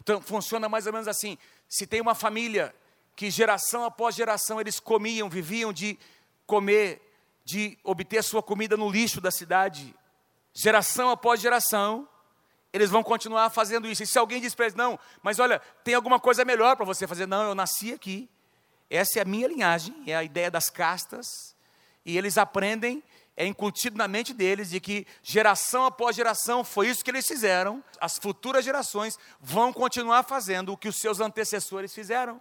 Então 0.00 0.20
funciona 0.20 0.68
mais 0.68 0.88
ou 0.88 0.92
menos 0.92 1.06
assim: 1.06 1.38
se 1.68 1.86
tem 1.86 2.00
uma 2.00 2.14
família 2.14 2.74
que 3.14 3.30
geração 3.30 3.84
após 3.84 4.16
geração 4.16 4.60
eles 4.60 4.80
comiam, 4.80 5.30
viviam 5.30 5.72
de 5.72 5.96
comer, 6.46 7.00
de 7.44 7.78
obter 7.84 8.22
sua 8.22 8.42
comida 8.42 8.76
no 8.76 8.90
lixo 8.90 9.20
da 9.20 9.30
cidade, 9.30 9.94
geração 10.52 11.10
após 11.10 11.40
geração, 11.40 12.08
eles 12.72 12.90
vão 12.90 13.02
continuar 13.02 13.50
fazendo 13.50 13.86
isso. 13.86 14.02
E 14.02 14.06
se 14.06 14.18
alguém 14.18 14.40
diz 14.40 14.54
para 14.54 14.66
eles, 14.66 14.74
não, 14.74 14.98
mas 15.22 15.38
olha, 15.38 15.60
tem 15.82 15.94
alguma 15.94 16.18
coisa 16.18 16.44
melhor 16.44 16.76
para 16.76 16.84
você 16.84 17.06
fazer, 17.06 17.26
não, 17.26 17.42
eu 17.48 17.54
nasci 17.54 17.92
aqui, 17.92 18.28
essa 18.90 19.18
é 19.18 19.22
a 19.22 19.24
minha 19.24 19.48
linhagem, 19.48 19.94
é 20.06 20.16
a 20.16 20.24
ideia 20.24 20.50
das 20.50 20.68
castas, 20.68 21.26
e 22.04 22.18
eles 22.18 22.36
aprendem, 22.36 23.02
é 23.36 23.46
incutido 23.46 23.96
na 23.96 24.06
mente 24.06 24.32
deles, 24.32 24.70
de 24.70 24.80
que 24.80 25.06
geração 25.22 25.84
após 25.84 26.14
geração 26.14 26.62
foi 26.62 26.88
isso 26.88 27.04
que 27.04 27.10
eles 27.10 27.26
fizeram, 27.26 27.82
as 28.00 28.18
futuras 28.18 28.64
gerações 28.64 29.18
vão 29.40 29.72
continuar 29.72 30.22
fazendo 30.22 30.72
o 30.72 30.76
que 30.76 30.88
os 30.88 30.96
seus 30.96 31.20
antecessores 31.20 31.92
fizeram. 31.92 32.40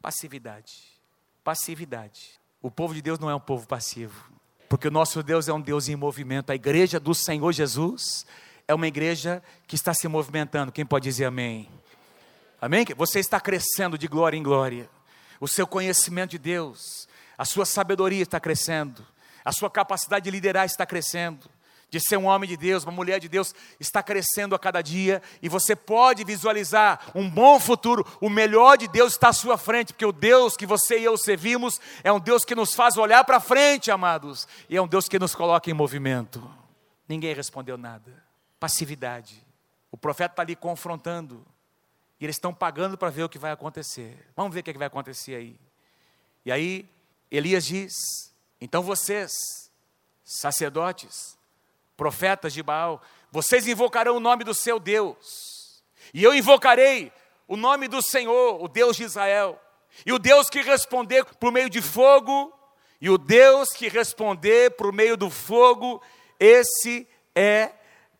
Passividade. 0.00 1.00
Passividade. 1.42 2.37
O 2.60 2.70
povo 2.70 2.92
de 2.92 3.00
Deus 3.00 3.18
não 3.18 3.30
é 3.30 3.34
um 3.34 3.40
povo 3.40 3.66
passivo, 3.66 4.30
porque 4.68 4.88
o 4.88 4.90
nosso 4.90 5.22
Deus 5.22 5.48
é 5.48 5.52
um 5.52 5.60
Deus 5.60 5.88
em 5.88 5.94
movimento. 5.94 6.50
A 6.50 6.54
igreja 6.54 6.98
do 6.98 7.14
Senhor 7.14 7.52
Jesus 7.52 8.26
é 8.66 8.74
uma 8.74 8.86
igreja 8.86 9.42
que 9.66 9.76
está 9.76 9.94
se 9.94 10.08
movimentando. 10.08 10.72
Quem 10.72 10.84
pode 10.84 11.04
dizer 11.04 11.26
amém? 11.26 11.70
Amém? 12.60 12.84
Você 12.96 13.20
está 13.20 13.40
crescendo 13.40 13.96
de 13.96 14.08
glória 14.08 14.36
em 14.36 14.42
glória. 14.42 14.90
O 15.40 15.46
seu 15.46 15.66
conhecimento 15.66 16.32
de 16.32 16.38
Deus, 16.38 17.08
a 17.36 17.44
sua 17.44 17.64
sabedoria 17.64 18.22
está 18.22 18.40
crescendo, 18.40 19.06
a 19.44 19.52
sua 19.52 19.70
capacidade 19.70 20.24
de 20.24 20.30
liderar 20.32 20.66
está 20.66 20.84
crescendo, 20.84 21.48
de 21.90 22.00
ser 22.00 22.16
um 22.16 22.26
homem 22.26 22.48
de 22.48 22.56
Deus, 22.56 22.84
uma 22.84 22.92
mulher 22.92 23.18
de 23.18 23.28
Deus, 23.28 23.54
está 23.80 24.02
crescendo 24.02 24.54
a 24.54 24.58
cada 24.58 24.82
dia, 24.82 25.22
e 25.40 25.48
você 25.48 25.74
pode 25.74 26.24
visualizar 26.24 27.10
um 27.14 27.28
bom 27.28 27.58
futuro, 27.58 28.06
o 28.20 28.28
melhor 28.28 28.76
de 28.76 28.88
Deus 28.88 29.12
está 29.12 29.28
à 29.28 29.32
sua 29.32 29.56
frente, 29.56 29.92
porque 29.92 30.06
o 30.06 30.12
Deus 30.12 30.56
que 30.56 30.66
você 30.66 30.98
e 30.98 31.04
eu 31.04 31.16
servimos 31.16 31.80
é 32.04 32.12
um 32.12 32.20
Deus 32.20 32.44
que 32.44 32.54
nos 32.54 32.74
faz 32.74 32.96
olhar 32.96 33.24
para 33.24 33.40
frente, 33.40 33.90
amados, 33.90 34.46
e 34.68 34.76
é 34.76 34.82
um 34.82 34.88
Deus 34.88 35.08
que 35.08 35.18
nos 35.18 35.34
coloca 35.34 35.70
em 35.70 35.74
movimento. 35.74 36.42
Ninguém 37.08 37.34
respondeu 37.34 37.78
nada 37.78 38.28
passividade. 38.58 39.44
O 39.90 39.96
profeta 39.96 40.32
está 40.32 40.42
ali 40.42 40.56
confrontando. 40.56 41.44
E 42.20 42.24
eles 42.24 42.36
estão 42.36 42.52
pagando 42.52 42.98
para 42.98 43.10
ver 43.10 43.22
o 43.22 43.28
que 43.28 43.38
vai 43.38 43.52
acontecer. 43.52 44.28
Vamos 44.36 44.52
ver 44.52 44.60
o 44.60 44.62
que, 44.62 44.70
é 44.70 44.72
que 44.72 44.78
vai 44.78 44.88
acontecer 44.88 45.36
aí. 45.36 45.58
E 46.44 46.50
aí, 46.50 46.88
Elias 47.30 47.64
diz: 47.64 47.94
então 48.60 48.82
vocês, 48.82 49.30
sacerdotes, 50.24 51.37
profetas 51.98 52.52
de 52.52 52.62
Baal, 52.62 53.02
vocês 53.30 53.66
invocarão 53.66 54.16
o 54.16 54.20
nome 54.20 54.44
do 54.44 54.54
seu 54.54 54.78
Deus, 54.78 55.82
e 56.14 56.22
eu 56.22 56.32
invocarei 56.32 57.12
o 57.48 57.56
nome 57.56 57.88
do 57.88 58.00
Senhor, 58.00 58.62
o 58.62 58.68
Deus 58.68 58.96
de 58.96 59.02
Israel, 59.02 59.60
e 60.06 60.12
o 60.12 60.18
Deus 60.18 60.48
que 60.48 60.62
responder 60.62 61.24
por 61.24 61.50
meio 61.50 61.68
de 61.68 61.82
fogo, 61.82 62.54
e 63.00 63.10
o 63.10 63.18
Deus 63.18 63.70
que 63.70 63.88
responder 63.88 64.70
por 64.76 64.92
meio 64.92 65.16
do 65.16 65.28
fogo, 65.28 66.00
esse 66.38 67.06
é 67.34 67.72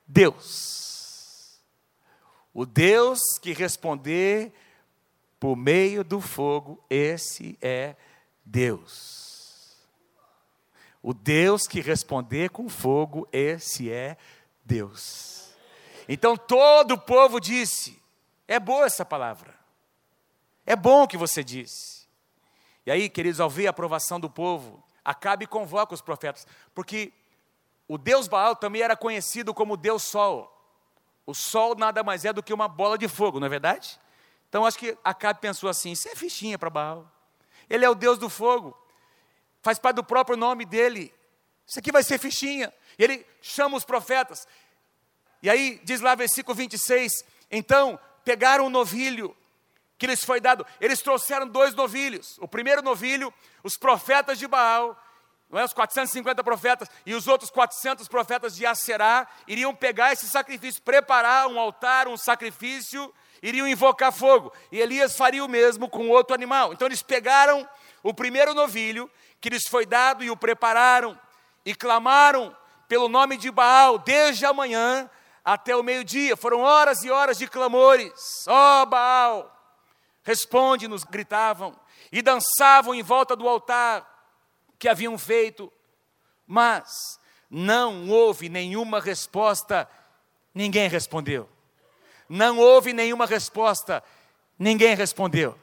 Deus. 0.06 1.60
O 2.52 2.66
Deus 2.66 3.20
que 3.40 3.52
responder 3.52 4.52
por 5.38 5.56
meio 5.56 6.02
do 6.02 6.20
fogo, 6.20 6.84
esse 6.90 7.56
é 7.62 7.94
Deus. 8.44 9.17
O 11.08 11.14
Deus 11.14 11.66
que 11.66 11.80
responder 11.80 12.50
com 12.50 12.68
fogo, 12.68 13.26
esse 13.32 13.90
é 13.90 14.18
Deus. 14.62 15.54
Então 16.06 16.36
todo 16.36 16.92
o 16.92 16.98
povo 16.98 17.40
disse: 17.40 17.98
é 18.46 18.60
boa 18.60 18.84
essa 18.84 19.06
palavra, 19.06 19.54
é 20.66 20.76
bom 20.76 21.04
o 21.04 21.08
que 21.08 21.16
você 21.16 21.42
disse. 21.42 22.06
E 22.84 22.90
aí, 22.90 23.08
queridos, 23.08 23.40
ao 23.40 23.48
ver 23.48 23.68
a 23.68 23.70
aprovação 23.70 24.20
do 24.20 24.28
povo, 24.28 24.84
Acabe 25.02 25.46
convoca 25.46 25.94
os 25.94 26.02
profetas, 26.02 26.46
porque 26.74 27.10
o 27.88 27.96
deus 27.96 28.28
Baal 28.28 28.54
também 28.54 28.82
era 28.82 28.94
conhecido 28.94 29.54
como 29.54 29.78
Deus 29.78 30.02
Sol. 30.02 30.54
O 31.24 31.32
sol 31.32 31.74
nada 31.74 32.04
mais 32.04 32.26
é 32.26 32.34
do 32.34 32.42
que 32.42 32.52
uma 32.52 32.68
bola 32.68 32.98
de 32.98 33.08
fogo, 33.08 33.40
não 33.40 33.46
é 33.46 33.48
verdade? 33.50 33.98
Então 34.50 34.66
acho 34.66 34.78
que 34.78 34.94
Acabe 35.02 35.40
pensou 35.40 35.70
assim: 35.70 35.92
isso 35.92 36.06
é 36.06 36.14
fichinha 36.14 36.58
para 36.58 36.68
Baal. 36.68 37.10
Ele 37.66 37.82
é 37.82 37.88
o 37.88 37.94
Deus 37.94 38.18
do 38.18 38.28
fogo, 38.28 38.76
faz 39.62 39.78
parte 39.78 39.96
do 39.96 40.04
próprio 40.04 40.36
nome 40.36 40.64
dele. 40.64 41.14
Isso 41.66 41.78
aqui 41.78 41.92
vai 41.92 42.02
ser 42.02 42.18
fichinha. 42.18 42.72
E 42.98 43.04
ele 43.04 43.26
chama 43.42 43.76
os 43.76 43.84
profetas. 43.84 44.46
E 45.42 45.50
aí 45.50 45.80
diz 45.84 46.00
lá, 46.00 46.14
versículo 46.14 46.54
26, 46.54 47.12
então 47.50 47.98
pegaram 48.24 48.66
o 48.66 48.70
novilho 48.70 49.36
que 49.96 50.06
lhes 50.06 50.24
foi 50.24 50.40
dado. 50.40 50.66
Eles 50.80 51.02
trouxeram 51.02 51.46
dois 51.46 51.74
novilhos. 51.74 52.38
O 52.38 52.48
primeiro 52.48 52.82
novilho, 52.82 53.32
os 53.62 53.76
profetas 53.76 54.38
de 54.38 54.46
Baal, 54.46 54.96
não 55.50 55.58
é? 55.58 55.64
os 55.64 55.72
450 55.72 56.44
profetas 56.44 56.88
e 57.06 57.14
os 57.14 57.26
outros 57.26 57.50
400 57.50 58.06
profetas 58.06 58.54
de 58.54 58.66
Aserá 58.66 59.26
iriam 59.46 59.74
pegar 59.74 60.12
esse 60.12 60.28
sacrifício, 60.28 60.82
preparar 60.82 61.48
um 61.48 61.58
altar, 61.58 62.06
um 62.06 62.16
sacrifício, 62.16 63.12
iriam 63.42 63.66
invocar 63.66 64.12
fogo. 64.12 64.52
E 64.70 64.78
Elias 64.78 65.16
faria 65.16 65.44
o 65.44 65.48
mesmo 65.48 65.88
com 65.88 66.08
outro 66.08 66.34
animal. 66.34 66.72
Então 66.72 66.86
eles 66.86 67.02
pegaram 67.02 67.68
o 68.02 68.12
primeiro 68.14 68.54
novilho 68.54 69.10
que 69.40 69.50
lhes 69.50 69.64
foi 69.68 69.86
dado 69.86 70.24
e 70.24 70.30
o 70.30 70.36
prepararam 70.36 71.18
e 71.64 71.74
clamaram 71.74 72.56
pelo 72.88 73.08
nome 73.08 73.36
de 73.36 73.50
Baal 73.50 73.98
desde 73.98 74.46
a 74.46 74.52
manhã 74.52 75.08
até 75.44 75.76
o 75.76 75.82
meio-dia. 75.82 76.36
Foram 76.36 76.60
horas 76.60 77.02
e 77.02 77.10
horas 77.10 77.38
de 77.38 77.46
clamores. 77.46 78.12
Ó 78.46 78.82
oh, 78.82 78.86
Baal, 78.86 79.78
responde-nos, 80.22 81.04
gritavam, 81.04 81.78
e 82.10 82.22
dançavam 82.22 82.94
em 82.94 83.02
volta 83.02 83.36
do 83.36 83.48
altar 83.48 84.06
que 84.78 84.88
haviam 84.88 85.18
feito, 85.18 85.72
mas 86.46 87.18
não 87.50 88.08
houve 88.08 88.48
nenhuma 88.48 89.00
resposta, 89.00 89.88
ninguém 90.54 90.88
respondeu. 90.88 91.48
Não 92.28 92.58
houve 92.58 92.92
nenhuma 92.92 93.26
resposta, 93.26 94.02
ninguém 94.58 94.94
respondeu. 94.94 95.58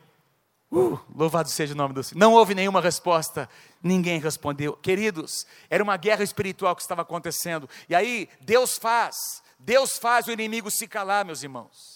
Uh, 0.72 1.00
louvado 1.16 1.50
seja 1.50 1.74
o 1.74 1.78
nome 1.78 1.94
do 1.94 2.04
Senhor. 2.04 2.20
Não 2.20 2.34
houve 2.34 2.56
nenhuma 2.56 2.82
resposta, 2.82 3.50
ninguém 3.82 4.20
respondeu. 4.20 4.74
Queridos, 4.74 5.46
era 5.70 5.84
uma 5.84 5.96
guerra 5.96 6.24
espiritual 6.24 6.76
que 6.76 6.82
estava 6.82 7.04
acontecendo. 7.04 7.70
E 7.88 7.96
aí, 7.96 8.28
Deus 8.42 8.78
faz, 8.78 9.44
Deus 9.60 9.98
faz 9.98 10.28
o 10.28 10.32
inimigo 10.32 10.70
se 10.72 10.88
calar, 10.88 11.24
meus 11.24 11.44
irmãos. 11.44 11.96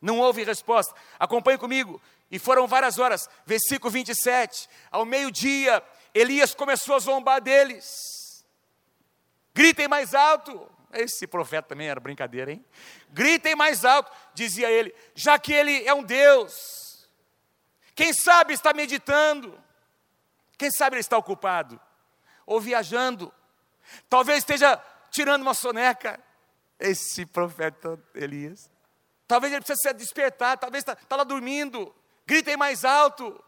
Não 0.00 0.18
houve 0.18 0.42
resposta. 0.44 0.94
Acompanhe 1.18 1.58
comigo. 1.58 2.00
E 2.30 2.38
foram 2.38 2.66
várias 2.66 2.98
horas. 2.98 3.28
Versículo 3.44 3.90
27. 3.90 4.68
Ao 4.90 5.04
meio-dia, 5.04 5.82
Elias 6.14 6.54
começou 6.54 6.96
a 6.96 7.00
zombar 7.00 7.40
deles. 7.40 8.44
Gritem 9.54 9.88
mais 9.88 10.14
alto. 10.14 10.68
Esse 10.92 11.26
profeta 11.26 11.68
também 11.68 11.88
era 11.88 12.00
brincadeira, 12.00 12.50
hein? 12.50 12.64
Gritem 13.10 13.54
mais 13.54 13.84
alto, 13.84 14.10
dizia 14.34 14.68
ele, 14.68 14.92
já 15.14 15.38
que 15.38 15.52
ele 15.52 15.84
é 15.84 15.94
um 15.94 16.02
Deus. 16.02 16.79
Quem 18.00 18.14
sabe 18.14 18.54
está 18.54 18.72
meditando. 18.72 19.62
Quem 20.56 20.70
sabe 20.70 20.96
ele 20.96 21.00
está 21.00 21.18
ocupado, 21.18 21.78
ou 22.46 22.58
viajando, 22.58 23.30
talvez 24.08 24.38
esteja 24.38 24.82
tirando 25.10 25.42
uma 25.42 25.52
soneca. 25.52 26.18
Esse 26.78 27.26
profeta 27.26 28.02
Elias. 28.14 28.70
Talvez 29.28 29.52
ele 29.52 29.62
precise 29.62 29.86
se 29.86 29.92
despertar, 29.92 30.56
talvez 30.56 30.80
está 30.80 30.96
tá 30.96 31.14
lá 31.14 31.24
dormindo. 31.24 31.94
Gritem 32.26 32.56
mais 32.56 32.86
alto. 32.86 33.38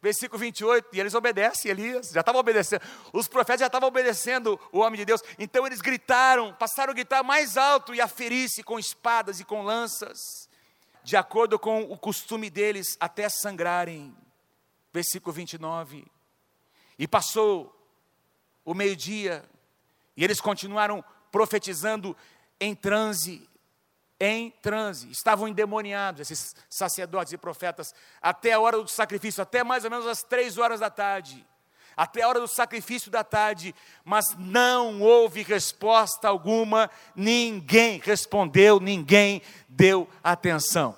Versículo 0.00 0.38
28, 0.38 0.88
e 0.92 1.00
eles 1.00 1.14
obedecem, 1.14 1.68
Elias, 1.68 2.10
já 2.10 2.20
estavam 2.20 2.40
obedecendo, 2.40 2.82
os 3.12 3.26
profetas 3.26 3.60
já 3.60 3.66
estavam 3.66 3.88
obedecendo 3.88 4.60
o 4.70 4.80
homem 4.80 4.98
de 4.98 5.04
Deus, 5.06 5.22
então 5.36 5.66
eles 5.66 5.80
gritaram, 5.80 6.54
passaram 6.54 6.92
a 6.92 6.94
gritar 6.94 7.24
mais 7.24 7.56
alto 7.56 7.92
e 7.92 8.00
a 8.00 8.06
ferir-se 8.06 8.62
com 8.62 8.78
espadas 8.78 9.40
e 9.40 9.44
com 9.44 9.62
lanças, 9.62 10.48
de 11.06 11.16
acordo 11.16 11.56
com 11.56 11.82
o 11.82 11.96
costume 11.96 12.50
deles, 12.50 12.96
até 12.98 13.28
sangrarem. 13.28 14.12
Versículo 14.92 15.32
29. 15.32 16.04
E 16.98 17.06
passou 17.06 17.72
o 18.64 18.74
meio-dia, 18.74 19.48
e 20.16 20.24
eles 20.24 20.40
continuaram 20.40 21.04
profetizando 21.30 22.16
em 22.58 22.74
transe, 22.74 23.48
em 24.18 24.50
transe, 24.60 25.08
estavam 25.08 25.46
endemoniados, 25.46 26.22
esses 26.22 26.56
sacerdotes 26.68 27.32
e 27.32 27.38
profetas, 27.38 27.94
até 28.20 28.54
a 28.54 28.58
hora 28.58 28.82
do 28.82 28.88
sacrifício, 28.88 29.40
até 29.40 29.62
mais 29.62 29.84
ou 29.84 29.90
menos 29.90 30.08
as 30.08 30.24
três 30.24 30.58
horas 30.58 30.80
da 30.80 30.90
tarde, 30.90 31.46
até 31.96 32.22
a 32.22 32.28
hora 32.28 32.40
do 32.40 32.48
sacrifício 32.48 33.10
da 33.10 33.24
tarde, 33.24 33.74
mas 34.04 34.36
não 34.38 35.00
houve 35.00 35.42
resposta 35.42 36.28
alguma, 36.28 36.90
ninguém 37.14 37.98
respondeu, 38.04 38.78
ninguém 38.78 39.40
deu 39.68 40.06
atenção. 40.22 40.94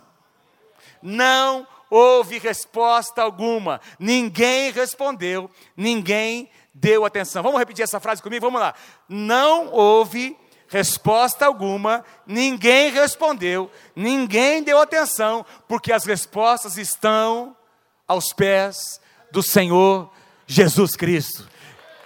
Não 1.01 1.67
houve 1.89 2.39
resposta 2.39 3.23
alguma, 3.23 3.81
ninguém 3.99 4.73
respondeu, 4.73 5.49
ninguém 5.77 6.51
deu 6.75 7.05
atenção. 7.05 7.43
Vamos 7.43 7.61
repetir 7.61 7.85
essa 7.85 8.01
frase 8.01 8.21
comigo? 8.21 8.45
Vamos 8.45 8.61
lá. 8.61 8.75
Não 9.09 9.73
houve 9.73 10.37
resposta 10.67 11.47
alguma, 11.47 12.05
ninguém 12.27 12.91
respondeu, 12.91 13.71
ninguém 13.97 14.63
deu 14.63 14.81
atenção, 14.81 15.47
porque 15.67 15.93
as 15.93 16.05
respostas 16.05 16.77
estão 16.77 17.57
aos 18.07 18.33
pés 18.33 19.01
do 19.31 19.43
Senhor 19.43 20.11
Jesus 20.49 20.97
Cristo. 20.97 21.47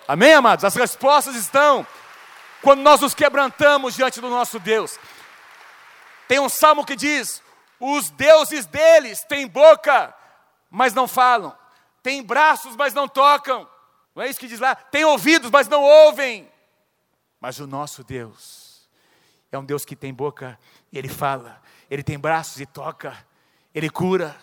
Amém, 0.06 0.34
amados? 0.34 0.64
As 0.64 0.74
respostas 0.74 1.36
estão 1.36 1.86
quando 2.60 2.80
nós 2.80 3.00
nos 3.00 3.14
quebrantamos 3.14 3.94
diante 3.94 4.20
do 4.20 4.28
nosso 4.28 4.58
Deus. 4.58 4.98
Tem 6.26 6.40
um 6.40 6.48
salmo 6.48 6.84
que 6.84 6.96
diz: 6.96 7.40
os 7.78 8.10
deuses 8.10 8.66
deles 8.66 9.24
têm 9.24 9.46
boca, 9.46 10.12
mas 10.68 10.92
não 10.92 11.06
falam, 11.06 11.56
têm 12.02 12.20
braços, 12.20 12.74
mas 12.74 12.92
não 12.92 13.06
tocam. 13.06 13.68
Não 14.14 14.24
é 14.24 14.28
isso 14.28 14.40
que 14.40 14.48
diz 14.48 14.58
lá? 14.58 14.74
Tem 14.74 15.04
ouvidos, 15.04 15.50
mas 15.50 15.68
não 15.68 15.82
ouvem. 15.82 16.50
Mas 17.40 17.60
o 17.60 17.66
nosso 17.66 18.02
Deus 18.02 18.88
é 19.52 19.58
um 19.58 19.64
Deus 19.64 19.84
que 19.84 19.94
tem 19.94 20.12
boca 20.12 20.58
e 20.92 20.98
ele 20.98 21.08
fala, 21.08 21.62
ele 21.88 22.02
tem 22.02 22.18
braços 22.18 22.60
e 22.60 22.66
toca, 22.66 23.16
ele 23.74 23.88
cura, 23.88 24.36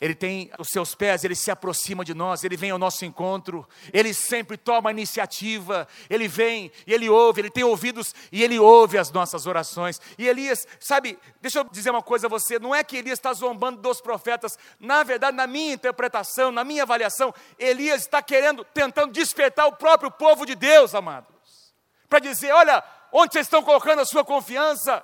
ele 0.00 0.14
tem 0.14 0.50
os 0.58 0.68
seus 0.68 0.94
pés, 0.94 1.24
ele 1.24 1.34
se 1.34 1.50
aproxima 1.50 2.04
de 2.04 2.12
nós, 2.12 2.44
ele 2.44 2.56
vem 2.56 2.70
ao 2.70 2.78
nosso 2.78 3.04
encontro, 3.04 3.66
ele 3.92 4.12
sempre 4.12 4.56
toma 4.56 4.90
iniciativa, 4.90 5.88
ele 6.10 6.28
vem 6.28 6.70
e 6.86 6.92
ele 6.92 7.08
ouve, 7.08 7.40
ele 7.40 7.50
tem 7.50 7.64
ouvidos 7.64 8.14
e 8.30 8.42
ele 8.42 8.58
ouve 8.58 8.98
as 8.98 9.10
nossas 9.10 9.46
orações. 9.46 10.00
E 10.18 10.28
Elias, 10.28 10.66
sabe, 10.78 11.18
deixa 11.40 11.60
eu 11.60 11.64
dizer 11.64 11.90
uma 11.90 12.02
coisa 12.02 12.26
a 12.26 12.30
você: 12.30 12.58
não 12.58 12.74
é 12.74 12.84
que 12.84 12.96
Elias 12.96 13.18
está 13.18 13.32
zombando 13.32 13.80
dos 13.80 14.00
profetas, 14.00 14.58
na 14.78 15.02
verdade, 15.02 15.36
na 15.36 15.46
minha 15.46 15.72
interpretação, 15.72 16.52
na 16.52 16.62
minha 16.62 16.82
avaliação, 16.82 17.34
Elias 17.58 18.02
está 18.02 18.22
querendo, 18.22 18.64
tentando 18.64 19.12
despertar 19.12 19.66
o 19.66 19.76
próprio 19.76 20.10
povo 20.10 20.44
de 20.44 20.54
Deus, 20.54 20.94
amados, 20.94 21.74
para 22.08 22.18
dizer: 22.18 22.52
olha, 22.52 22.84
onde 23.10 23.32
vocês 23.32 23.46
estão 23.46 23.62
colocando 23.62 24.00
a 24.00 24.06
sua 24.06 24.24
confiança, 24.24 25.02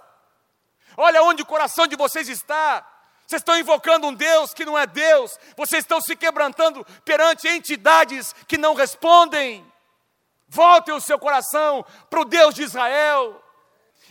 olha 0.99 1.23
onde 1.23 1.43
o 1.43 1.47
coração 1.47 1.87
de 1.87 1.97
vocês 1.97 2.29
está. 2.29 2.92
Vocês 3.33 3.41
estão 3.41 3.59
invocando 3.59 4.07
um 4.07 4.13
Deus 4.13 4.53
que 4.53 4.63
não 4.63 4.79
é 4.79 4.87
Deus, 4.87 5.39
vocês 5.57 5.83
estão 5.85 6.03
se 6.03 6.15
quebrantando 6.15 6.85
perante 7.03 7.49
entidades 7.49 8.35
que 8.47 8.59
não 8.59 8.75
respondem. 8.75 9.65
Voltem 10.47 10.93
o 10.93 11.01
seu 11.01 11.19
coração 11.19 11.83
para 12.11 12.21
o 12.21 12.27
Deus 12.27 12.55
de 12.55 12.63
Israel. 12.63 13.43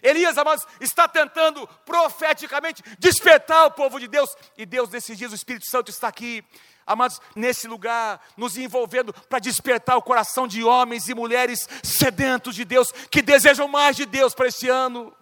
Elias, 0.02 0.40
amados, 0.40 0.66
está 0.80 1.08
tentando 1.08 1.68
profeticamente 1.86 2.82
despertar 2.98 3.68
o 3.68 3.72
povo 3.72 4.00
de 4.00 4.08
Deus, 4.08 4.28
e 4.58 4.66
Deus, 4.66 4.90
nesses 4.90 5.16
dias, 5.16 5.32
o 5.32 5.36
Espírito 5.36 5.70
Santo 5.70 5.92
está 5.92 6.08
aqui, 6.08 6.44
amados, 6.84 7.22
nesse 7.36 7.68
lugar, 7.68 8.20
nos 8.36 8.58
envolvendo 8.58 9.14
para 9.14 9.38
despertar 9.38 9.98
o 9.98 10.02
coração 10.02 10.48
de 10.48 10.64
homens 10.64 11.08
e 11.08 11.14
mulheres 11.14 11.70
sedentos 11.84 12.56
de 12.56 12.66
Deus, 12.66 12.92
que 13.12 13.22
desejam 13.22 13.68
mais 13.68 13.96
de 13.96 14.08
Deus 14.08 14.34
para 14.34 14.48
este 14.48 14.68
ano, 14.68 15.16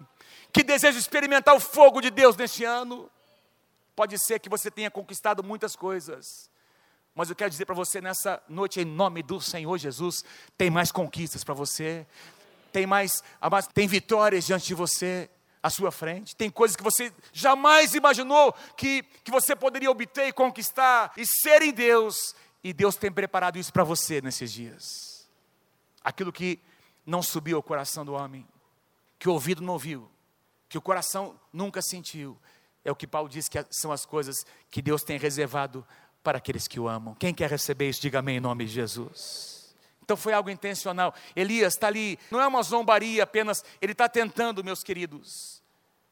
que 0.53 0.63
desejam 0.63 0.97
experimentar 0.97 1.53
o 1.53 1.59
fogo 1.59 1.99
de 1.99 2.09
Deus 2.09 2.37
neste 2.37 2.63
ano. 2.63 3.11
Pode 3.99 4.17
ser 4.17 4.39
que 4.39 4.47
você 4.47 4.71
tenha 4.71 4.89
conquistado 4.89 5.43
muitas 5.43 5.75
coisas, 5.75 6.49
mas 7.13 7.29
eu 7.29 7.35
quero 7.35 7.49
dizer 7.49 7.65
para 7.65 7.75
você 7.75 7.99
nessa 7.99 8.41
noite, 8.47 8.79
em 8.79 8.85
nome 8.85 9.21
do 9.21 9.41
Senhor 9.41 9.77
Jesus, 9.77 10.23
tem 10.57 10.69
mais 10.69 10.89
conquistas 10.89 11.43
para 11.43 11.53
você, 11.53 12.07
tem 12.71 12.87
mais, 12.87 13.21
tem 13.73 13.89
vitórias 13.89 14.45
diante 14.45 14.67
de 14.67 14.73
você, 14.73 15.29
à 15.61 15.69
sua 15.69 15.91
frente, 15.91 16.33
tem 16.33 16.49
coisas 16.49 16.77
que 16.77 16.81
você 16.81 17.11
jamais 17.33 17.93
imaginou 17.93 18.53
que, 18.77 19.03
que 19.21 19.31
você 19.31 19.53
poderia 19.53 19.91
obter 19.91 20.29
e 20.29 20.31
conquistar 20.31 21.11
e 21.17 21.25
ser 21.25 21.61
em 21.61 21.73
Deus, 21.73 22.33
e 22.63 22.71
Deus 22.71 22.95
tem 22.95 23.11
preparado 23.11 23.59
isso 23.59 23.73
para 23.73 23.83
você 23.83 24.21
nesses 24.21 24.49
dias. 24.49 25.27
Aquilo 26.01 26.31
que 26.31 26.57
não 27.05 27.21
subiu 27.21 27.57
ao 27.57 27.63
coração 27.63 28.05
do 28.05 28.13
homem, 28.13 28.47
que 29.19 29.27
o 29.27 29.33
ouvido 29.33 29.61
não 29.61 29.73
ouviu, 29.73 30.09
que 30.69 30.77
o 30.77 30.81
coração 30.81 31.37
nunca 31.51 31.81
sentiu, 31.81 32.39
é 32.83 32.91
o 32.91 32.95
que 32.95 33.07
Paulo 33.07 33.29
diz 33.29 33.47
que 33.47 33.63
são 33.69 33.91
as 33.91 34.05
coisas 34.05 34.45
que 34.69 34.81
Deus 34.81 35.03
tem 35.03 35.17
reservado 35.17 35.85
para 36.23 36.37
aqueles 36.37 36.67
que 36.67 36.79
o 36.79 36.87
amam. 36.87 37.15
Quem 37.15 37.33
quer 37.33 37.49
receber 37.49 37.89
isso, 37.89 38.01
diga 38.01 38.19
amém 38.19 38.37
em 38.37 38.41
nome 38.41 38.65
de 38.65 38.71
Jesus. 38.71 39.75
Então 40.01 40.17
foi 40.17 40.33
algo 40.33 40.49
intencional. 40.49 41.13
Elias 41.35 41.75
está 41.75 41.87
ali, 41.87 42.17
não 42.31 42.41
é 42.41 42.47
uma 42.47 42.63
zombaria 42.63 43.23
apenas, 43.23 43.63
ele 43.79 43.91
está 43.91 44.09
tentando, 44.09 44.63
meus 44.63 44.81
queridos, 44.81 45.61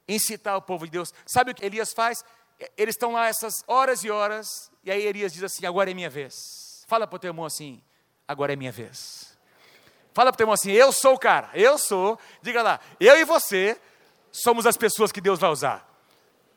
incitar 0.08 0.56
o 0.56 0.62
povo 0.62 0.86
de 0.86 0.92
Deus. 0.92 1.14
Sabe 1.26 1.52
o 1.52 1.56
que 1.56 1.66
Elias 1.66 1.94
faz? 1.94 2.24
Eles 2.78 2.96
estão 2.96 3.14
lá 3.14 3.28
essas 3.28 3.64
horas 3.68 4.04
e 4.04 4.10
horas, 4.10 4.72
e 4.84 4.92
aí 4.92 5.04
Elias 5.04 5.34
diz 5.34 5.44
assim: 5.44 5.66
agora 5.66 5.90
é 5.90 5.94
minha 5.94 6.10
vez. 6.10 6.84
Fala 6.88 7.08
para 7.08 7.16
o 7.16 7.20
teu 7.20 7.30
irmão 7.30 7.46
assim: 7.46 7.82
agora 8.28 8.54
é 8.54 8.56
minha 8.56 8.72
vez. 8.72 9.38
Fala 10.14 10.32
para 10.32 10.36
o 10.36 10.38
teu 10.38 10.44
irmão 10.46 10.54
assim: 10.54 10.72
eu 10.72 10.92
sou 10.92 11.16
o 11.16 11.20
cara, 11.20 11.50
eu 11.54 11.78
sou. 11.78 12.20
Diga 12.42 12.62
lá, 12.62 12.80
eu 13.00 13.18
e 13.18 13.26
você 13.26 13.80
somos 14.32 14.66
as 14.66 14.78
pessoas 14.78 15.12
que 15.12 15.22
Deus 15.22 15.40
vai 15.40 15.50
usar. 15.50 15.97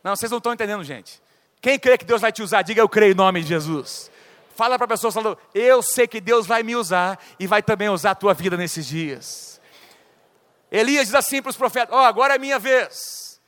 Não, 0.02 0.16
vocês 0.16 0.30
não 0.30 0.38
estão 0.38 0.52
entendendo, 0.52 0.82
gente. 0.84 1.20
Quem 1.60 1.78
crê 1.78 1.98
que 1.98 2.04
Deus 2.04 2.20
vai 2.20 2.32
te 2.32 2.42
usar, 2.42 2.62
diga 2.62 2.80
eu 2.80 2.88
creio 2.88 3.12
em 3.12 3.16
nome 3.16 3.42
de 3.42 3.48
Jesus. 3.48 4.10
Fala 4.56 4.76
para 4.78 4.86
a 4.86 4.88
pessoa 4.88 5.12
falando, 5.12 5.38
eu 5.54 5.82
sei 5.82 6.06
que 6.06 6.20
Deus 6.20 6.46
vai 6.46 6.62
me 6.62 6.74
usar 6.74 7.18
e 7.38 7.46
vai 7.46 7.62
também 7.62 7.88
usar 7.88 8.12
a 8.12 8.14
tua 8.14 8.34
vida 8.34 8.56
nesses 8.56 8.86
dias. 8.86 9.60
Elias 10.70 11.06
diz 11.06 11.14
assim 11.14 11.42
para 11.42 11.50
os 11.50 11.56
profetas: 11.56 11.94
Ó, 11.94 12.00
oh, 12.00 12.04
agora 12.04 12.34
é 12.34 12.38
minha 12.38 12.58
vez. 12.58 13.40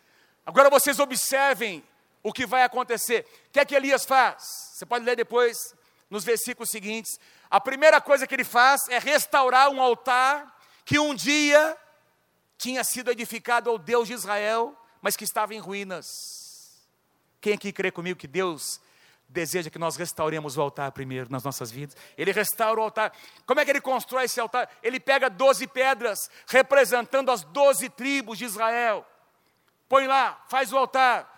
Agora 0.45 0.69
vocês 0.69 0.99
observem 0.99 1.85
o 2.23 2.33
que 2.33 2.47
vai 2.47 2.63
acontecer. 2.63 3.27
O 3.49 3.53
que 3.53 3.61
é 3.61 3.65
que 3.65 3.75
Elias 3.75 4.05
faz? 4.05 4.43
Você 4.75 4.85
pode 4.85 5.05
ler 5.05 5.17
depois 5.17 5.75
nos 6.11 6.25
versículos 6.25 6.71
seguintes. 6.71 7.19
A 7.51 7.61
primeira 7.61 8.01
coisa 8.01 8.27
que 8.27 8.35
ele 8.35 8.45
faz 8.45 8.89
é 8.89 8.99
restaurar 8.99 9.71
um 9.71 9.81
altar 9.81 10.53
que 10.85 10.99
um 10.99 11.15
dia 11.15 11.77
tinha 12.59 12.83
sido 12.83 13.11
edificado 13.11 13.71
ao 13.71 13.79
Deus 13.79 14.09
de 14.09 14.15
Israel, 14.15 14.77
mas 15.01 15.17
que 15.17 15.25
estava 15.25 15.55
em 15.55 15.59
ruínas. 15.59 16.42
Quem 17.43 17.55
aqui 17.55 17.73
crê 17.73 17.91
comigo 17.91 18.19
que 18.19 18.29
Deus 18.29 18.81
deseja 19.29 19.69
que 19.69 19.79
nós 19.79 19.97
restauremos 19.97 20.57
o 20.57 20.63
altar 20.63 20.93
primeiro 20.93 21.29
nas 21.29 21.43
nossas 21.43 21.73
vidas? 21.73 21.97
Ele 22.17 22.31
restaura 22.31 22.81
o 22.81 22.85
altar. 22.85 23.13
Como 23.45 23.59
é 23.59 23.65
que 23.65 23.71
ele 23.73 23.81
constrói 23.81 24.27
esse 24.27 24.39
altar? 24.39 24.71
Ele 24.81 25.01
pega 25.01 25.29
doze 25.29 25.67
pedras, 25.67 26.31
representando 26.47 27.33
as 27.33 27.43
doze 27.43 27.89
tribos 27.89 28.39
de 28.39 28.45
Israel. 28.45 29.05
Põe 29.89 30.07
lá, 30.07 30.41
faz 30.49 30.73
o 30.73 30.79
altar, 30.79 31.29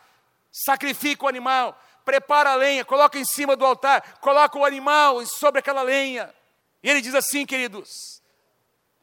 sacrifica 0.53 1.25
o 1.25 1.29
animal, 1.29 1.81
prepara 2.05 2.51
a 2.51 2.55
lenha, 2.55 2.85
coloca 2.85 3.19
em 3.19 3.25
cima 3.25 3.57
do 3.57 3.65
altar, 3.65 4.19
coloca 4.21 4.59
o 4.59 4.65
animal 4.65 5.25
sobre 5.25 5.61
aquela 5.61 5.81
lenha. 5.81 6.33
E 6.83 6.91
ele 6.91 7.01
diz 7.01 7.15
assim, 7.15 7.47
queridos: 7.47 8.21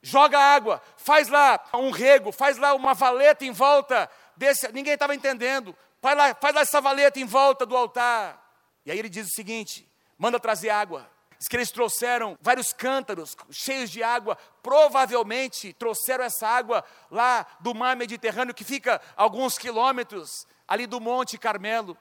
joga 0.04 0.38
água, 0.38 0.80
faz 0.98 1.30
lá 1.30 1.60
um 1.74 1.90
rego, 1.90 2.32
faz 2.32 2.60
lá 2.60 2.76
uma 2.76 2.94
valeta 2.94 3.44
em 3.44 3.52
volta 3.52 4.08
desse. 4.38 4.72
Ninguém 4.72 4.94
estava 4.94 5.16
entendendo. 5.16 5.76
Faz 6.02 6.18
lá, 6.18 6.36
faz 6.36 6.56
lá 6.56 6.62
essa 6.62 6.82
valeta 6.82 7.20
em 7.20 7.26
volta 7.26 7.66
do 7.66 7.78
altar. 7.78 8.42
E 8.86 8.92
aí 8.92 8.98
ele 8.98 9.10
diz 9.10 9.28
o 9.28 9.34
seguinte: 9.34 9.90
manda 10.18 10.40
trazer 10.40 10.70
água. 10.70 11.10
Diz 11.38 11.48
que 11.48 11.56
eles 11.56 11.72
trouxeram 11.72 12.38
vários 12.40 12.72
cântaros 12.72 13.36
cheios 13.50 13.90
de 13.90 14.04
água, 14.04 14.38
provavelmente 14.62 15.74
trouxeram 15.74 16.24
essa 16.24 16.48
água 16.48 16.84
lá 17.10 17.48
do 17.60 17.74
mar 17.74 17.96
Mediterrâneo, 17.96 18.54
que 18.54 18.64
fica 18.64 19.02
alguns 19.16 19.58
quilômetros 19.58 20.46
ali 20.68 20.86
do 20.86 21.00
Monte 21.00 21.38
Carmelo. 21.38 21.98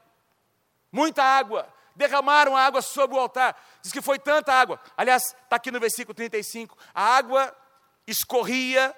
Muita 0.92 1.22
água. 1.22 1.66
derramaram 1.96 2.56
a 2.56 2.64
água 2.64 2.80
sobre 2.80 3.16
o 3.16 3.20
altar. 3.20 3.54
Diz 3.82 3.92
que 3.92 4.00
foi 4.00 4.18
tanta 4.18 4.52
água. 4.52 4.80
Aliás, 4.96 5.22
está 5.22 5.56
aqui 5.56 5.70
no 5.70 5.80
versículo 5.80 6.14
35. 6.14 6.76
A 6.94 7.02
água 7.02 7.54
escorria 8.06 8.94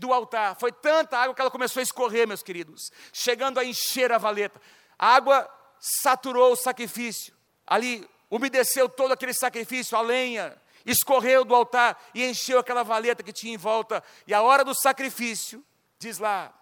do 0.00 0.12
altar. 0.12 0.56
Foi 0.58 0.72
tanta 0.72 1.18
água 1.18 1.34
que 1.34 1.40
ela 1.40 1.50
começou 1.50 1.80
a 1.80 1.84
escorrer, 1.84 2.26
meus 2.26 2.42
queridos, 2.42 2.90
chegando 3.12 3.60
a 3.60 3.64
encher 3.64 4.10
a 4.10 4.18
valeta. 4.18 4.60
A 4.98 5.14
água 5.14 5.48
saturou 5.78 6.52
o 6.52 6.56
sacrifício. 6.56 7.34
Ali 7.66 8.08
umedeceu 8.30 8.88
todo 8.88 9.12
aquele 9.12 9.34
sacrifício, 9.34 9.96
a 9.96 10.00
lenha 10.00 10.60
escorreu 10.86 11.44
do 11.44 11.54
altar 11.54 12.02
e 12.14 12.24
encheu 12.24 12.58
aquela 12.58 12.82
valeta 12.82 13.22
que 13.22 13.32
tinha 13.32 13.54
em 13.54 13.58
volta. 13.58 14.02
E 14.26 14.32
a 14.32 14.42
hora 14.42 14.64
do 14.64 14.74
sacrifício, 14.74 15.62
diz 15.98 16.18
lá, 16.18 16.52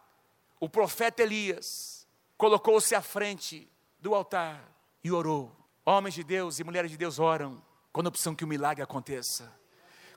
o 0.58 0.68
profeta 0.68 1.22
Elias 1.22 2.06
colocou-se 2.36 2.94
à 2.94 3.00
frente 3.00 3.70
do 4.00 4.14
altar 4.14 4.60
e 5.04 5.12
orou. 5.12 5.54
Homens 5.86 6.14
de 6.14 6.24
Deus 6.24 6.58
e 6.58 6.64
mulheres 6.64 6.90
de 6.90 6.96
Deus 6.96 7.18
oram 7.18 7.62
quando 7.92 8.10
precisam 8.10 8.34
que 8.34 8.44
o 8.44 8.48
milagre 8.48 8.82
aconteça. 8.82 9.56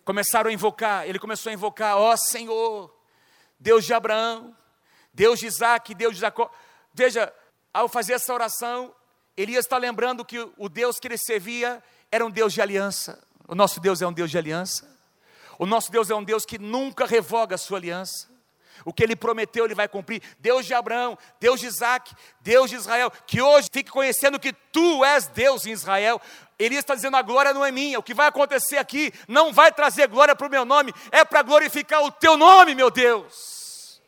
Começaram 0.04 0.50
a 0.50 0.54
invocar, 0.54 1.08
ele 1.08 1.20
começou 1.20 1.52
a 1.52 1.54
invocar, 1.54 1.96
ó 1.96 2.18
Senhor, 2.18 2.92
Deus 3.62 3.86
de 3.86 3.94
Abraão, 3.94 4.56
Deus 5.14 5.40
de 5.40 5.46
Isaac, 5.46 5.94
Deus 5.94 6.16
de 6.16 6.22
Jacó. 6.22 6.52
Veja, 6.94 7.32
ao 7.72 7.88
fazer 7.88 8.14
essa 8.14 8.34
oração, 8.34 8.94
Elias 9.38 9.66
está 9.66 9.78
lembrando 9.78 10.26
que 10.26 10.40
o 10.58 10.68
Deus 10.68 11.00
que 11.00 11.08
ele 11.08 11.18
servia 11.18 11.82
era 12.12 12.26
um 12.26 12.32
Deus 12.32 12.54
de 12.54 12.62
aliança. 12.62 13.22
O 13.48 13.54
nosso 13.54 13.80
Deus 13.80 14.02
é 14.02 14.08
um 14.08 14.12
Deus 14.12 14.32
de 14.32 14.38
aliança. 14.38 14.90
O 15.60 15.66
nosso 15.68 15.92
Deus 15.92 16.10
é 16.10 16.16
um 16.16 16.24
Deus 16.24 16.44
que 16.44 16.58
nunca 16.58 17.06
revoga 17.06 17.54
a 17.54 17.58
sua 17.58 17.78
aliança. 17.78 18.30
O 18.84 18.92
que 18.92 19.04
ele 19.04 19.16
prometeu, 19.16 19.66
ele 19.66 19.76
vai 19.76 19.88
cumprir. 19.88 20.24
Deus 20.40 20.66
de 20.66 20.74
Abraão, 20.74 21.16
Deus 21.40 21.60
de 21.60 21.68
Isaac, 21.68 22.16
Deus 22.40 22.68
de 22.68 22.78
Israel. 22.78 23.12
Que 23.28 23.42
hoje 23.42 23.70
fique 23.72 23.92
conhecendo 23.92 24.40
que 24.40 24.54
tu 24.54 25.06
és 25.06 25.28
Deus 25.28 25.68
em 25.68 25.72
Israel. 25.72 26.20
Elias 26.64 26.84
está 26.84 26.96
dizendo: 26.96 27.18
a 27.18 27.22
glória 27.22 27.54
não 27.54 27.66
é 27.66 27.72
minha. 27.72 28.00
O 28.00 28.04
que 28.04 28.14
vai 28.14 28.28
acontecer 28.28 28.78
aqui 28.78 29.12
não 29.28 29.52
vai 29.52 29.72
trazer 29.72 30.08
glória 30.08 30.36
para 30.36 30.48
o 30.48 30.50
meu 30.50 30.64
nome, 30.64 30.94
é 31.12 31.26
para 31.26 31.42
glorificar 31.42 32.04
o 32.04 32.12
teu 32.12 32.38
nome, 32.38 32.76
meu 32.76 32.92
Deus. 32.92 34.02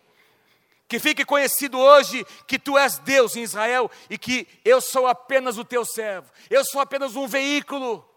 Que 0.87 0.99
fique 0.99 1.25
conhecido 1.25 1.79
hoje 1.79 2.23
que 2.47 2.59
tu 2.59 2.77
és 2.77 2.99
Deus 2.99 3.35
em 3.35 3.41
Israel 3.41 3.89
e 4.09 4.17
que 4.17 4.47
eu 4.63 4.79
sou 4.79 5.07
apenas 5.07 5.57
o 5.57 5.65
teu 5.65 5.83
servo. 5.83 6.29
Eu 6.49 6.63
sou 6.63 6.79
apenas 6.79 7.15
um 7.15 7.27
veículo. 7.27 8.07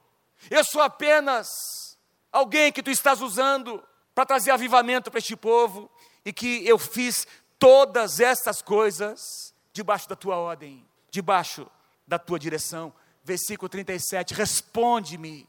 Eu 0.50 0.62
sou 0.62 0.82
apenas 0.82 1.96
alguém 2.30 2.70
que 2.70 2.82
tu 2.82 2.90
estás 2.90 3.22
usando 3.22 3.82
para 4.14 4.26
trazer 4.26 4.50
avivamento 4.50 5.10
para 5.10 5.18
este 5.18 5.34
povo 5.34 5.90
e 6.24 6.32
que 6.32 6.66
eu 6.68 6.78
fiz 6.78 7.26
todas 7.58 8.20
essas 8.20 8.60
coisas 8.60 9.54
debaixo 9.72 10.08
da 10.08 10.16
tua 10.16 10.36
ordem, 10.36 10.86
debaixo 11.10 11.66
da 12.06 12.18
tua 12.18 12.38
direção. 12.38 12.92
Versículo 13.26 13.68
37, 13.68 14.32
responde-me, 14.34 15.48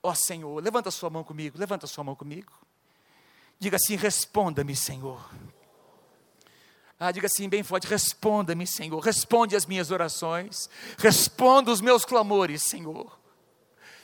ó 0.00 0.14
Senhor. 0.14 0.62
Levanta 0.62 0.90
sua 0.92 1.10
mão 1.10 1.24
comigo, 1.24 1.58
levanta 1.58 1.88
sua 1.88 2.04
mão 2.04 2.14
comigo. 2.14 2.52
Diga 3.58 3.76
assim: 3.76 3.96
responda-me, 3.96 4.76
Senhor. 4.76 5.28
Ah, 6.98 7.10
diga 7.10 7.26
assim 7.26 7.48
bem 7.48 7.64
forte: 7.64 7.88
responda-me, 7.88 8.64
Senhor. 8.66 9.00
Responde 9.00 9.56
as 9.56 9.66
minhas 9.66 9.90
orações, 9.90 10.70
responda 10.96 11.72
os 11.72 11.80
meus 11.80 12.04
clamores, 12.04 12.62
Senhor. 12.62 13.18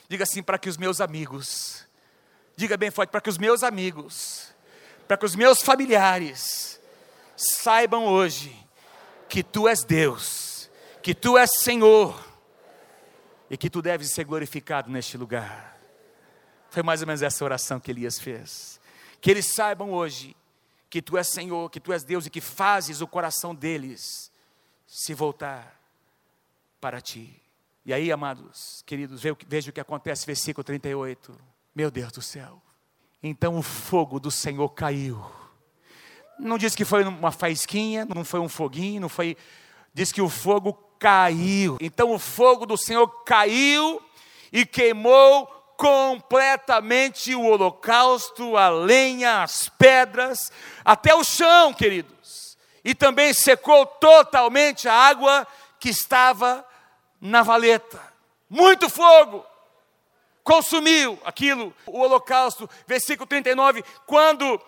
Diga 0.09 0.23
assim 0.23 0.43
para 0.43 0.59
que 0.59 0.67
os 0.67 0.75
meus 0.75 0.99
amigos, 0.99 1.87
diga 2.57 2.75
bem 2.75 2.91
forte, 2.91 3.09
para 3.09 3.21
que 3.21 3.29
os 3.29 3.37
meus 3.37 3.63
amigos 3.63 4.51
para 5.11 5.17
que 5.17 5.25
os 5.25 5.35
meus 5.35 5.61
familiares 5.61 6.79
saibam 7.35 8.05
hoje 8.05 8.57
que 9.27 9.43
tu 9.43 9.67
és 9.67 9.83
Deus, 9.83 10.71
que 11.03 11.13
tu 11.13 11.37
és 11.37 11.49
Senhor 11.59 12.30
e 13.51 13.57
que 13.57 13.69
tu 13.69 13.81
deves 13.81 14.11
ser 14.11 14.23
glorificado 14.23 14.89
neste 14.89 15.17
lugar. 15.17 15.77
Foi 16.69 16.81
mais 16.81 17.01
ou 17.01 17.07
menos 17.07 17.21
essa 17.21 17.43
oração 17.43 17.81
que 17.81 17.91
Elias 17.91 18.17
fez. 18.17 18.79
Que 19.19 19.29
eles 19.29 19.53
saibam 19.53 19.91
hoje 19.91 20.33
que 20.89 21.01
tu 21.01 21.17
és 21.17 21.27
Senhor, 21.27 21.69
que 21.69 21.81
tu 21.81 21.91
és 21.91 22.01
Deus 22.05 22.25
e 22.25 22.29
que 22.29 22.39
fazes 22.39 23.01
o 23.01 23.07
coração 23.07 23.53
deles 23.53 24.31
se 24.87 25.13
voltar 25.13 25.77
para 26.79 27.01
ti. 27.01 27.41
E 27.85 27.93
aí, 27.93 28.09
amados, 28.09 28.83
queridos, 28.85 29.21
veja 29.21 29.69
o 29.69 29.73
que 29.73 29.81
acontece, 29.81 30.25
versículo 30.25 30.63
38. 30.63 31.37
Meu 31.75 31.91
Deus 31.91 32.13
do 32.13 32.21
céu. 32.21 32.61
Então 33.21 33.57
o 33.57 33.61
fogo 33.61 34.17
do 34.17 34.31
Senhor 34.31 34.69
caiu. 34.69 35.21
Não 36.39 36.57
diz 36.57 36.73
que 36.73 36.85
foi 36.85 37.03
uma 37.03 37.33
faísquinha, 37.33 38.05
não 38.05 38.23
foi 38.23 38.39
um 38.39 38.47
foguinho, 38.47 39.01
não 39.01 39.09
foi. 39.09 39.35
Diz 39.93 40.09
que 40.09 40.21
o 40.21 40.29
fogo 40.29 40.90
caiu. 41.01 41.77
Então 41.81 42.11
o 42.11 42.19
fogo 42.19 42.63
do 42.67 42.77
Senhor 42.77 43.07
caiu 43.23 43.99
e 44.53 44.63
queimou 44.67 45.47
completamente 45.75 47.33
o 47.33 47.41
holocausto, 47.41 48.55
a 48.55 48.69
lenha, 48.69 49.41
as 49.41 49.67
pedras, 49.67 50.51
até 50.85 51.15
o 51.15 51.23
chão, 51.23 51.73
queridos. 51.73 52.55
E 52.85 52.93
também 52.93 53.33
secou 53.33 53.83
totalmente 53.83 54.87
a 54.87 54.93
água 54.93 55.47
que 55.79 55.89
estava 55.89 56.63
na 57.19 57.41
valeta. 57.41 57.99
Muito 58.47 58.87
fogo 58.87 59.43
consumiu 60.43 61.19
aquilo, 61.25 61.73
o 61.87 61.99
holocausto, 61.99 62.69
versículo 62.85 63.25
39, 63.25 63.83
quando 64.05 64.61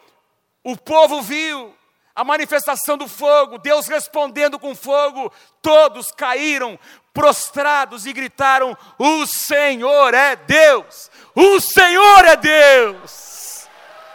o 0.63 0.77
povo 0.77 1.21
viu 1.21 1.75
a 2.15 2.23
manifestação 2.23 2.97
do 2.97 3.07
fogo, 3.07 3.57
Deus 3.57 3.87
respondendo 3.87 4.59
com 4.59 4.75
fogo, 4.75 5.31
todos 5.61 6.11
caíram 6.11 6.79
prostrados 7.13 8.05
e 8.05 8.13
gritaram: 8.13 8.77
O 8.99 9.25
Senhor 9.25 10.13
é 10.13 10.35
Deus! 10.35 11.09
O 11.33 11.59
Senhor 11.59 12.25
é 12.25 12.35
Deus! 12.35 13.67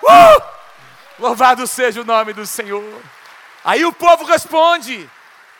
Uh! 0.03 0.59
Louvado 1.19 1.67
seja 1.67 2.01
o 2.01 2.05
nome 2.05 2.33
do 2.33 2.47
Senhor. 2.47 3.03
Aí 3.65 3.85
o 3.85 3.93
povo 3.93 4.25
responde, 4.25 5.11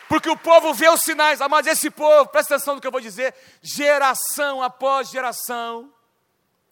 porque 0.07 0.29
o 0.29 0.37
povo 0.37 0.73
vê 0.73 0.87
os 0.89 1.01
sinais, 1.01 1.39
mas 1.49 1.67
esse 1.67 1.89
povo, 1.89 2.29
presta 2.29 2.55
atenção 2.55 2.75
no 2.75 2.81
que 2.81 2.87
eu 2.87 2.91
vou 2.91 3.01
dizer, 3.01 3.35
geração 3.61 4.63
após 4.63 5.09
geração, 5.09 5.91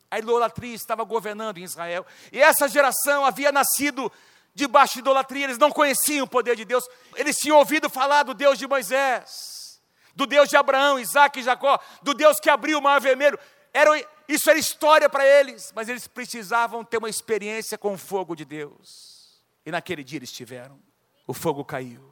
a 0.09 0.19
idolatria 0.19 0.73
estava 0.73 1.03
governando 1.03 1.57
em 1.57 1.63
Israel, 1.63 2.05
e 2.31 2.41
essa 2.41 2.69
geração 2.69 3.25
havia 3.25 3.51
nascido 3.51 4.09
debaixo 4.57 4.95
de 4.95 4.99
idolatria, 5.01 5.43
eles 5.43 5.59
não 5.59 5.71
conheciam 5.71 6.25
o 6.25 6.29
poder 6.29 6.55
de 6.55 6.65
Deus, 6.65 6.83
eles 7.15 7.37
tinham 7.37 7.59
ouvido 7.59 7.91
falar 7.91 8.23
do 8.23 8.33
Deus 8.33 8.57
de 8.57 8.67
Moisés, 8.67 9.79
do 10.15 10.25
Deus 10.25 10.49
de 10.49 10.57
Abraão, 10.57 10.99
Isaac 10.99 11.39
e 11.39 11.43
Jacó, 11.43 11.79
do 12.01 12.11
Deus 12.11 12.39
que 12.39 12.49
abriu 12.49 12.79
o 12.79 12.81
mar 12.81 12.99
vermelho, 12.99 13.37
era, 13.71 13.91
isso 14.27 14.49
era 14.49 14.57
história 14.57 15.07
para 15.07 15.23
eles, 15.23 15.71
mas 15.75 15.87
eles 15.87 16.07
precisavam 16.07 16.83
ter 16.83 16.97
uma 16.97 17.07
experiência 17.07 17.77
com 17.77 17.93
o 17.93 17.97
fogo 17.99 18.35
de 18.35 18.43
Deus, 18.43 19.43
e 19.63 19.69
naquele 19.69 20.03
dia 20.03 20.17
eles 20.17 20.31
tiveram, 20.31 20.79
o 21.27 21.35
fogo 21.35 21.63
caiu, 21.63 22.11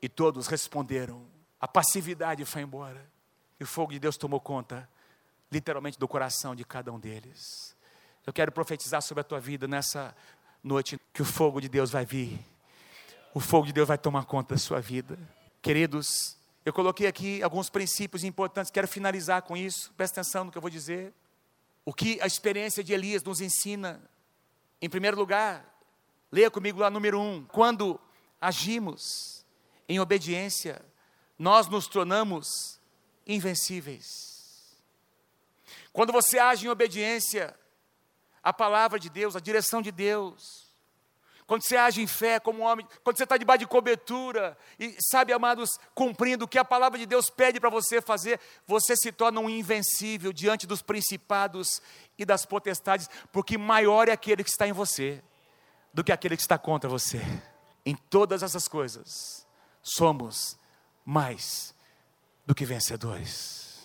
e 0.00 0.08
todos 0.08 0.46
responderam, 0.46 1.26
a 1.60 1.66
passividade 1.66 2.44
foi 2.44 2.62
embora, 2.62 3.10
e 3.58 3.64
o 3.64 3.66
fogo 3.66 3.90
de 3.90 3.98
Deus 3.98 4.16
tomou 4.16 4.40
conta 4.40 4.88
literalmente 5.50 5.98
do 5.98 6.06
coração 6.06 6.54
de 6.54 6.64
cada 6.64 6.92
um 6.92 7.00
deles. 7.00 7.76
Eu 8.24 8.32
quero 8.32 8.52
profetizar 8.52 9.02
sobre 9.02 9.22
a 9.22 9.24
tua 9.24 9.40
vida 9.40 9.66
nessa 9.66 10.14
noite 10.62 10.98
que 11.12 11.22
o 11.22 11.24
fogo 11.24 11.60
de 11.60 11.68
Deus 11.68 11.90
vai 11.90 12.04
vir. 12.04 12.38
O 13.34 13.40
fogo 13.40 13.66
de 13.66 13.72
Deus 13.72 13.88
vai 13.88 13.98
tomar 13.98 14.24
conta 14.26 14.54
da 14.54 14.58
sua 14.58 14.80
vida. 14.80 15.18
Queridos, 15.60 16.36
eu 16.64 16.72
coloquei 16.72 17.06
aqui 17.06 17.42
alguns 17.42 17.68
princípios 17.68 18.22
importantes, 18.22 18.70
quero 18.70 18.86
finalizar 18.86 19.42
com 19.42 19.56
isso. 19.56 19.92
Presta 19.96 20.20
atenção 20.20 20.44
no 20.44 20.52
que 20.52 20.58
eu 20.58 20.62
vou 20.62 20.70
dizer. 20.70 21.12
O 21.84 21.92
que 21.92 22.20
a 22.20 22.26
experiência 22.26 22.84
de 22.84 22.92
Elias 22.92 23.22
nos 23.24 23.40
ensina. 23.40 24.00
Em 24.80 24.88
primeiro 24.88 25.16
lugar, 25.16 25.64
leia 26.30 26.50
comigo 26.50 26.80
lá 26.80 26.90
número 26.90 27.20
um. 27.20 27.44
Quando 27.44 27.98
agimos 28.40 29.44
em 29.88 29.98
obediência, 29.98 30.80
nós 31.38 31.66
nos 31.68 31.88
tornamos 31.88 32.80
invencíveis. 33.26 34.76
Quando 35.92 36.12
você 36.12 36.38
age 36.38 36.66
em 36.66 36.70
obediência 36.70 37.54
à 38.42 38.52
palavra 38.52 38.98
de 38.98 39.08
Deus, 39.08 39.36
à 39.36 39.40
direção 39.40 39.80
de 39.80 39.92
Deus, 39.92 40.72
quando 41.46 41.64
você 41.66 41.76
age 41.76 42.00
em 42.00 42.06
fé 42.06 42.40
como 42.40 42.62
homem, 42.62 42.86
quando 43.02 43.16
você 43.16 43.24
está 43.24 43.36
debaixo 43.36 43.60
de 43.60 43.66
cobertura 43.66 44.56
e 44.78 44.96
sabe, 45.00 45.32
amados, 45.32 45.78
cumprindo 45.94 46.44
o 46.44 46.48
que 46.48 46.58
a 46.58 46.64
palavra 46.64 46.98
de 46.98 47.04
Deus 47.04 47.28
pede 47.28 47.60
para 47.60 47.68
você 47.68 48.00
fazer, 48.00 48.40
você 48.66 48.96
se 48.96 49.12
torna 49.12 49.40
um 49.40 49.50
invencível 49.50 50.32
diante 50.32 50.66
dos 50.66 50.80
principados 50.80 51.82
e 52.16 52.24
das 52.24 52.46
potestades, 52.46 53.08
porque 53.30 53.58
maior 53.58 54.08
é 54.08 54.12
aquele 54.12 54.44
que 54.44 54.50
está 54.50 54.66
em 54.66 54.72
você 54.72 55.22
do 55.92 56.02
que 56.02 56.12
aquele 56.12 56.36
que 56.36 56.42
está 56.42 56.56
contra 56.56 56.88
você. 56.88 57.20
Em 57.84 57.94
todas 57.94 58.42
essas 58.42 58.66
coisas, 58.68 59.46
somos 59.82 60.58
mais 61.04 61.74
do 62.46 62.54
que 62.54 62.64
vencedores. 62.64 63.82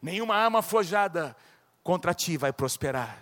Nenhuma 0.00 0.34
arma 0.34 0.62
forjada 0.62 1.36
contra 1.82 2.12
ti 2.14 2.36
vai 2.36 2.52
prosperar. 2.52 3.18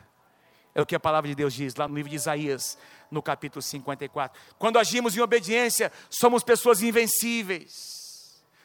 É 0.74 0.80
o 0.80 0.86
que 0.86 0.94
a 0.94 1.00
palavra 1.00 1.28
de 1.28 1.34
Deus 1.34 1.52
diz 1.52 1.74
lá 1.74 1.86
no 1.86 1.94
livro 1.94 2.08
de 2.08 2.16
Isaías, 2.16 2.78
no 3.10 3.22
capítulo 3.22 3.60
54. 3.60 4.40
Quando 4.58 4.78
agimos 4.78 5.14
em 5.16 5.20
obediência, 5.20 5.92
somos 6.08 6.42
pessoas 6.42 6.80
invencíveis. 6.82 8.00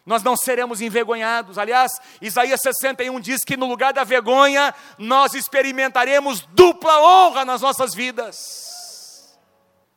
nós 0.06 0.24
não 0.24 0.38
seremos 0.38 0.80
envergonhados. 0.80 1.58
Aliás, 1.58 1.92
Isaías 2.22 2.62
61 2.62 3.20
diz 3.20 3.44
que 3.44 3.58
no 3.58 3.66
lugar 3.66 3.92
da 3.92 4.06
vergonha, 4.06 4.74
nós 4.98 5.34
experimentaremos 5.34 6.42
dupla 6.54 7.02
honra 7.02 7.44
nas 7.44 7.62
nossas 7.62 7.94
vidas. 7.94 9.38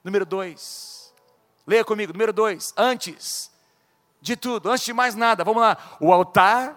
Número 0.03 0.27
dois, 0.27 1.15
leia 1.65 1.85
comigo, 1.85 2.13
número 2.13 2.33
dois, 2.33 2.73
antes 2.77 3.53
de 4.21 4.35
tudo, 4.35 4.69
antes 4.69 4.85
de 4.85 4.93
mais 4.93 5.15
nada, 5.15 5.45
vamos 5.45 5.63
lá, 5.63 5.77
o 6.01 6.13
altar 6.13 6.77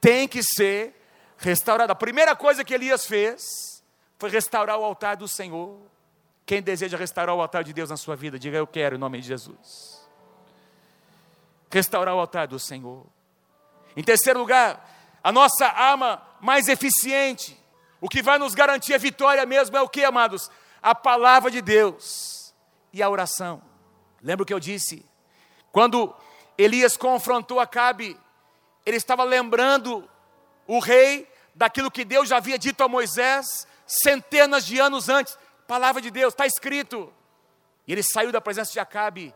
tem 0.00 0.26
que 0.26 0.42
ser 0.42 0.96
restaurado. 1.36 1.92
A 1.92 1.96
primeira 1.96 2.34
coisa 2.34 2.64
que 2.64 2.72
Elias 2.72 3.04
fez 3.04 3.71
foi 4.22 4.30
restaurar 4.30 4.78
o 4.78 4.84
altar 4.84 5.16
do 5.16 5.26
Senhor. 5.26 5.80
Quem 6.46 6.62
deseja 6.62 6.96
restaurar 6.96 7.34
o 7.34 7.40
altar 7.40 7.64
de 7.64 7.72
Deus 7.72 7.90
na 7.90 7.96
sua 7.96 8.14
vida, 8.14 8.38
diga 8.38 8.56
eu 8.56 8.68
quero 8.68 8.94
em 8.94 8.98
nome 8.98 9.20
de 9.20 9.26
Jesus 9.26 10.00
restaurar 11.68 12.14
o 12.14 12.20
altar 12.20 12.46
do 12.46 12.56
Senhor. 12.56 13.04
Em 13.96 14.04
terceiro 14.04 14.38
lugar, 14.38 14.88
a 15.24 15.32
nossa 15.32 15.66
arma 15.66 16.22
mais 16.40 16.68
eficiente, 16.68 17.58
o 18.00 18.08
que 18.08 18.22
vai 18.22 18.38
nos 18.38 18.54
garantir 18.54 18.94
a 18.94 18.98
vitória 18.98 19.44
mesmo 19.44 19.76
é 19.76 19.82
o 19.82 19.88
que, 19.88 20.04
amados? 20.04 20.48
A 20.80 20.94
palavra 20.94 21.50
de 21.50 21.60
Deus 21.60 22.54
e 22.92 23.02
a 23.02 23.10
oração. 23.10 23.60
Lembra 24.22 24.44
o 24.44 24.46
que 24.46 24.54
eu 24.54 24.60
disse? 24.60 25.04
Quando 25.72 26.14
Elias 26.56 26.96
confrontou 26.96 27.58
Acabe, 27.58 28.16
ele 28.86 28.98
estava 28.98 29.24
lembrando 29.24 30.08
o 30.64 30.78
rei 30.78 31.28
daquilo 31.56 31.90
que 31.90 32.04
Deus 32.04 32.28
já 32.28 32.36
havia 32.36 32.56
dito 32.56 32.84
a 32.84 32.88
Moisés 32.88 33.66
centenas 34.00 34.64
de 34.64 34.78
anos 34.78 35.08
antes. 35.08 35.38
Palavra 35.66 36.00
de 36.00 36.10
Deus, 36.10 36.32
está 36.32 36.46
escrito. 36.46 37.12
E 37.86 37.92
ele 37.92 38.02
saiu 38.02 38.32
da 38.32 38.40
presença 38.40 38.72
de 38.72 38.80
Acabe 38.80 39.34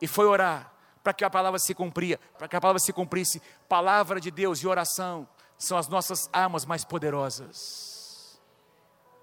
e 0.00 0.06
foi 0.06 0.26
orar 0.26 0.72
para 1.02 1.12
que 1.12 1.24
a 1.24 1.30
palavra 1.30 1.58
se 1.58 1.74
cumpria, 1.74 2.18
para 2.38 2.48
que 2.48 2.56
a 2.56 2.60
palavra 2.60 2.80
se 2.80 2.92
cumprisse. 2.92 3.40
Palavra 3.68 4.18
de 4.18 4.30
Deus 4.30 4.60
e 4.60 4.66
oração 4.66 5.28
são 5.58 5.76
as 5.76 5.86
nossas 5.86 6.28
armas 6.32 6.64
mais 6.64 6.84
poderosas, 6.84 8.40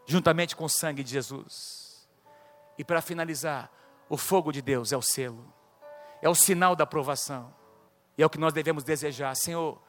juntamente 0.06 0.56
com 0.56 0.66
o 0.66 0.70
sangue 0.70 1.04
de 1.04 1.12
Jesus. 1.12 2.08
E 2.78 2.84
para 2.84 3.02
finalizar, 3.02 3.72
o 4.08 4.16
fogo 4.16 4.52
de 4.52 4.62
Deus 4.62 4.92
é 4.92 4.98
o 4.98 5.02
selo, 5.02 5.52
é 6.22 6.30
o 6.30 6.36
sinal 6.36 6.76
da 6.76 6.84
aprovação, 6.84 7.54
e 8.18 8.22
é 8.22 8.26
o 8.26 8.30
que 8.30 8.40
nós 8.40 8.54
devemos 8.54 8.84
desejar. 8.84 9.36
Senhor, 9.36 9.82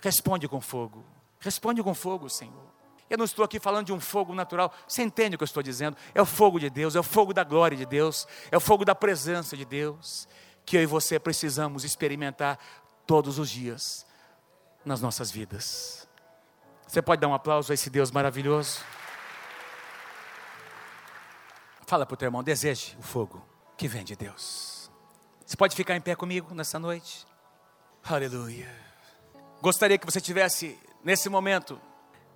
responde 0.00 0.48
com 0.48 0.60
fogo, 0.60 1.04
responde 1.38 1.82
com 1.82 1.94
fogo, 1.94 2.28
Senhor. 2.30 2.73
Eu 3.08 3.18
não 3.18 3.24
estou 3.24 3.44
aqui 3.44 3.60
falando 3.60 3.86
de 3.86 3.92
um 3.92 4.00
fogo 4.00 4.34
natural, 4.34 4.72
você 4.88 5.02
entende 5.02 5.36
o 5.36 5.38
que 5.38 5.44
eu 5.44 5.46
estou 5.46 5.62
dizendo? 5.62 5.96
É 6.14 6.22
o 6.22 6.26
fogo 6.26 6.58
de 6.58 6.70
Deus, 6.70 6.96
é 6.96 7.00
o 7.00 7.02
fogo 7.02 7.34
da 7.34 7.44
glória 7.44 7.76
de 7.76 7.84
Deus, 7.84 8.26
é 8.50 8.56
o 8.56 8.60
fogo 8.60 8.84
da 8.84 8.94
presença 8.94 9.56
de 9.56 9.64
Deus, 9.64 10.26
que 10.64 10.76
eu 10.76 10.82
e 10.82 10.86
você 10.86 11.18
precisamos 11.18 11.84
experimentar 11.84 12.58
todos 13.06 13.38
os 13.38 13.50
dias 13.50 14.06
nas 14.84 15.00
nossas 15.00 15.30
vidas. 15.30 16.08
Você 16.86 17.02
pode 17.02 17.20
dar 17.20 17.28
um 17.28 17.34
aplauso 17.34 17.72
a 17.72 17.74
esse 17.74 17.90
Deus 17.90 18.10
maravilhoso? 18.10 18.80
Fala 21.86 22.06
para 22.06 22.14
o 22.14 22.16
teu 22.16 22.26
irmão, 22.26 22.42
deseje 22.42 22.96
o 22.98 23.02
fogo 23.02 23.46
que 23.76 23.86
vem 23.86 24.04
de 24.04 24.16
Deus. 24.16 24.90
Você 25.44 25.56
pode 25.56 25.76
ficar 25.76 25.94
em 25.94 26.00
pé 26.00 26.14
comigo 26.14 26.54
nessa 26.54 26.78
noite? 26.78 27.26
Aleluia. 28.02 28.70
Gostaria 29.60 29.98
que 29.98 30.06
você 30.06 30.20
tivesse 30.20 30.78
nesse 31.02 31.28
momento 31.28 31.80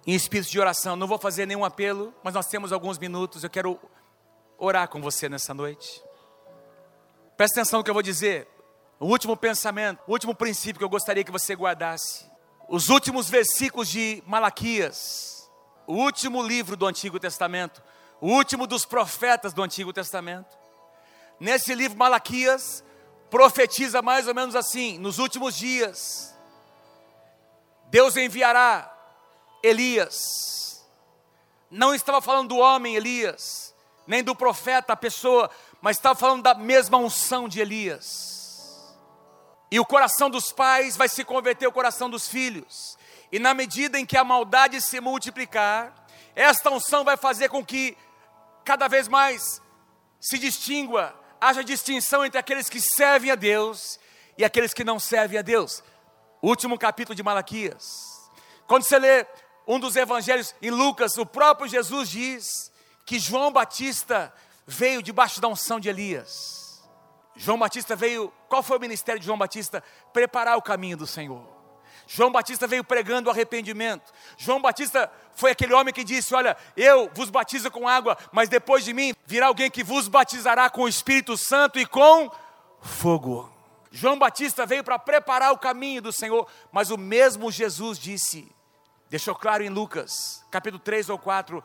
em 0.09 0.14
espírito 0.14 0.50
de 0.50 0.59
oração. 0.59 0.96
Não 0.96 1.06
vou 1.06 1.18
fazer 1.18 1.44
nenhum 1.44 1.66
apelo, 1.66 2.14
mas 2.22 2.32
nós 2.32 2.46
temos 2.46 2.72
alguns 2.72 2.98
minutos. 2.98 3.44
Eu 3.44 3.50
quero 3.50 3.78
orar 4.56 4.88
com 4.88 5.02
você 5.02 5.28
nessa 5.28 5.52
noite. 5.52 6.02
Presta 7.36 7.61
atenção 7.61 7.80
no 7.80 7.84
que 7.84 7.90
eu 7.90 7.94
vou 7.94 8.02
dizer. 8.02 8.48
O 8.98 9.04
último 9.04 9.36
pensamento, 9.36 10.00
o 10.06 10.12
último 10.12 10.34
princípio 10.34 10.78
que 10.78 10.84
eu 10.84 10.88
gostaria 10.88 11.22
que 11.22 11.30
você 11.30 11.54
guardasse. 11.54 12.24
Os 12.70 12.88
últimos 12.88 13.28
versículos 13.28 13.86
de 13.86 14.22
Malaquias, 14.26 15.46
o 15.86 15.92
último 15.92 16.42
livro 16.42 16.74
do 16.74 16.86
Antigo 16.86 17.20
Testamento, 17.20 17.82
o 18.18 18.28
último 18.28 18.66
dos 18.66 18.86
profetas 18.86 19.52
do 19.52 19.62
Antigo 19.62 19.92
Testamento. 19.92 20.56
Nesse 21.38 21.74
livro, 21.74 21.98
Malaquias 21.98 22.82
profetiza 23.28 24.00
mais 24.00 24.26
ou 24.26 24.34
menos 24.34 24.56
assim: 24.56 24.96
nos 24.96 25.18
últimos 25.18 25.54
dias, 25.54 26.34
Deus 27.90 28.16
enviará 28.16 28.97
Elias. 29.62 30.86
Não 31.70 31.94
estava 31.94 32.20
falando 32.20 32.48
do 32.48 32.56
homem 32.56 32.96
Elias, 32.96 33.74
nem 34.06 34.22
do 34.22 34.34
profeta, 34.34 34.92
a 34.92 34.96
pessoa, 34.96 35.50
mas 35.80 35.96
estava 35.96 36.18
falando 36.18 36.42
da 36.42 36.54
mesma 36.54 36.98
unção 36.98 37.48
de 37.48 37.61
Elias. 37.61 38.96
E 39.70 39.78
o 39.78 39.84
coração 39.84 40.30
dos 40.30 40.50
pais 40.50 40.96
vai 40.96 41.09
se 41.09 41.24
converter 41.24 41.66
ao 41.66 41.72
coração 41.72 42.09
dos 42.09 42.26
filhos. 42.26 42.96
E 43.30 43.38
na 43.38 43.52
medida 43.52 43.98
em 43.98 44.06
que 44.06 44.16
a 44.16 44.24
maldade 44.24 44.80
se 44.80 45.00
multiplicar, 45.00 45.92
esta 46.34 46.70
unção 46.70 47.04
vai 47.04 47.16
fazer 47.16 47.48
com 47.50 47.64
que 47.64 47.96
cada 48.64 48.88
vez 48.88 49.09
mais 49.09 49.61
se 50.20 50.38
distingua, 50.38 51.14
haja 51.40 51.62
distinção 51.62 52.24
entre 52.24 52.38
aqueles 52.38 52.68
que 52.68 52.80
servem 52.80 53.30
a 53.30 53.34
Deus 53.34 54.00
e 54.36 54.44
aqueles 54.44 54.72
que 54.72 54.84
não 54.84 54.98
servem 54.98 55.38
a 55.38 55.42
Deus. 55.42 55.82
último 56.42 56.78
capítulo 56.78 57.14
de 57.14 57.22
Malaquias. 57.22 57.84
Quando 58.66 58.84
você 58.84 58.98
lê 58.98 59.26
um 59.68 59.78
dos 59.78 59.94
evangelhos 59.96 60.54
em 60.62 60.70
Lucas, 60.70 61.18
o 61.18 61.26
próprio 61.26 61.68
Jesus 61.68 62.08
diz 62.08 62.72
que 63.04 63.18
João 63.18 63.52
Batista 63.52 64.32
veio 64.66 65.02
debaixo 65.02 65.42
da 65.42 65.48
unção 65.48 65.78
de 65.78 65.90
Elias. 65.90 66.82
João 67.36 67.58
Batista 67.58 67.94
veio, 67.94 68.32
qual 68.48 68.62
foi 68.62 68.78
o 68.78 68.80
ministério 68.80 69.20
de 69.20 69.26
João 69.26 69.36
Batista? 69.36 69.84
Preparar 70.12 70.56
o 70.56 70.62
caminho 70.62 70.96
do 70.96 71.06
Senhor. 71.06 71.46
João 72.06 72.32
Batista 72.32 72.66
veio 72.66 72.82
pregando 72.82 73.28
o 73.28 73.30
arrependimento. 73.30 74.10
João 74.38 74.62
Batista 74.62 75.12
foi 75.34 75.50
aquele 75.50 75.74
homem 75.74 75.92
que 75.92 76.02
disse: 76.02 76.34
Olha, 76.34 76.56
eu 76.74 77.10
vos 77.14 77.28
batizo 77.28 77.70
com 77.70 77.86
água, 77.86 78.16
mas 78.32 78.48
depois 78.48 78.82
de 78.82 78.94
mim 78.94 79.14
virá 79.26 79.46
alguém 79.48 79.70
que 79.70 79.84
vos 79.84 80.08
batizará 80.08 80.70
com 80.70 80.82
o 80.82 80.88
Espírito 80.88 81.36
Santo 81.36 81.78
e 81.78 81.84
com 81.84 82.30
fogo. 82.80 83.52
João 83.90 84.18
Batista 84.18 84.64
veio 84.64 84.82
para 84.82 84.98
preparar 84.98 85.52
o 85.52 85.58
caminho 85.58 86.00
do 86.00 86.12
Senhor, 86.12 86.48
mas 86.72 86.90
o 86.90 86.96
mesmo 86.96 87.50
Jesus 87.50 87.98
disse, 87.98 88.50
deixou 89.11 89.34
claro 89.34 89.62
em 89.62 89.68
Lucas, 89.68 90.44
capítulo 90.50 90.82
3 90.82 91.09
ou 91.09 91.18
4, 91.18 91.62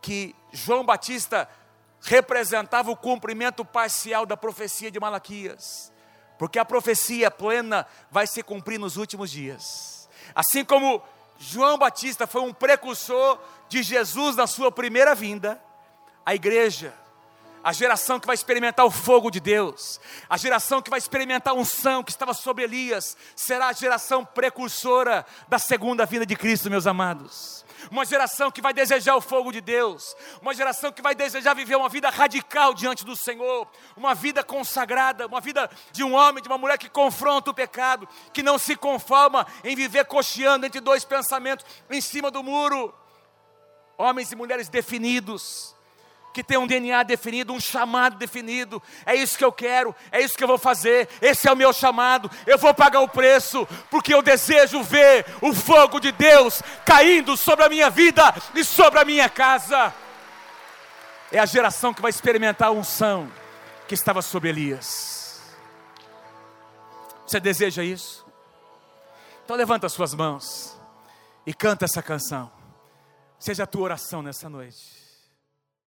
que 0.00 0.34
João 0.52 0.84
Batista 0.84 1.48
representava 2.00 2.90
o 2.90 2.96
cumprimento 2.96 3.64
parcial 3.64 4.24
da 4.24 4.36
profecia 4.36 4.90
de 4.90 5.00
Malaquias, 5.00 5.92
porque 6.38 6.58
a 6.58 6.64
profecia 6.64 7.30
plena 7.30 7.86
vai 8.10 8.26
se 8.26 8.42
cumprir 8.42 8.78
nos 8.78 8.96
últimos 8.96 9.30
dias. 9.30 10.08
Assim 10.34 10.64
como 10.64 11.02
João 11.38 11.78
Batista 11.78 12.26
foi 12.26 12.42
um 12.42 12.52
precursor 12.52 13.38
de 13.68 13.82
Jesus 13.82 14.36
na 14.36 14.46
sua 14.46 14.70
primeira 14.70 15.14
vinda, 15.14 15.60
a 16.24 16.34
igreja, 16.34 16.94
a 17.62 17.72
geração 17.72 18.18
que 18.20 18.26
vai 18.26 18.34
experimentar 18.34 18.86
o 18.86 18.90
fogo 18.90 19.30
de 19.30 19.40
Deus, 19.40 20.00
a 20.28 20.36
geração 20.36 20.80
que 20.80 20.90
vai 20.90 20.98
experimentar 20.98 21.52
a 21.52 21.56
unção 21.56 22.02
que 22.02 22.10
estava 22.10 22.34
sobre 22.34 22.64
Elias, 22.64 23.16
será 23.34 23.68
a 23.68 23.72
geração 23.72 24.24
precursora 24.24 25.24
da 25.48 25.58
segunda 25.58 26.06
vinda 26.06 26.24
de 26.24 26.36
Cristo, 26.36 26.70
meus 26.70 26.86
amados. 26.86 27.64
Uma 27.90 28.04
geração 28.04 28.50
que 28.50 28.60
vai 28.60 28.72
desejar 28.72 29.14
o 29.14 29.20
fogo 29.20 29.52
de 29.52 29.60
Deus, 29.60 30.16
uma 30.42 30.52
geração 30.52 30.90
que 30.90 31.00
vai 31.00 31.14
desejar 31.14 31.54
viver 31.54 31.76
uma 31.76 31.88
vida 31.88 32.10
radical 32.10 32.74
diante 32.74 33.04
do 33.04 33.16
Senhor, 33.16 33.68
uma 33.96 34.14
vida 34.14 34.42
consagrada, 34.42 35.26
uma 35.26 35.40
vida 35.40 35.70
de 35.92 36.02
um 36.02 36.14
homem, 36.14 36.42
de 36.42 36.48
uma 36.48 36.58
mulher 36.58 36.76
que 36.76 36.88
confronta 36.88 37.50
o 37.50 37.54
pecado, 37.54 38.08
que 38.32 38.42
não 38.42 38.58
se 38.58 38.74
conforma 38.74 39.46
em 39.62 39.76
viver 39.76 40.04
cocheando 40.06 40.66
entre 40.66 40.80
dois 40.80 41.04
pensamentos 41.04 41.64
em 41.88 42.00
cima 42.00 42.30
do 42.30 42.42
muro. 42.42 42.92
Homens 43.96 44.32
e 44.32 44.36
mulheres 44.36 44.68
definidos, 44.68 45.74
que 46.32 46.44
tem 46.44 46.58
um 46.58 46.66
DNA 46.66 47.02
definido, 47.02 47.52
um 47.52 47.60
chamado 47.60 48.16
definido. 48.16 48.82
É 49.04 49.14
isso 49.14 49.36
que 49.36 49.44
eu 49.44 49.52
quero, 49.52 49.94
é 50.12 50.20
isso 50.20 50.36
que 50.36 50.44
eu 50.44 50.48
vou 50.48 50.58
fazer. 50.58 51.08
Esse 51.20 51.48
é 51.48 51.52
o 51.52 51.56
meu 51.56 51.72
chamado. 51.72 52.30
Eu 52.46 52.58
vou 52.58 52.72
pagar 52.72 53.00
o 53.00 53.08
preço, 53.08 53.66
porque 53.90 54.14
eu 54.14 54.22
desejo 54.22 54.82
ver 54.82 55.26
o 55.40 55.52
fogo 55.52 55.98
de 55.98 56.12
Deus 56.12 56.62
caindo 56.84 57.36
sobre 57.36 57.64
a 57.64 57.68
minha 57.68 57.90
vida 57.90 58.34
e 58.54 58.64
sobre 58.64 59.00
a 59.00 59.04
minha 59.04 59.28
casa. 59.28 59.92
É 61.30 61.38
a 61.38 61.46
geração 61.46 61.92
que 61.92 62.02
vai 62.02 62.10
experimentar 62.10 62.68
a 62.68 62.72
unção 62.72 63.30
que 63.86 63.94
estava 63.94 64.22
sobre 64.22 64.48
Elias. 64.48 65.42
Você 67.26 67.38
deseja 67.38 67.84
isso? 67.84 68.26
Então 69.44 69.56
levanta 69.56 69.86
as 69.86 69.92
suas 69.92 70.14
mãos 70.14 70.78
e 71.46 71.52
canta 71.52 71.84
essa 71.84 72.02
canção. 72.02 72.50
Seja 73.38 73.64
a 73.64 73.66
tua 73.66 73.82
oração 73.82 74.22
nessa 74.22 74.48
noite. 74.48 74.97